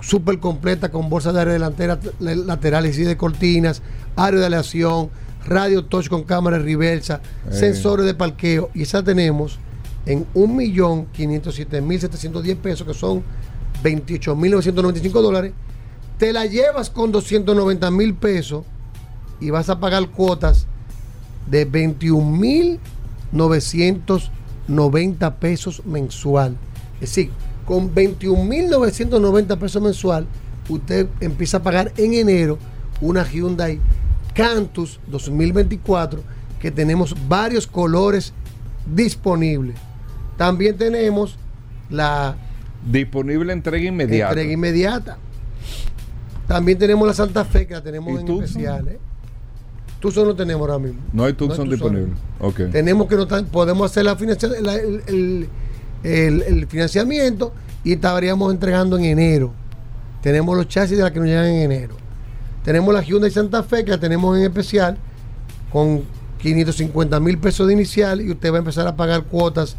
súper 0.00 0.38
completa 0.38 0.90
con 0.90 1.10
bolsa 1.10 1.32
de 1.32 1.40
aire 1.40 1.52
delantera, 1.54 1.98
la- 2.20 2.36
laterales 2.36 2.96
y 2.98 3.02
de 3.02 3.16
cortinas, 3.16 3.82
aro 4.16 4.38
de 4.38 4.46
aleación, 4.46 5.10
radio 5.46 5.84
touch 5.84 6.08
con 6.08 6.22
cámara 6.22 6.58
reversa, 6.60 7.20
Eh. 7.50 7.52
sensores 7.52 8.06
de 8.06 8.14
parqueo. 8.14 8.70
Y 8.74 8.82
esa 8.82 9.02
tenemos 9.02 9.58
en 10.06 10.24
1.507.710 10.34 12.56
pesos, 12.56 12.86
que 12.86 12.94
son 12.94 13.24
28.995 13.82 15.20
dólares. 15.20 15.52
Te 16.18 16.32
la 16.32 16.46
llevas 16.46 16.90
con 16.90 17.10
290 17.10 17.90
mil 17.90 18.14
pesos 18.14 18.64
y 19.40 19.50
vas 19.50 19.68
a 19.68 19.80
pagar 19.80 20.08
cuotas 20.10 20.68
de 21.50 21.64
21.990 24.76 25.34
pesos 25.36 25.84
mensual. 25.86 26.56
Es 27.00 27.10
decir, 27.10 27.30
con 27.64 27.94
21.990 27.94 29.58
pesos 29.58 29.82
mensual, 29.82 30.26
usted 30.68 31.08
empieza 31.20 31.58
a 31.58 31.62
pagar 31.62 31.92
en 31.96 32.14
enero 32.14 32.58
una 33.00 33.24
Hyundai 33.24 33.80
Cantus 34.34 35.00
2024 35.08 36.22
que 36.60 36.70
tenemos 36.70 37.14
varios 37.28 37.66
colores 37.66 38.32
disponibles. 38.86 39.76
También 40.36 40.76
tenemos 40.76 41.36
la 41.90 42.36
Disponible 42.84 43.52
entrega 43.52 43.84
inmediata. 43.86 44.30
entrega 44.30 44.52
inmediata. 44.52 45.18
También 46.48 46.78
tenemos 46.78 47.06
la 47.06 47.14
Santa 47.14 47.44
Fe 47.44 47.66
que 47.66 47.74
la 47.74 47.82
tenemos 47.82 48.12
¿Y 48.12 48.16
en 48.24 48.28
especial. 48.28 48.88
¿eh? 48.88 48.98
Tucson 50.02 50.26
no 50.28 50.34
tenemos 50.34 50.60
ahora 50.68 50.78
mismo. 50.78 51.00
No 51.14 51.24
hay 51.24 51.32
Tucson 51.32 51.70
disponible. 51.70 52.12
Ok. 52.40 52.70
Tenemos 52.72 53.06
que 53.06 53.16
no 53.16 53.26
tan- 53.26 53.46
podemos 53.46 53.90
hacer 53.90 54.04
la 54.04 54.16
financia- 54.16 54.50
la- 54.60 54.74
el, 54.74 55.02
el- 55.06 55.48
el- 56.02 56.42
el 56.42 56.66
financiamiento 56.66 57.54
y 57.84 57.92
estaríamos 57.92 58.52
entregando 58.52 58.98
en 58.98 59.04
enero. 59.04 59.52
Tenemos 60.20 60.56
los 60.56 60.68
chasis 60.68 60.98
de 60.98 61.04
la 61.04 61.12
que 61.12 61.20
nos 61.20 61.28
llegan 61.28 61.46
en 61.46 61.62
enero. 61.72 61.96
Tenemos 62.64 62.92
la 62.92 63.00
Hyundai 63.02 63.30
Santa 63.30 63.62
Fe 63.62 63.84
que 63.84 63.92
la 63.92 63.98
tenemos 63.98 64.36
en 64.36 64.42
especial 64.44 64.98
con 65.72 66.02
550 66.38 67.18
mil 67.20 67.38
pesos 67.38 67.66
de 67.66 67.72
inicial 67.72 68.20
y 68.20 68.30
usted 68.30 68.50
va 68.52 68.56
a 68.56 68.58
empezar 68.58 68.86
a 68.86 68.96
pagar 68.96 69.24
cuotas 69.24 69.76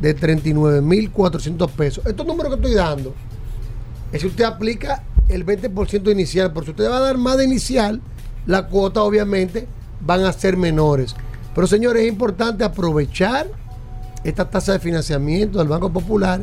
de 0.00 0.14
39 0.14 0.80
mil 0.80 1.10
400 1.10 1.70
pesos. 1.72 2.04
Estos 2.06 2.26
números 2.26 2.50
que 2.52 2.56
estoy 2.60 2.74
dando 2.74 3.14
es 4.12 4.20
si 4.20 4.26
usted 4.26 4.44
aplica 4.44 5.04
el 5.28 5.44
20% 5.46 6.10
inicial, 6.10 6.52
porque 6.52 6.66
si 6.66 6.70
usted 6.72 6.90
va 6.90 6.96
a 6.96 7.00
dar 7.00 7.16
más 7.18 7.36
de 7.36 7.44
inicial, 7.44 8.00
la 8.46 8.66
cuota 8.66 9.02
obviamente 9.02 9.68
van 10.00 10.24
a 10.24 10.32
ser 10.32 10.56
menores. 10.56 11.14
Pero 11.54 11.66
señores, 11.66 12.04
es 12.04 12.08
importante 12.08 12.64
aprovechar 12.64 13.46
esta 14.24 14.48
tasa 14.48 14.72
de 14.72 14.78
financiamiento 14.78 15.58
del 15.58 15.68
Banco 15.68 15.92
Popular 15.92 16.40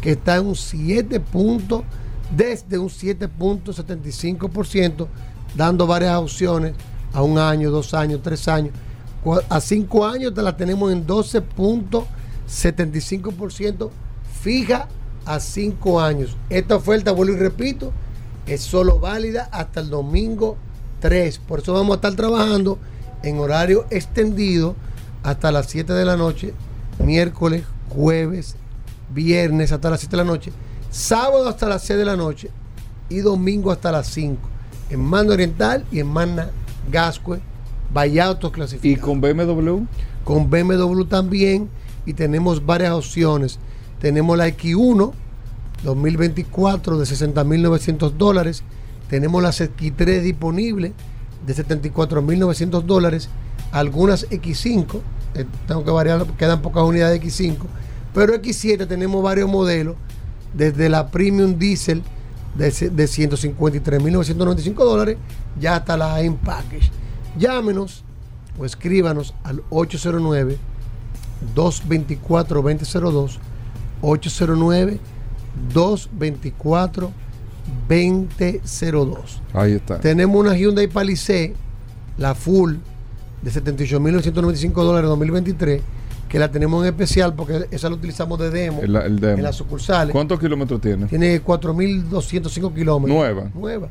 que 0.00 0.10
está 0.12 0.36
en 0.36 0.46
un 0.46 0.54
7 0.56 1.20
punto, 1.20 1.84
desde 2.34 2.78
un 2.78 2.88
7.75%, 2.88 5.06
dando 5.54 5.86
varias 5.86 6.16
opciones 6.16 6.72
a 7.12 7.22
un 7.22 7.36
año, 7.38 7.70
dos 7.70 7.92
años, 7.94 8.20
tres 8.22 8.48
años. 8.48 8.72
A 9.50 9.60
cinco 9.60 10.06
años 10.06 10.32
te 10.32 10.40
la 10.40 10.56
tenemos 10.56 10.90
en 10.92 11.06
12.75% 11.06 13.90
fija 14.40 14.88
a 15.26 15.38
cinco 15.40 16.00
años. 16.00 16.38
Esta 16.48 16.76
oferta, 16.76 17.12
vuelvo 17.12 17.34
y 17.34 17.38
repito, 17.38 17.92
es 18.46 18.62
solo 18.62 18.98
válida 18.98 19.50
hasta 19.52 19.80
el 19.80 19.90
domingo 19.90 20.56
3. 21.00 21.38
Por 21.38 21.60
eso 21.60 21.72
vamos 21.72 21.92
a 21.92 21.94
estar 21.96 22.14
trabajando 22.14 22.78
en 23.22 23.38
horario 23.38 23.86
extendido 23.90 24.76
hasta 25.22 25.50
las 25.52 25.66
7 25.66 25.92
de 25.92 26.04
la 26.04 26.16
noche, 26.16 26.54
miércoles, 27.04 27.64
jueves, 27.88 28.56
viernes 29.12 29.72
hasta 29.72 29.90
las 29.90 30.00
7 30.00 30.16
de 30.16 30.22
la 30.24 30.30
noche, 30.30 30.52
sábado 30.90 31.48
hasta 31.48 31.68
las 31.68 31.82
6 31.82 31.98
de 31.98 32.04
la 32.04 32.16
noche 32.16 32.50
y 33.08 33.18
domingo 33.18 33.70
hasta 33.72 33.90
las 33.92 34.06
5 34.08 34.38
en 34.90 35.00
Manda 35.00 35.34
Oriental 35.34 35.84
y 35.90 36.00
en 36.00 36.06
Mana 36.06 36.50
Gascue, 36.90 37.40
Vallautos 37.92 38.50
¿Y 38.50 38.54
clasificados. 38.54 39.04
con 39.04 39.20
BMW? 39.20 39.84
con 40.24 40.48
BMW 40.50 41.04
también 41.04 41.68
y 42.06 42.14
tenemos 42.14 42.64
varias 42.64 42.92
opciones. 42.92 43.58
Tenemos 44.00 44.36
la 44.38 44.48
X1 44.48 45.12
2024 45.82 46.98
de 46.98 47.04
60.900 47.04 48.12
dólares. 48.12 48.62
Tenemos 49.10 49.42
las 49.42 49.60
X3 49.60 50.22
disponibles 50.22 50.92
de 51.44 51.54
74.900 51.54 52.82
dólares. 52.82 53.28
Algunas 53.72 54.28
X5, 54.30 55.00
eh, 55.34 55.46
tengo 55.66 55.84
que 55.84 55.90
variar, 55.90 56.24
quedan 56.38 56.62
pocas 56.62 56.84
unidades 56.84 57.20
de 57.20 57.26
X5. 57.26 57.56
Pero 58.14 58.34
X7 58.34 58.86
tenemos 58.86 59.20
varios 59.22 59.50
modelos, 59.50 59.96
desde 60.54 60.88
la 60.88 61.10
Premium 61.10 61.58
Diesel 61.58 62.02
de, 62.56 62.70
de 62.70 63.04
153.995 63.04 64.74
dólares 64.74 65.16
ya 65.58 65.76
hasta 65.76 65.96
la 65.96 66.20
M 66.20 66.36
Package. 66.44 66.90
Llámenos 67.36 68.04
o 68.58 68.64
escríbanos 68.64 69.34
al 69.44 69.62
809 69.70 70.58
224 71.54 72.62
2002 72.62 73.38
809 74.02 74.98
224 75.72 77.02
2002 77.02 77.29
Ahí 79.52 79.72
está. 79.74 80.00
tenemos 80.00 80.36
una 80.40 80.56
Hyundai 80.56 80.86
Palisade 80.86 81.54
la 82.18 82.34
full 82.34 82.74
de 83.42 83.50
78.995 83.50 84.72
dólares 84.74 85.08
2023 85.08 85.82
que 86.28 86.38
la 86.38 86.50
tenemos 86.50 86.82
en 86.84 86.88
especial 86.90 87.34
porque 87.34 87.66
esa 87.70 87.88
la 87.88 87.96
utilizamos 87.96 88.38
de 88.38 88.50
demo 88.50 88.80
El, 88.82 88.94
el 88.94 89.18
demo. 89.18 89.38
en 89.38 89.42
las 89.42 89.56
sucursales 89.56 90.12
¿Cuántos 90.12 90.38
kilómetros 90.38 90.80
tiene? 90.80 91.06
tiene 91.06 91.42
4.205 91.42 92.72
kilómetros. 92.74 93.16
Nueva. 93.18 93.50
Nueva. 93.54 93.88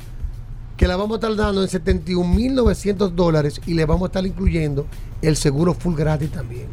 Que 0.78 0.88
la 0.88 0.95
vamos 0.95 1.15
a 1.15 1.28
estar 1.28 1.36
dando 1.36 1.61
en 1.61 1.67
71.900 1.67 3.09
dólares 3.11 3.59
y 3.65 3.74
le 3.74 3.86
vamos 3.86 4.03
a 4.03 4.05
estar 4.07 4.26
incluyendo 4.26 4.86
el 5.22 5.36
seguro 5.36 5.74
full 5.74 5.95
gratis 5.95 6.32
también. 6.32 6.67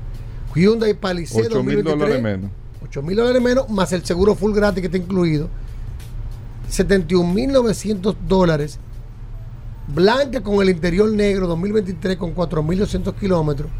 Hyundai 0.55 0.94
Palisade 0.94 1.47
8 1.49 1.62
mil 1.64 1.82
2023, 1.82 1.99
dólares 1.99 2.22
menos. 2.22 2.51
8 2.84 3.03
mil 3.03 3.16
dólares 3.16 3.42
menos 3.42 3.68
más 3.68 3.92
el 3.92 4.05
seguro 4.05 4.34
full 4.36 4.53
gratis 4.55 4.80
que 4.80 4.86
está 4.86 4.99
incluido. 4.99 5.49
71.900 6.71 8.17
dólares. 8.27 8.79
Blanca 9.89 10.43
con 10.43 10.61
el 10.62 10.71
interior 10.71 11.12
negro 11.12 11.47
2023 11.47 12.17
con 12.17 12.35
4.200 12.35 13.14
kilómetros. 13.14 13.71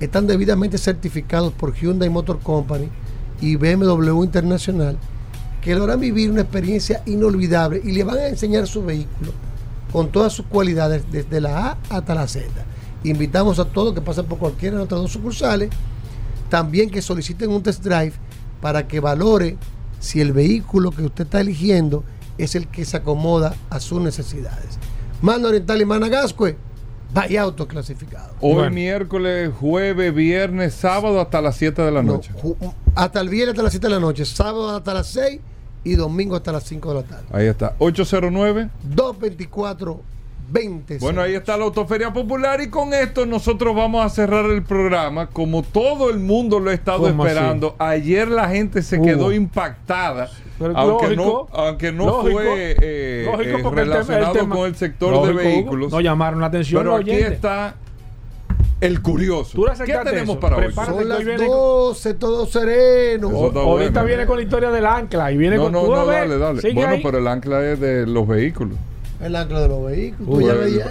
están 0.00 0.26
debidamente 0.26 0.78
certificados 0.78 1.52
por 1.52 1.74
Hyundai 1.74 2.08
Motor 2.08 2.40
Company 2.40 2.88
y 3.40 3.56
BMW 3.56 4.22
Internacional 4.22 4.98
que 5.60 5.74
logran 5.74 6.00
vivir 6.00 6.30
una 6.30 6.42
experiencia 6.42 7.02
inolvidable 7.06 7.80
y 7.84 7.92
le 7.92 8.04
van 8.04 8.18
a 8.18 8.28
enseñar 8.28 8.66
su 8.66 8.84
vehículo 8.84 9.32
con 9.92 10.10
todas 10.10 10.32
sus 10.32 10.46
cualidades 10.46 11.04
desde 11.10 11.40
la 11.40 11.68
A 11.68 11.78
hasta 11.90 12.14
la 12.14 12.28
Z. 12.28 12.46
Invitamos 13.04 13.58
a 13.58 13.64
todos 13.64 13.94
que 13.94 14.00
pasen 14.00 14.26
por 14.26 14.38
cualquiera 14.38 14.74
de 14.74 14.78
nuestras 14.78 15.00
dos 15.00 15.12
sucursales, 15.12 15.70
también 16.48 16.90
que 16.90 17.02
soliciten 17.02 17.50
un 17.50 17.62
test 17.62 17.82
drive 17.82 18.12
para 18.60 18.86
que 18.86 19.00
valore 19.00 19.56
si 20.00 20.20
el 20.20 20.32
vehículo 20.32 20.90
que 20.90 21.02
usted 21.02 21.24
está 21.24 21.40
eligiendo 21.40 22.04
es 22.38 22.54
el 22.54 22.68
que 22.68 22.84
se 22.84 22.96
acomoda 22.96 23.54
a 23.70 23.80
sus 23.80 24.00
necesidades. 24.00 24.78
Mano 25.22 25.48
Oriental 25.48 25.80
y 25.80 25.84
Managascue, 25.84 26.56
vaya 27.12 27.42
autoclasificado. 27.42 28.30
Hoy 28.40 28.54
Bueno. 28.54 28.70
miércoles, 28.70 29.50
jueves, 29.58 30.14
viernes, 30.14 30.74
sábado 30.74 31.20
hasta 31.20 31.40
las 31.40 31.56
7 31.56 31.82
de 31.82 31.90
la 31.90 32.02
No, 32.02 32.14
noche. 32.14 32.32
ju- 32.42 32.56
hasta 32.94 33.20
el 33.20 33.28
viernes 33.28 33.52
hasta 33.54 33.62
las 33.62 33.72
7 33.72 33.86
de 33.86 33.94
la 33.94 34.00
noche, 34.00 34.24
sábado 34.24 34.76
hasta 34.76 34.94
las 34.94 35.06
6 35.08 35.40
y 35.84 35.94
domingo 35.94 36.36
hasta 36.36 36.52
las 36.52 36.64
5 36.64 36.88
de 36.90 36.94
la 36.96 37.02
tarde. 37.06 37.24
Ahí 37.32 37.46
está. 37.46 37.74
809. 37.78 38.68
224 38.82 40.00
20. 40.50 40.98
Bueno, 40.98 41.20
ahí 41.20 41.34
está 41.34 41.56
la 41.56 41.64
Autoferia 41.64 42.12
Popular 42.12 42.60
y 42.60 42.68
con 42.68 42.94
esto 42.94 43.26
nosotros 43.26 43.74
vamos 43.76 44.04
a 44.04 44.08
cerrar 44.08 44.46
el 44.46 44.62
programa 44.62 45.26
como 45.28 45.62
todo 45.62 46.08
el 46.10 46.18
mundo 46.18 46.58
lo 46.60 46.70
ha 46.70 46.74
estado 46.74 47.06
esperando. 47.08 47.74
Ayer 47.78 48.28
la 48.28 48.48
gente 48.48 48.82
se 48.82 48.96
Hubo. 48.96 49.04
quedó 49.04 49.32
impactada, 49.32 50.30
Pero 50.58 50.76
aunque 50.76 51.14
lógico, 51.16 51.48
no, 51.52 51.58
aunque 51.58 51.92
no 51.92 52.06
lógico, 52.06 52.32
fue 52.38 52.76
eh, 52.80 53.22
lógico, 53.30 53.58
eh, 53.58 53.62
porque 53.62 53.80
el 53.80 53.86
tema- 53.88 53.98
el 53.98 54.04
relacionado 54.06 54.32
tema- 54.32 54.54
con 54.56 54.66
el 54.66 54.74
sector 54.76 55.12
Lógico, 55.12 55.26
de 55.26 55.44
Hugo, 55.44 55.54
vehículos. 55.54 55.92
No 55.92 56.00
llamaron 56.00 56.40
la 56.40 56.46
atención. 56.46 56.80
pero 56.82 56.96
aquí 56.96 57.10
está 57.10 57.74
el 58.80 59.02
curioso. 59.02 59.58
¿Qué 59.84 59.92
tenemos 60.04 60.30
eso? 60.30 60.40
para 60.40 60.56
hoy? 60.56 60.64
Prepárate. 60.66 60.92
Son 60.94 61.02
que 61.02 61.08
las 61.08 61.18
hoy 61.18 61.24
viene- 61.24 61.46
12, 61.46 62.14
todo 62.14 62.46
sereno. 62.46 63.28
Ahorita 63.28 63.60
bueno. 63.64 64.04
viene 64.04 64.26
con 64.26 64.36
la 64.38 64.42
historia 64.44 64.70
del 64.70 64.86
ancla 64.86 65.30
y 65.32 65.36
viene 65.36 65.56
No, 65.56 65.64
con 65.64 65.72
no, 65.72 65.86
no, 65.88 66.06
dale, 66.06 66.38
dale. 66.38 66.72
Bueno, 66.72 66.92
ahí. 66.92 67.00
pero 67.02 67.18
el 67.18 67.26
ancla 67.28 67.62
es 67.70 67.80
de 67.80 68.06
los 68.06 68.26
vehículos. 68.26 68.78
El 69.20 69.34
ancla 69.36 69.60
de 69.60 69.68
los 69.68 69.84
vehículos. 69.86 70.42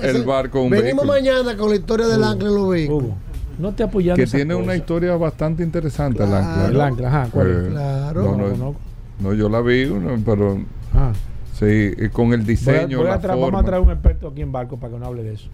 El- 0.04 0.16
el 0.16 0.24
barco, 0.26 0.62
un 0.62 0.70
Venimos 0.70 1.08
vehículo. 1.08 1.14
mañana 1.14 1.58
con 1.58 1.70
la 1.70 1.76
historia 1.76 2.08
del 2.08 2.24
ancla 2.24 2.50
de 2.50 2.56
los 2.56 2.70
vehículos. 2.70 3.04
Hugo, 3.10 3.16
no 3.60 3.74
te 3.74 3.84
apoyando 3.84 4.22
Que 4.24 4.30
tiene 4.30 4.54
una 4.56 4.76
historia 4.76 5.16
bastante 5.16 5.64
interesante 5.64 6.24
el 6.24 6.30
Claro. 6.30 6.46
ancla. 6.48 6.68
El 6.68 6.82
ancla, 6.82 7.08
ajá. 7.08 7.24
Eh, 7.26 7.68
Claro. 7.72 8.24
No, 8.24 8.38
No, 8.56 8.76
no, 9.20 9.34
yo 9.34 9.50
la 9.50 9.62
vi, 9.62 9.90
pero 10.26 10.60
Ah. 10.94 11.12
sí, 11.54 11.92
con 12.12 12.34
el 12.34 12.42
Voy 12.42 12.46
a- 12.46 12.48
diseño, 12.48 12.98
voy 13.00 13.08
a 13.08 13.12
la 13.12 13.22
tra- 13.22 13.30
vamos 13.30 13.46
forma. 13.46 13.60
a 13.60 13.64
traer 13.64 13.82
un 13.82 13.90
experto 13.92 14.28
aquí 14.28 14.42
en 14.42 14.52
barco 14.52 14.78
para 14.78 14.94
que 14.94 15.00
no 15.00 15.06
hable 15.08 15.24
de 15.24 15.34
eso. 15.34 15.50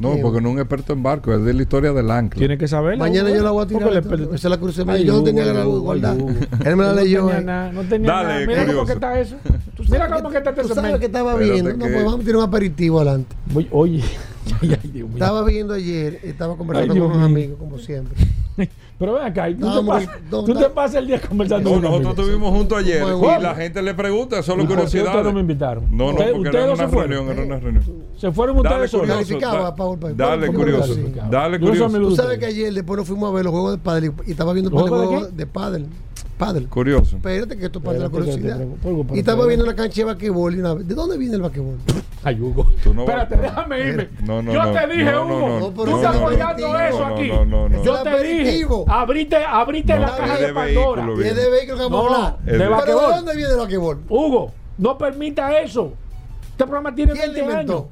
No, 0.00 0.16
porque 0.22 0.40
no 0.40 0.48
es 0.48 0.54
un 0.54 0.60
experto 0.60 0.92
en 0.94 1.02
barco, 1.02 1.32
es 1.34 1.44
de 1.44 1.52
la 1.52 1.62
historia 1.62 1.92
del 1.92 2.10
ancla. 2.10 2.38
Tiene 2.38 2.56
que 2.56 2.66
saberlo. 2.66 2.98
Mañana 3.04 3.30
yo 3.30 3.42
la 3.42 3.50
voy 3.50 3.64
a 3.64 3.66
tirar. 3.66 3.92
Esa 3.92 4.34
es 4.34 4.44
la 4.44 4.56
curiosidad. 4.56 4.90
Ay, 4.90 5.04
yo 5.04 5.14
no 5.14 5.22
tenía 5.22 5.44
ganas 5.44 5.64
de 5.64 5.70
guardar. 5.70 6.16
Él 6.64 6.76
me 6.76 6.84
la 6.84 6.94
leyó. 6.94 7.22
No 7.22 7.26
tenía 7.28 7.40
eh. 7.40 7.44
nada, 7.44 7.72
no 7.72 7.82
tenía 7.82 8.10
Dale, 8.10 8.28
nada. 8.28 8.40
Mira 8.46 8.60
curioso. 8.60 8.72
cómo 8.74 8.86
que 8.86 8.92
está 8.92 9.20
eso. 9.20 9.36
Tú- 9.76 9.84
Mira 9.90 10.08
cómo 10.08 10.30
que 10.30 10.38
está 10.38 10.50
este 10.50 10.62
Tú 10.62 10.68
sabes 10.74 10.98
que 10.98 11.06
estaba 11.06 11.36
viendo. 11.36 11.72
No, 11.72 11.84
pues 11.86 12.04
vamos 12.04 12.20
a 12.20 12.24
tirar 12.24 12.36
un 12.36 12.44
aperitivo 12.44 13.00
adelante. 13.00 13.36
Voy- 13.52 13.68
Oye, 13.70 14.02
ay, 14.62 14.78
ay, 14.82 14.90
Dios 14.90 15.08
mío. 15.08 15.16
Estaba 15.16 15.44
viendo 15.44 15.74
ayer, 15.74 16.20
estaba 16.22 16.56
conversando 16.56 16.94
con 16.94 17.02
unos 17.12 17.22
amigos, 17.22 17.58
como 17.58 17.78
siempre. 17.78 18.16
Pero 18.98 19.14
ven 19.14 19.22
acá, 19.24 19.48
y 19.48 19.54
tú, 19.54 19.64
No, 19.64 19.72
te, 19.72 19.78
hombre, 19.78 19.94
pasas, 20.06 20.20
no, 20.30 20.44
tú 20.44 20.52
no. 20.54 20.60
te 20.60 20.68
pasas 20.70 20.94
el 20.96 21.06
día 21.06 21.20
conversando 21.20 21.70
No, 21.70 21.74
con 21.76 21.82
nosotros 21.82 22.06
amigos. 22.06 22.18
estuvimos 22.26 22.50
juntos 22.54 22.78
ayer 22.78 23.02
¿Cómo? 23.02 23.38
y 23.38 23.42
la 23.42 23.54
gente 23.54 23.80
le 23.82 23.94
pregunta, 23.94 24.42
solo 24.42 24.62
¿Y 24.62 24.66
por 24.66 24.68
qué 24.68 24.74
curiosidad. 24.82 25.06
ustedes 25.06 25.24
no 25.24 25.32
me 25.32 25.40
invitaron? 25.40 25.84
No, 25.90 25.96
no, 25.96 26.10
Ustedes- 26.10 26.32
porque 26.32 26.48
ustedes 26.48 26.64
era 26.64 26.66
no 26.66 26.72
una 26.82 26.88
fueron. 26.88 27.10
reunión, 27.10 27.36
era 27.38 27.46
una 27.46 27.58
reunión. 27.58 27.84
Se 28.18 28.32
fueron 28.32 28.56
ustedes 28.58 28.90
solos. 28.90 29.06
curioso. 29.06 29.28
Calificaba, 29.28 29.62
da- 29.62 29.74
Paul, 29.74 29.98
Paul. 29.98 30.16
Dale, 30.16 30.46
¿Cómo 30.48 30.58
curioso. 30.58 30.94
Dale, 31.30 31.58
curioso. 31.60 31.98
Tú 31.98 32.16
sabes 32.16 32.38
que 32.38 32.46
ayer 32.46 32.74
después 32.74 32.98
nos 32.98 33.08
fuimos 33.08 33.30
a 33.30 33.34
ver 33.34 33.44
los 33.44 33.52
juegos 33.52 33.72
de 33.72 33.78
pádel 33.78 34.12
y 34.26 34.30
estaba 34.32 34.52
viendo 34.52 34.70
un 34.70 34.76
par 34.76 34.84
de 34.84 34.90
¿Juegos 34.90 35.08
de 35.10 35.16
juegos 35.16 35.36
de 35.36 35.46
pádel. 35.46 35.86
Pádel. 36.40 36.68
Curioso. 36.68 37.16
Espérate 37.16 37.56
que 37.58 37.66
esto 37.66 37.78
es 37.80 37.84
parte 37.84 37.98
de 37.98 38.04
la 38.06 38.10
curiosidad. 38.10 38.58
Y 39.12 39.18
estaba 39.18 39.46
viendo 39.46 39.64
una 39.64 39.74
cancha 39.76 40.00
de 40.00 40.04
basquetbol 40.06 40.54
y 40.54 40.58
una 40.60 40.74
vez. 40.74 40.88
¿De 40.88 40.94
dónde 40.94 41.18
viene 41.18 41.36
el 41.36 41.42
basquetbol? 41.42 41.76
Ay, 42.24 42.40
Hugo. 42.40 42.66
Tú 42.82 42.94
no 42.94 43.02
Espérate, 43.02 43.34
vas- 43.36 43.42
déjame 43.42 43.80
irme. 43.80 44.08
No, 44.26 44.42
no, 44.42 44.52
Yo 44.52 44.62
no, 44.64 44.72
te 44.72 44.86
dije, 44.88 45.16
Hugo. 45.18 45.24
no, 45.48 45.60
no, 45.60 45.70
tú 45.70 45.86
no, 45.86 45.96
estás 45.96 46.14
no, 46.20 46.30
eso 46.30 46.98
no, 47.08 47.14
aquí. 47.14 47.28
no, 47.28 47.44
no, 47.44 47.68
no. 47.68 47.84
Yo 47.84 48.02
te 48.02 48.22
dije. 48.22 48.66
Abrite, 48.88 49.36
abrite 49.36 49.94
No, 49.94 50.00
la 50.00 50.16
caja 50.16 50.36
de 50.38 50.46
de 50.46 50.52
Pandora. 50.54 51.06
es 51.24 51.36
de 51.36 51.50
vehículo 51.50 51.76
que 51.76 51.82
vamos 51.84 51.90
No, 51.90 51.98
a 51.98 52.16
hablar. 52.16 52.36
Es 52.46 52.52
de 52.52 52.58
de- 52.58 52.76
¿Pero 52.84 53.00
de 53.00 53.14
dónde 53.16 53.36
viene 53.36 53.50
el 53.52 53.58
basquetbol? 53.58 53.98
Hugo, 54.08 54.52
no 54.78 54.98
permita 54.98 55.60
eso. 55.60 55.92
Este 56.52 56.64
programa 56.64 56.94
tiene 56.94 57.12
¿Quién 57.12 57.32
20 57.32 57.40
lo 57.40 57.50
inventó? 57.50 57.72
años. 57.72 57.84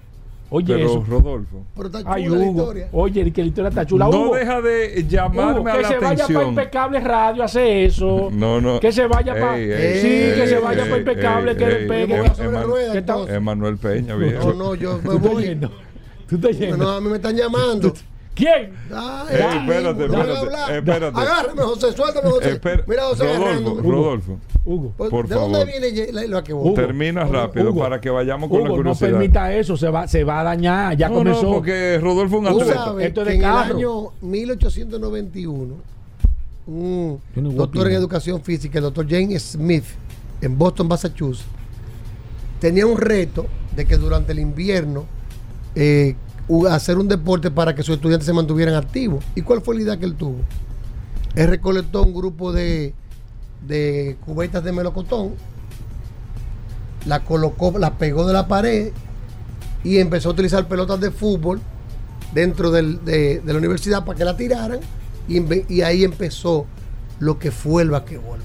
Oye, 0.51 0.74
Pero 0.74 0.86
eso. 0.86 1.05
Rodolfo, 1.07 1.64
Pero 1.76 1.86
está 1.88 1.99
chula 2.01 2.14
Ay, 2.14 2.24
la 2.26 2.30
Hugo. 2.32 2.61
historia. 2.62 2.88
Oye, 2.92 3.32
que 3.32 3.42
la 3.42 3.49
historia 3.49 3.68
está 3.68 3.84
chula. 3.86 4.05
no 4.07 4.11
Hugo, 4.20 4.34
deja 4.36 4.61
de 4.62 5.05
llamarme 5.07 5.61
Hugo, 5.61 5.68
a 5.68 5.72
que 5.72 5.82
la 5.82 5.88
se 5.88 5.94
vaya 5.94 6.01
para 6.01 6.11
atención. 6.24 6.49
Impecable 6.49 7.01
Radio, 7.01 7.42
hace 7.44 7.84
eso. 7.84 8.28
No, 8.32 8.61
no. 8.61 8.80
Que 8.80 8.90
se 8.92 9.07
vaya 9.07 9.34
para. 9.34 9.59
Ey, 9.59 10.01
sí, 10.01 10.09
que 10.09 10.42
ey, 10.42 10.49
se 10.49 10.59
vaya 10.59 10.84
para 10.84 10.96
Impecable, 10.99 11.51
ey, 11.53 11.57
que 11.59 11.66
le 11.66 11.76
pegue. 11.86 12.16
Em-. 12.16 13.34
Emanuel 13.34 13.76
Peña, 13.76 14.14
No, 14.14 14.18
viejo. 14.20 14.53
no, 14.55 14.74
yo 14.74 14.96
me 15.03 15.03
Tú 15.03 15.12
estás 15.16 15.32
voy. 15.32 15.42
yendo. 15.44 15.70
Tú 16.28 16.34
estás 16.36 16.59
yendo. 16.59 16.76
No, 16.78 16.90
a 16.92 17.01
mí 17.01 17.09
me 17.09 17.16
están 17.16 17.36
llamando. 17.36 17.92
¿Quién? 18.39 18.72
Ay, 18.95 19.26
Ey, 19.34 19.41
ay, 19.43 19.59
espérate, 19.59 20.05
espérate, 20.05 20.76
espérate. 20.78 21.20
Agárrame, 21.20 21.62
José, 21.62 21.93
suéltame, 21.93 22.30
José. 22.30 22.51
Espera, 22.53 22.84
Mira, 22.86 23.03
José, 23.07 23.36
Rodolfo. 23.36 23.82
Rodolfo, 23.82 24.39
Hugo. 24.64 24.93
Pues, 24.97 25.11
por 25.11 25.26
¿De 25.26 25.34
dónde 25.34 25.59
favor. 25.59 25.66
viene 25.66 25.91
ye- 25.93 26.12
la- 26.12 26.22
el 26.22 26.30
basquetbol? 26.32 26.66
Hugo. 26.66 26.74
termina 26.74 27.24
rápido 27.24 27.70
Hugo. 27.70 27.80
para 27.80 28.01
que 28.01 28.11
vayamos 28.11 28.49
con 28.49 28.59
la 28.61 28.64
Hugo, 28.66 28.76
no 28.76 28.76
curiosidad. 28.76 29.11
permita 29.11 29.53
eso, 29.53 29.76
se 29.76 29.89
va, 29.89 30.07
se 30.07 30.22
va 30.22 30.39
a 30.41 30.45
dañar. 30.45 30.97
Ya 30.97 31.09
no, 31.09 31.16
comenzó. 31.16 31.43
no, 31.43 31.55
porque 31.55 31.99
Rodolfo 32.01 32.36
es 32.36 32.43
un 32.43 32.49
Tú 32.55 32.61
atleta. 32.61 32.84
sabes 32.84 33.07
Esto 33.09 33.20
es 33.22 33.26
que 33.26 33.32
de 33.32 33.36
en 33.39 33.43
el 33.45 33.57
año 33.57 34.09
1891, 34.22 35.74
un 36.68 37.20
no 37.34 37.51
doctor 37.51 37.89
en 37.89 37.95
educación 37.97 38.41
física, 38.43 38.78
el 38.78 38.84
doctor 38.84 39.07
James 39.09 39.43
Smith, 39.43 39.84
en 40.41 40.57
Boston, 40.57 40.86
Massachusetts, 40.86 41.45
tenía 42.61 42.86
un 42.86 42.99
reto 42.99 43.47
de 43.74 43.84
que 43.84 43.97
durante 43.97 44.30
el 44.32 44.39
invierno 44.39 45.07
eh, 45.74 46.14
hacer 46.70 46.99
un 46.99 47.09
deporte 47.09 47.51
para 47.51 47.74
que 47.74 47.82
sus 47.82 47.96
estudiantes 47.96 48.26
se 48.26 48.32
mantuvieran 48.32 48.74
activos. 48.74 49.24
¿Y 49.34 49.42
cuál 49.42 49.61
fue 49.62 49.76
la 49.76 49.82
idea 49.82 49.96
que 49.96 50.07
él 50.07 50.14
tuvo? 50.14 50.38
Él 51.34 51.49
recolectó 51.49 52.03
un 52.03 52.14
grupo 52.14 52.53
de 52.53 52.94
de 53.66 54.16
cubetas 54.24 54.62
de 54.62 54.72
melocotón, 54.72 55.32
la 57.07 57.24
colocó, 57.24 57.78
la 57.78 57.99
pegó 57.99 58.26
de 58.26 58.32
la 58.32 58.46
pared 58.46 58.92
y 59.82 59.99
empezó 59.99 60.30
a 60.30 60.32
utilizar 60.32 60.68
pelotas 60.68 61.01
de 61.01 61.11
fútbol 61.11 61.61
dentro 62.34 62.70
del- 62.70 63.05
de, 63.05 63.42
la 63.44 63.55
universidad 63.57 64.05
para 64.05 64.18
que 64.18 64.24
la 64.24 64.36
tiraran 64.36 64.80
y, 65.28 65.82
ahí 65.82 66.05
empezó 66.05 66.66
lo 67.18 67.38
que 67.38 67.51
fue 67.51 67.82
el 67.82 67.90
basquetbol. 67.90 68.38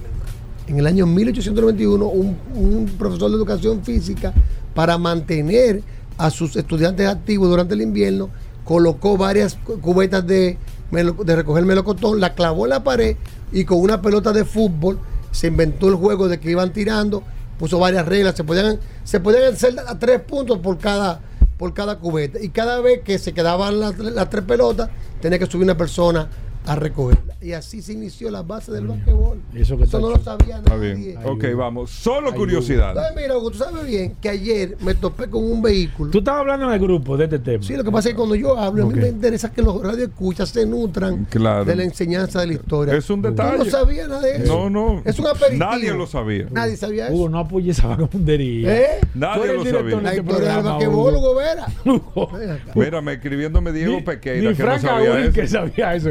En 0.67 0.79
el 0.79 0.87
año 0.87 1.05
1891, 1.05 2.05
un, 2.05 2.37
un 2.55 2.85
profesor 2.97 3.29
de 3.29 3.37
educación 3.37 3.83
física, 3.83 4.33
para 4.73 4.97
mantener 4.97 5.83
a 6.17 6.29
sus 6.29 6.55
estudiantes 6.55 7.07
activos 7.07 7.49
durante 7.49 7.73
el 7.73 7.81
invierno, 7.81 8.29
colocó 8.63 9.17
varias 9.17 9.55
cu- 9.55 9.79
cubetas 9.79 10.25
de, 10.25 10.57
de 10.91 11.35
recoger 11.35 11.65
melocotón, 11.65 12.19
la 12.19 12.33
clavó 12.33 12.65
en 12.65 12.69
la 12.71 12.83
pared 12.83 13.17
y 13.51 13.65
con 13.65 13.79
una 13.79 14.01
pelota 14.01 14.31
de 14.31 14.45
fútbol 14.45 14.99
se 15.31 15.47
inventó 15.47 15.89
el 15.89 15.95
juego 15.95 16.27
de 16.27 16.39
que 16.39 16.51
iban 16.51 16.71
tirando, 16.73 17.23
puso 17.57 17.79
varias 17.79 18.05
reglas, 18.05 18.35
se 18.35 18.43
podían, 18.43 18.79
se 19.03 19.19
podían 19.19 19.53
hacer 19.53 19.75
a 19.87 19.97
tres 19.97 20.21
puntos 20.21 20.59
por 20.59 20.77
cada, 20.77 21.21
por 21.57 21.73
cada 21.73 21.97
cubeta. 21.99 22.39
Y 22.41 22.49
cada 22.49 22.79
vez 22.81 23.01
que 23.03 23.17
se 23.17 23.33
quedaban 23.33 23.79
las, 23.79 23.97
las 23.97 24.29
tres 24.29 24.43
pelotas, 24.43 24.89
tenía 25.21 25.39
que 25.39 25.45
subir 25.45 25.63
una 25.63 25.77
persona 25.77 26.29
a 26.65 26.75
recogerla. 26.75 27.35
Y 27.41 27.51
así 27.53 27.81
se 27.81 27.93
inició 27.93 28.31
la 28.31 28.41
base 28.41 28.71
del 28.71 28.87
basquetbol. 28.87 29.39
Eso 29.53 29.77
que 29.77 29.83
está 29.83 29.99
no 29.99 30.11
lo 30.11 30.19
sabía 30.19 30.57
Está 30.59 30.75
nadie. 30.75 30.93
bien. 30.95 31.19
Ok, 31.25 31.43
vamos. 31.57 31.89
Solo 31.91 32.29
Ay, 32.31 32.37
curiosidad. 32.37 32.89
Entonces, 32.89 33.13
mira, 33.15 33.37
Hugo, 33.37 33.51
tú 33.51 33.57
sabes 33.57 33.85
bien 33.85 34.15
que 34.21 34.29
ayer 34.29 34.77
me 34.81 34.93
topé 34.95 35.29
con 35.29 35.43
un 35.43 35.61
vehículo. 35.61 36.11
Tú 36.11 36.19
estabas 36.19 36.41
hablando 36.41 36.67
en 36.67 36.73
el 36.73 36.79
grupo 36.79 37.17
de 37.17 37.25
este 37.25 37.39
tema. 37.39 37.63
Sí, 37.63 37.75
lo 37.75 37.83
que 37.83 37.91
pasa 37.91 38.09
es 38.09 38.13
que 38.13 38.17
cuando 38.17 38.35
yo 38.35 38.57
hablo, 38.57 38.83
a 38.85 38.87
mí 38.89 38.93
me 38.99 39.09
interesa 39.09 39.51
que 39.51 39.61
los 39.61 39.81
radioescuchas 39.81 40.49
se 40.49 40.65
nutran 40.65 41.25
Claro. 41.29 41.65
de 41.65 41.75
la 41.75 41.83
enseñanza 41.83 42.39
de 42.41 42.47
la 42.47 42.53
historia. 42.53 42.93
Es 42.95 43.09
un 43.09 43.21
Tú 43.21 43.29
detalle. 43.29 43.57
no 43.57 43.65
sabías 43.65 44.07
nada 44.07 44.21
de 44.21 44.37
eso. 44.43 44.53
No, 44.53 44.69
no. 44.69 45.01
Es 45.05 45.19
un 45.19 45.27
aperitivo. 45.27 45.65
Nadie 45.65 45.93
lo 45.93 46.07
sabía. 46.07 46.47
Nadie 46.51 46.77
sabía 46.77 47.07
eso. 47.07 47.15
Hugo, 47.15 47.29
no 47.29 47.39
apoyes 47.39 47.77
esa 47.77 47.87
vagabundería. 47.87 48.75
¿Eh? 48.75 48.87
Nadie 49.13 49.47
Tú 49.47 49.63
lo 49.63 49.65
sabía. 49.65 50.01
La 50.01 50.09
este 50.13 50.21
historia 50.21 50.53
del 50.55 50.63
basquetbol, 50.63 51.15
Hugo. 51.15 51.35
Vera. 51.35 51.67
Mírame, 52.75 53.13
escribiéndome 53.13 53.71
Diego 53.71 54.03
Pequeira, 54.03 54.49
ni 54.51 54.55
que 54.55 54.63
no 54.63 54.79
sabía 54.79 55.09
Cabuín 55.11 55.31
que 55.33 55.41
eso. 55.41 55.53
sabía 55.57 55.95
eso. 55.95 56.09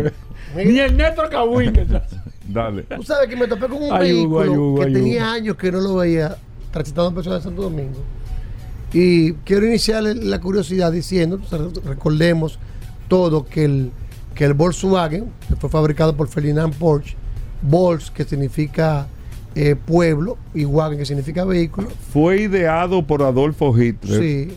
Ni 0.55 0.79
el 0.79 0.97
Neto 0.97 1.23
Cabuín. 1.31 1.73
Dale. 2.49 2.83
Tú 2.83 3.03
sabes 3.03 3.29
que 3.29 3.37
me 3.37 3.47
topé 3.47 3.69
con 3.69 3.83
un 3.83 3.93
Ay, 3.93 4.13
vehículo 4.13 4.41
ay, 4.41 4.49
Hugo, 4.49 4.81
que 4.81 4.87
ay, 4.87 4.93
tenía 4.93 5.33
años 5.33 5.57
que 5.57 5.73
no 5.73 5.81
lo 5.81 5.97
veía 5.97 6.37
transitando 6.71 7.09
en 7.09 7.15
personas 7.15 7.41
de 7.41 7.45
Santo 7.45 7.63
Domingo. 7.63 8.01
Y 8.93 9.33
quiero 9.45 9.67
iniciar 9.67 10.03
la 10.03 10.41
curiosidad 10.41 10.93
diciendo, 10.93 11.41
recordemos 11.85 12.59
todo 13.09 13.47
que 13.47 13.65
el, 13.65 13.91
que 14.35 14.45
el 14.45 14.55
Volkswagen, 14.55 15.31
que 15.49 15.57
fue 15.57 15.71
fabricado 15.71 16.15
por 16.15 16.29
Ferdinand 16.29 16.75
Porsche, 16.75 17.17
Volks, 17.63 18.11
que 18.11 18.25
significa 18.25 19.07
eh, 19.55 19.77
pueblo, 19.77 20.37
y 20.55 20.65
Wagen, 20.65 20.99
que 20.99 21.07
significa 21.07 21.45
vehículo, 21.45 21.89
Fue 22.13 22.43
ideado 22.43 23.07
por 23.07 23.23
Adolfo 23.23 23.79
Hitler, 23.79 24.21
sí, 24.21 24.57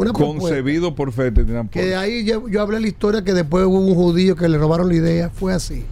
fue 0.00 0.10
una 0.10 0.18
propuesta. 0.18 0.48
concebido 0.48 0.94
por 0.94 1.12
Ferdinand 1.12 1.70
Que 1.70 1.86
de 1.86 1.96
ahí 1.96 2.24
yo, 2.24 2.48
yo 2.48 2.62
hablé 2.62 2.80
la 2.80 2.88
historia 2.88 3.22
que 3.22 3.34
después 3.34 3.66
hubo 3.66 3.78
un 3.78 3.94
judío 3.94 4.34
que 4.36 4.48
le 4.48 4.56
robaron 4.56 4.88
la 4.88 4.94
idea, 4.94 5.30
fue 5.30 5.52
así. 5.52 5.84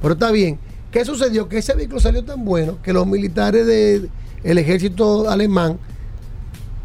Pero 0.00 0.14
está 0.14 0.30
bien. 0.30 0.58
¿Qué 0.90 1.04
sucedió? 1.04 1.48
Que 1.48 1.58
ese 1.58 1.74
vehículo 1.74 2.00
salió 2.00 2.24
tan 2.24 2.44
bueno 2.44 2.78
que 2.82 2.92
los 2.92 3.06
militares 3.06 3.66
del 3.66 4.10
ejército 4.58 5.28
alemán 5.28 5.78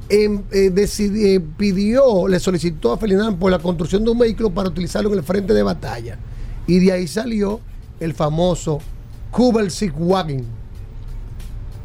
em, 0.09 0.41
eh, 0.51 0.73
eh, 0.75 1.39
pidió, 1.57 2.27
le 2.27 2.39
solicitó 2.39 2.91
a 2.91 2.97
Ferdinand 2.97 3.37
por 3.37 3.51
la 3.51 3.59
construcción 3.59 4.03
de 4.03 4.11
un 4.11 4.17
vehículo 4.17 4.49
para 4.49 4.67
utilizarlo 4.69 5.11
en 5.11 5.19
el 5.19 5.23
frente 5.23 5.53
de 5.53 5.63
batalla. 5.63 6.17
Y 6.67 6.79
de 6.79 6.91
ahí 6.91 7.07
salió 7.07 7.61
el 7.99 8.13
famoso 8.13 8.79
Kubelsiegwagen, 9.31 10.45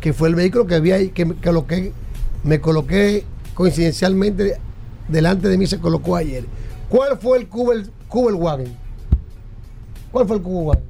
que 0.01 0.13
fue 0.13 0.29
el 0.29 0.35
vehículo 0.35 0.67
que 0.67 0.75
había 0.75 0.97
ahí, 0.97 1.11
que, 1.11 1.37
que 1.37 1.53
lo 1.53 1.67
que 1.67 1.93
me 2.43 2.61
coloqué 2.61 3.25
coincidencialmente 3.57 4.59
delante 5.09 5.49
de 5.49 5.57
mí 5.57 5.67
se 5.67 5.79
colocó 5.79 6.15
ayer. 6.15 6.45
¿Cuál 6.91 7.19
fue 7.19 7.39
el 7.39 7.49
Kubel, 7.49 7.91
Kubelwagen? 8.07 8.77
¿Cuál 10.13 10.27
fue 10.27 10.37
el 10.37 10.43
Kubelwagen? 10.43 10.85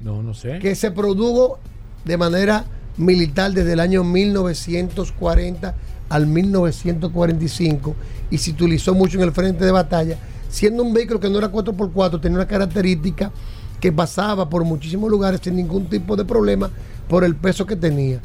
No, 0.00 0.22
no 0.22 0.32
sé. 0.32 0.58
que 0.60 0.74
se 0.74 0.90
produjo 0.90 1.58
de 2.06 2.16
manera 2.16 2.64
militar 2.96 3.52
desde 3.52 3.74
el 3.74 3.80
año 3.80 4.02
1940 4.02 5.74
al 6.08 6.26
1945 6.26 7.94
y 8.30 8.38
se 8.38 8.52
utilizó 8.52 8.94
mucho 8.94 9.18
en 9.18 9.24
el 9.24 9.32
frente 9.32 9.62
de 9.62 9.70
batalla, 9.70 10.16
siendo 10.48 10.82
un 10.82 10.94
vehículo 10.94 11.20
que 11.20 11.28
no 11.28 11.36
era 11.36 11.52
4x4, 11.52 12.18
tenía 12.18 12.38
una 12.38 12.48
característica 12.48 13.30
que 13.78 13.92
pasaba 13.92 14.48
por 14.48 14.64
muchísimos 14.64 15.10
lugares 15.10 15.40
sin 15.44 15.54
ningún 15.54 15.84
tipo 15.86 16.16
de 16.16 16.24
problema 16.24 16.70
por 17.08 17.24
el 17.24 17.36
peso 17.36 17.66
que 17.66 17.76
tenía. 17.76 18.20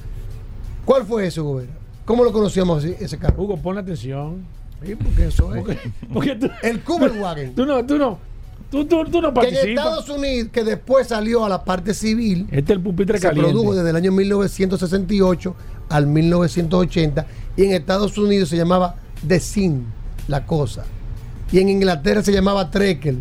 ¿Cuál 0.86 1.06
fue 1.06 1.28
ese, 1.28 1.42
Gobera? 1.42 1.85
¿Cómo 2.06 2.24
lo 2.24 2.32
conocíamos 2.32 2.84
ese, 2.84 3.18
carro? 3.18 3.44
Hugo, 3.44 3.58
pon 3.58 3.78
atención. 3.78 4.46
Sí, 4.86 4.96
porque 4.96 5.28
eso 5.28 5.54
es. 5.56 5.62
Porque, 5.64 5.80
porque 6.14 6.36
tú, 6.36 6.50
El 6.64 6.82
Kubelwagen. 6.82 7.56
tú 7.56 7.66
no, 7.66 7.84
tú 7.86 7.98
no, 7.98 8.20
tú, 8.70 8.86
tú, 8.86 9.04
tú 9.06 9.22
no 9.22 9.34
que 9.34 9.48
en 9.48 9.54
participas. 9.54 9.68
Estados 9.70 10.10
Unidos, 10.10 10.50
que 10.52 10.64
después 10.64 11.08
salió 11.08 11.44
a 11.46 11.50
la 11.50 11.64
parte 11.64 11.94
civil, 11.94 12.46
Este 12.52 12.74
es 12.74 12.78
el 12.78 12.82
pupitre 12.82 13.18
se 13.18 13.28
caliente. 13.28 13.52
produjo 13.52 13.74
desde 13.76 13.90
el 13.90 13.96
año 13.96 14.12
1968 14.12 15.56
al 15.90 16.08
1980 16.08 17.26
y 17.58 17.64
en 17.64 17.72
Estados 17.72 18.18
Unidos 18.18 18.50
se 18.50 18.58
llamaba 18.58 18.96
The 19.28 19.40
Sin, 19.40 19.86
la 20.28 20.46
cosa. 20.46 20.84
Y 21.52 21.60
en 21.60 21.70
Inglaterra 21.70 22.22
se 22.22 22.32
llamaba 22.32 22.70
Trekel. 22.70 23.20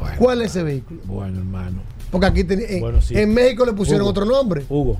Bueno, 0.00 0.16
¿Cuál 0.18 0.42
es 0.42 0.50
ese 0.52 0.62
vehículo? 0.62 1.00
Bueno, 1.04 1.38
hermano. 1.38 1.80
Porque 2.10 2.26
aquí 2.26 2.44
ten- 2.44 2.62
en, 2.68 2.80
Bueno, 2.80 3.00
sí. 3.02 3.18
en 3.18 3.32
México 3.34 3.64
le 3.66 3.72
pusieron 3.72 4.02
Hugo. 4.02 4.10
otro 4.10 4.24
nombre. 4.24 4.64
Hugo, 4.68 4.98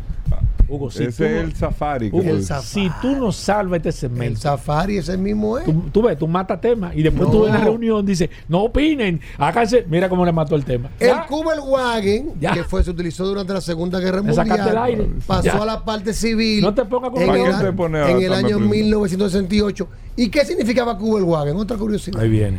Hugo, 0.69 0.91
si 0.91 1.05
Ese 1.05 1.17
tú, 1.17 1.25
es 1.25 1.33
no- 1.33 1.41
el 1.49 1.55
Safari. 1.57 2.09
Hugo. 2.09 2.23
El 2.23 2.43
Safari. 2.45 2.67
si 2.67 2.91
tú 3.01 3.17
no 3.17 3.31
salvas 3.33 3.77
este 3.79 3.89
El 3.91 3.95
segmento, 3.95 4.41
Safari 4.41 4.99
ese 4.99 5.17
mismo 5.17 5.59
es. 5.59 5.65
tú, 5.65 5.73
tú 5.93 6.03
ves, 6.03 6.19
tú 6.19 6.27
matas 6.27 6.61
temas 6.61 6.95
y 6.97 7.03
después 7.03 7.29
No. 7.29 7.31
tú 7.31 7.47
en 7.47 7.53
la 7.53 7.61
reunión 7.61 8.05
dices, 8.05 8.29
no 8.49 8.63
opinen, 8.65 9.21
háganse. 9.39 9.87
Mira 9.89 10.09
cómo 10.09 10.25
le 10.25 10.33
mató 10.33 10.57
el 10.57 10.65
tema. 10.65 10.91
El 10.99 11.09
Ya. 11.09 11.27
Kubelwagen, 11.27 12.33
Ya. 12.41 12.53
que 12.53 12.65
fue, 12.65 12.83
se 12.83 12.91
utilizó 12.91 13.25
durante 13.27 13.53
la 13.53 13.61
Segunda 13.61 14.01
Guerra 14.01 14.23
Mundial, 14.23 14.69
el 14.69 14.79
aire. 14.79 15.09
pasó 15.27 15.43
Ya. 15.45 15.57
a 15.63 15.67
la 15.67 15.85
parte 15.85 16.13
civil 16.13 16.63
No 16.63 16.75
te 16.75 16.85
pongas 16.85 17.11
con 17.11 17.21
en, 17.23 17.27
¿Para 17.29 17.39
el, 17.39 17.45
a 17.47 18.11
en 18.11 18.23
el 18.23 18.33
año 18.33 18.47
preguntando? 18.57 18.69
1968. 18.75 19.89
¿Y 20.17 20.29
qué 20.31 20.45
significaba 20.45 20.97
Kubelwagen? 20.99 21.57
Otra 21.57 21.77
curiosidad. 21.77 22.21
Ahí 22.21 22.29
viene. 22.29 22.59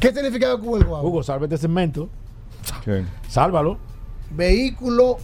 ¿Qué 0.00 0.12
significaba 0.12 0.58
Kubelwagen? 0.58 1.06
Hugo, 1.06 1.22
salva 1.22 1.44
este 1.46 1.58
segmento. 1.58 2.08
¿Qué? 2.84 3.04
Sálvalo. 3.28 3.78
vehículo, 4.30 5.16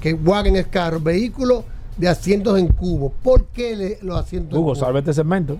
que 0.00 0.12
wagon 0.14 0.56
es 0.56 0.66
carro, 0.66 1.00
vehículo 1.00 1.64
de 1.96 2.08
asientos 2.08 2.58
en 2.58 2.68
cubo. 2.68 3.12
¿Por 3.22 3.46
qué 3.46 3.76
le- 3.76 3.98
los 4.02 4.18
asientos 4.18 4.58
Hugo, 4.58 4.70
en 4.70 4.74
cubo? 4.74 4.84
salva 4.86 4.98
este 5.00 5.12
segmento. 5.12 5.58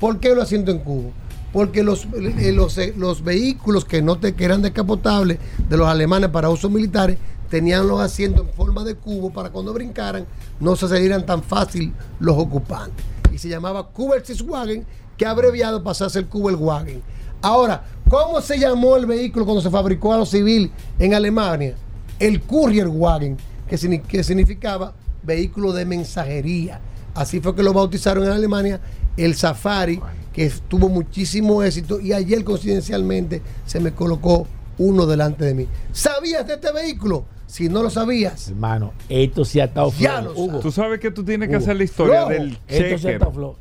¿Por 0.00 0.18
qué 0.20 0.34
los 0.34 0.44
asientos 0.44 0.74
en 0.74 0.80
cubo? 0.80 1.12
Porque 1.52 1.82
los, 1.82 2.06
eh, 2.14 2.52
los, 2.52 2.76
eh, 2.78 2.94
los 2.96 3.22
vehículos 3.22 3.84
que, 3.84 4.02
no 4.02 4.18
te, 4.18 4.34
que 4.34 4.44
eran 4.44 4.62
descapotables 4.62 5.38
de 5.68 5.76
los 5.76 5.86
alemanes 5.86 6.30
para 6.30 6.50
usos 6.50 6.70
militares 6.70 7.16
tenían 7.48 7.86
los 7.86 8.00
asientos 8.00 8.46
en 8.48 8.52
forma 8.54 8.82
de 8.82 8.96
cubo 8.96 9.30
para 9.30 9.50
cuando 9.50 9.72
brincaran 9.72 10.26
no 10.58 10.74
se 10.74 10.88
salieran 10.88 11.24
tan 11.24 11.42
fácil 11.42 11.92
los 12.18 12.36
ocupantes. 12.36 13.04
Y 13.32 13.38
se 13.38 13.48
llamaba 13.48 13.86
Kubelwagen, 13.88 14.84
que 15.16 15.26
abreviado 15.26 15.82
pasó 15.84 16.06
a 16.06 16.10
ser 16.10 16.26
Kubelwagen. 16.26 17.02
Ahora, 17.42 17.84
¿cómo 18.08 18.40
se 18.40 18.58
llamó 18.58 18.96
el 18.96 19.06
vehículo 19.06 19.44
cuando 19.44 19.60
se 19.62 19.70
fabricó 19.70 20.12
a 20.12 20.16
lo 20.18 20.26
civil 20.26 20.72
en 20.98 21.14
Alemania? 21.14 21.76
El 22.18 22.40
Courierwagen, 22.40 23.36
que, 23.68 23.76
signi- 23.76 24.02
que 24.02 24.22
significaba 24.24 24.94
vehículo 25.22 25.72
de 25.72 25.84
mensajería. 25.86 26.80
Así 27.14 27.40
fue 27.40 27.54
que 27.54 27.62
lo 27.62 27.72
bautizaron 27.72 28.24
en 28.24 28.30
Alemania 28.30 28.80
el 29.16 29.34
Safari, 29.36 30.00
que 30.32 30.50
tuvo 30.68 30.88
muchísimo 30.88 31.62
éxito 31.62 32.00
y 32.00 32.12
ayer 32.12 32.42
coincidencialmente 32.44 33.40
se 33.64 33.78
me 33.80 33.92
colocó 33.92 34.46
uno 34.78 35.06
delante 35.06 35.44
de 35.44 35.54
mí. 35.54 35.68
¿Sabías 35.92 36.46
de 36.46 36.54
este 36.54 36.72
vehículo? 36.72 37.24
Si 37.46 37.68
no 37.68 37.84
lo 37.84 37.90
sabías, 37.90 38.48
Hermano, 38.48 38.92
esto 39.08 39.44
sí 39.44 39.60
ha 39.60 39.66
estado 39.66 39.92
Ya 40.00 40.20
lo 40.20 40.32
Hugo, 40.32 40.58
Tú 40.58 40.72
sabes 40.72 40.98
que 40.98 41.12
tú 41.12 41.22
tienes 41.24 41.48
que 41.48 41.54
Hugo. 41.54 41.62
hacer 41.62 41.76
la 41.76 41.84
historia 41.84 42.14
Flojo. 42.26 42.30
del 42.32 42.48
esto 42.50 42.58
sí 42.68 42.74
ha 42.82 42.96
checker. 42.96 43.12
estado 43.12 43.32
flojo. 43.32 43.56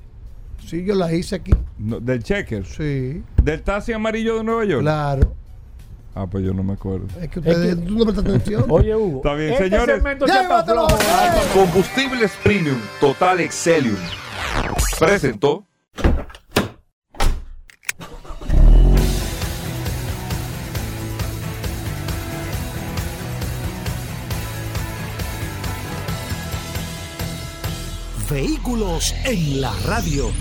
sí, 0.65 0.83
yo 0.83 0.95
la 0.95 1.13
hice 1.13 1.35
aquí. 1.35 1.51
No, 1.77 1.99
del 1.99 2.23
checker. 2.23 2.65
Sí, 2.65 3.21
Del 3.43 3.61
taxi 3.61 3.93
amarillo 3.93 4.37
de 4.37 4.43
Nueva 4.45 4.65
York. 4.65 4.81
claro. 4.81 5.35
Ah, 6.15 6.27
pues 6.27 6.45
yo 6.45 6.53
no 6.53 6.61
me 6.63 6.73
acuerdo. 6.73 7.07
Es 7.19 7.29
que 7.29 7.39
ustedes 7.39 7.83
tú 7.85 7.95
no 7.97 8.05
prestas 8.05 8.25
atención. 8.25 8.65
Oye, 8.69 8.95
Hugo. 8.95 9.17
Está 9.17 9.33
bien, 9.33 9.51
este 9.53 9.63
señores. 9.69 9.95
segmento 9.95 10.25
flojo. 10.27 10.97
Combustibles 11.53 12.31
Premium 12.43 12.79
Total 12.99 13.39
Excelium. 13.39 13.97
Presentó. 14.99 15.65
Vehículos 28.29 29.13
en 29.25 29.61
la 29.61 29.71
radio. 29.85 30.31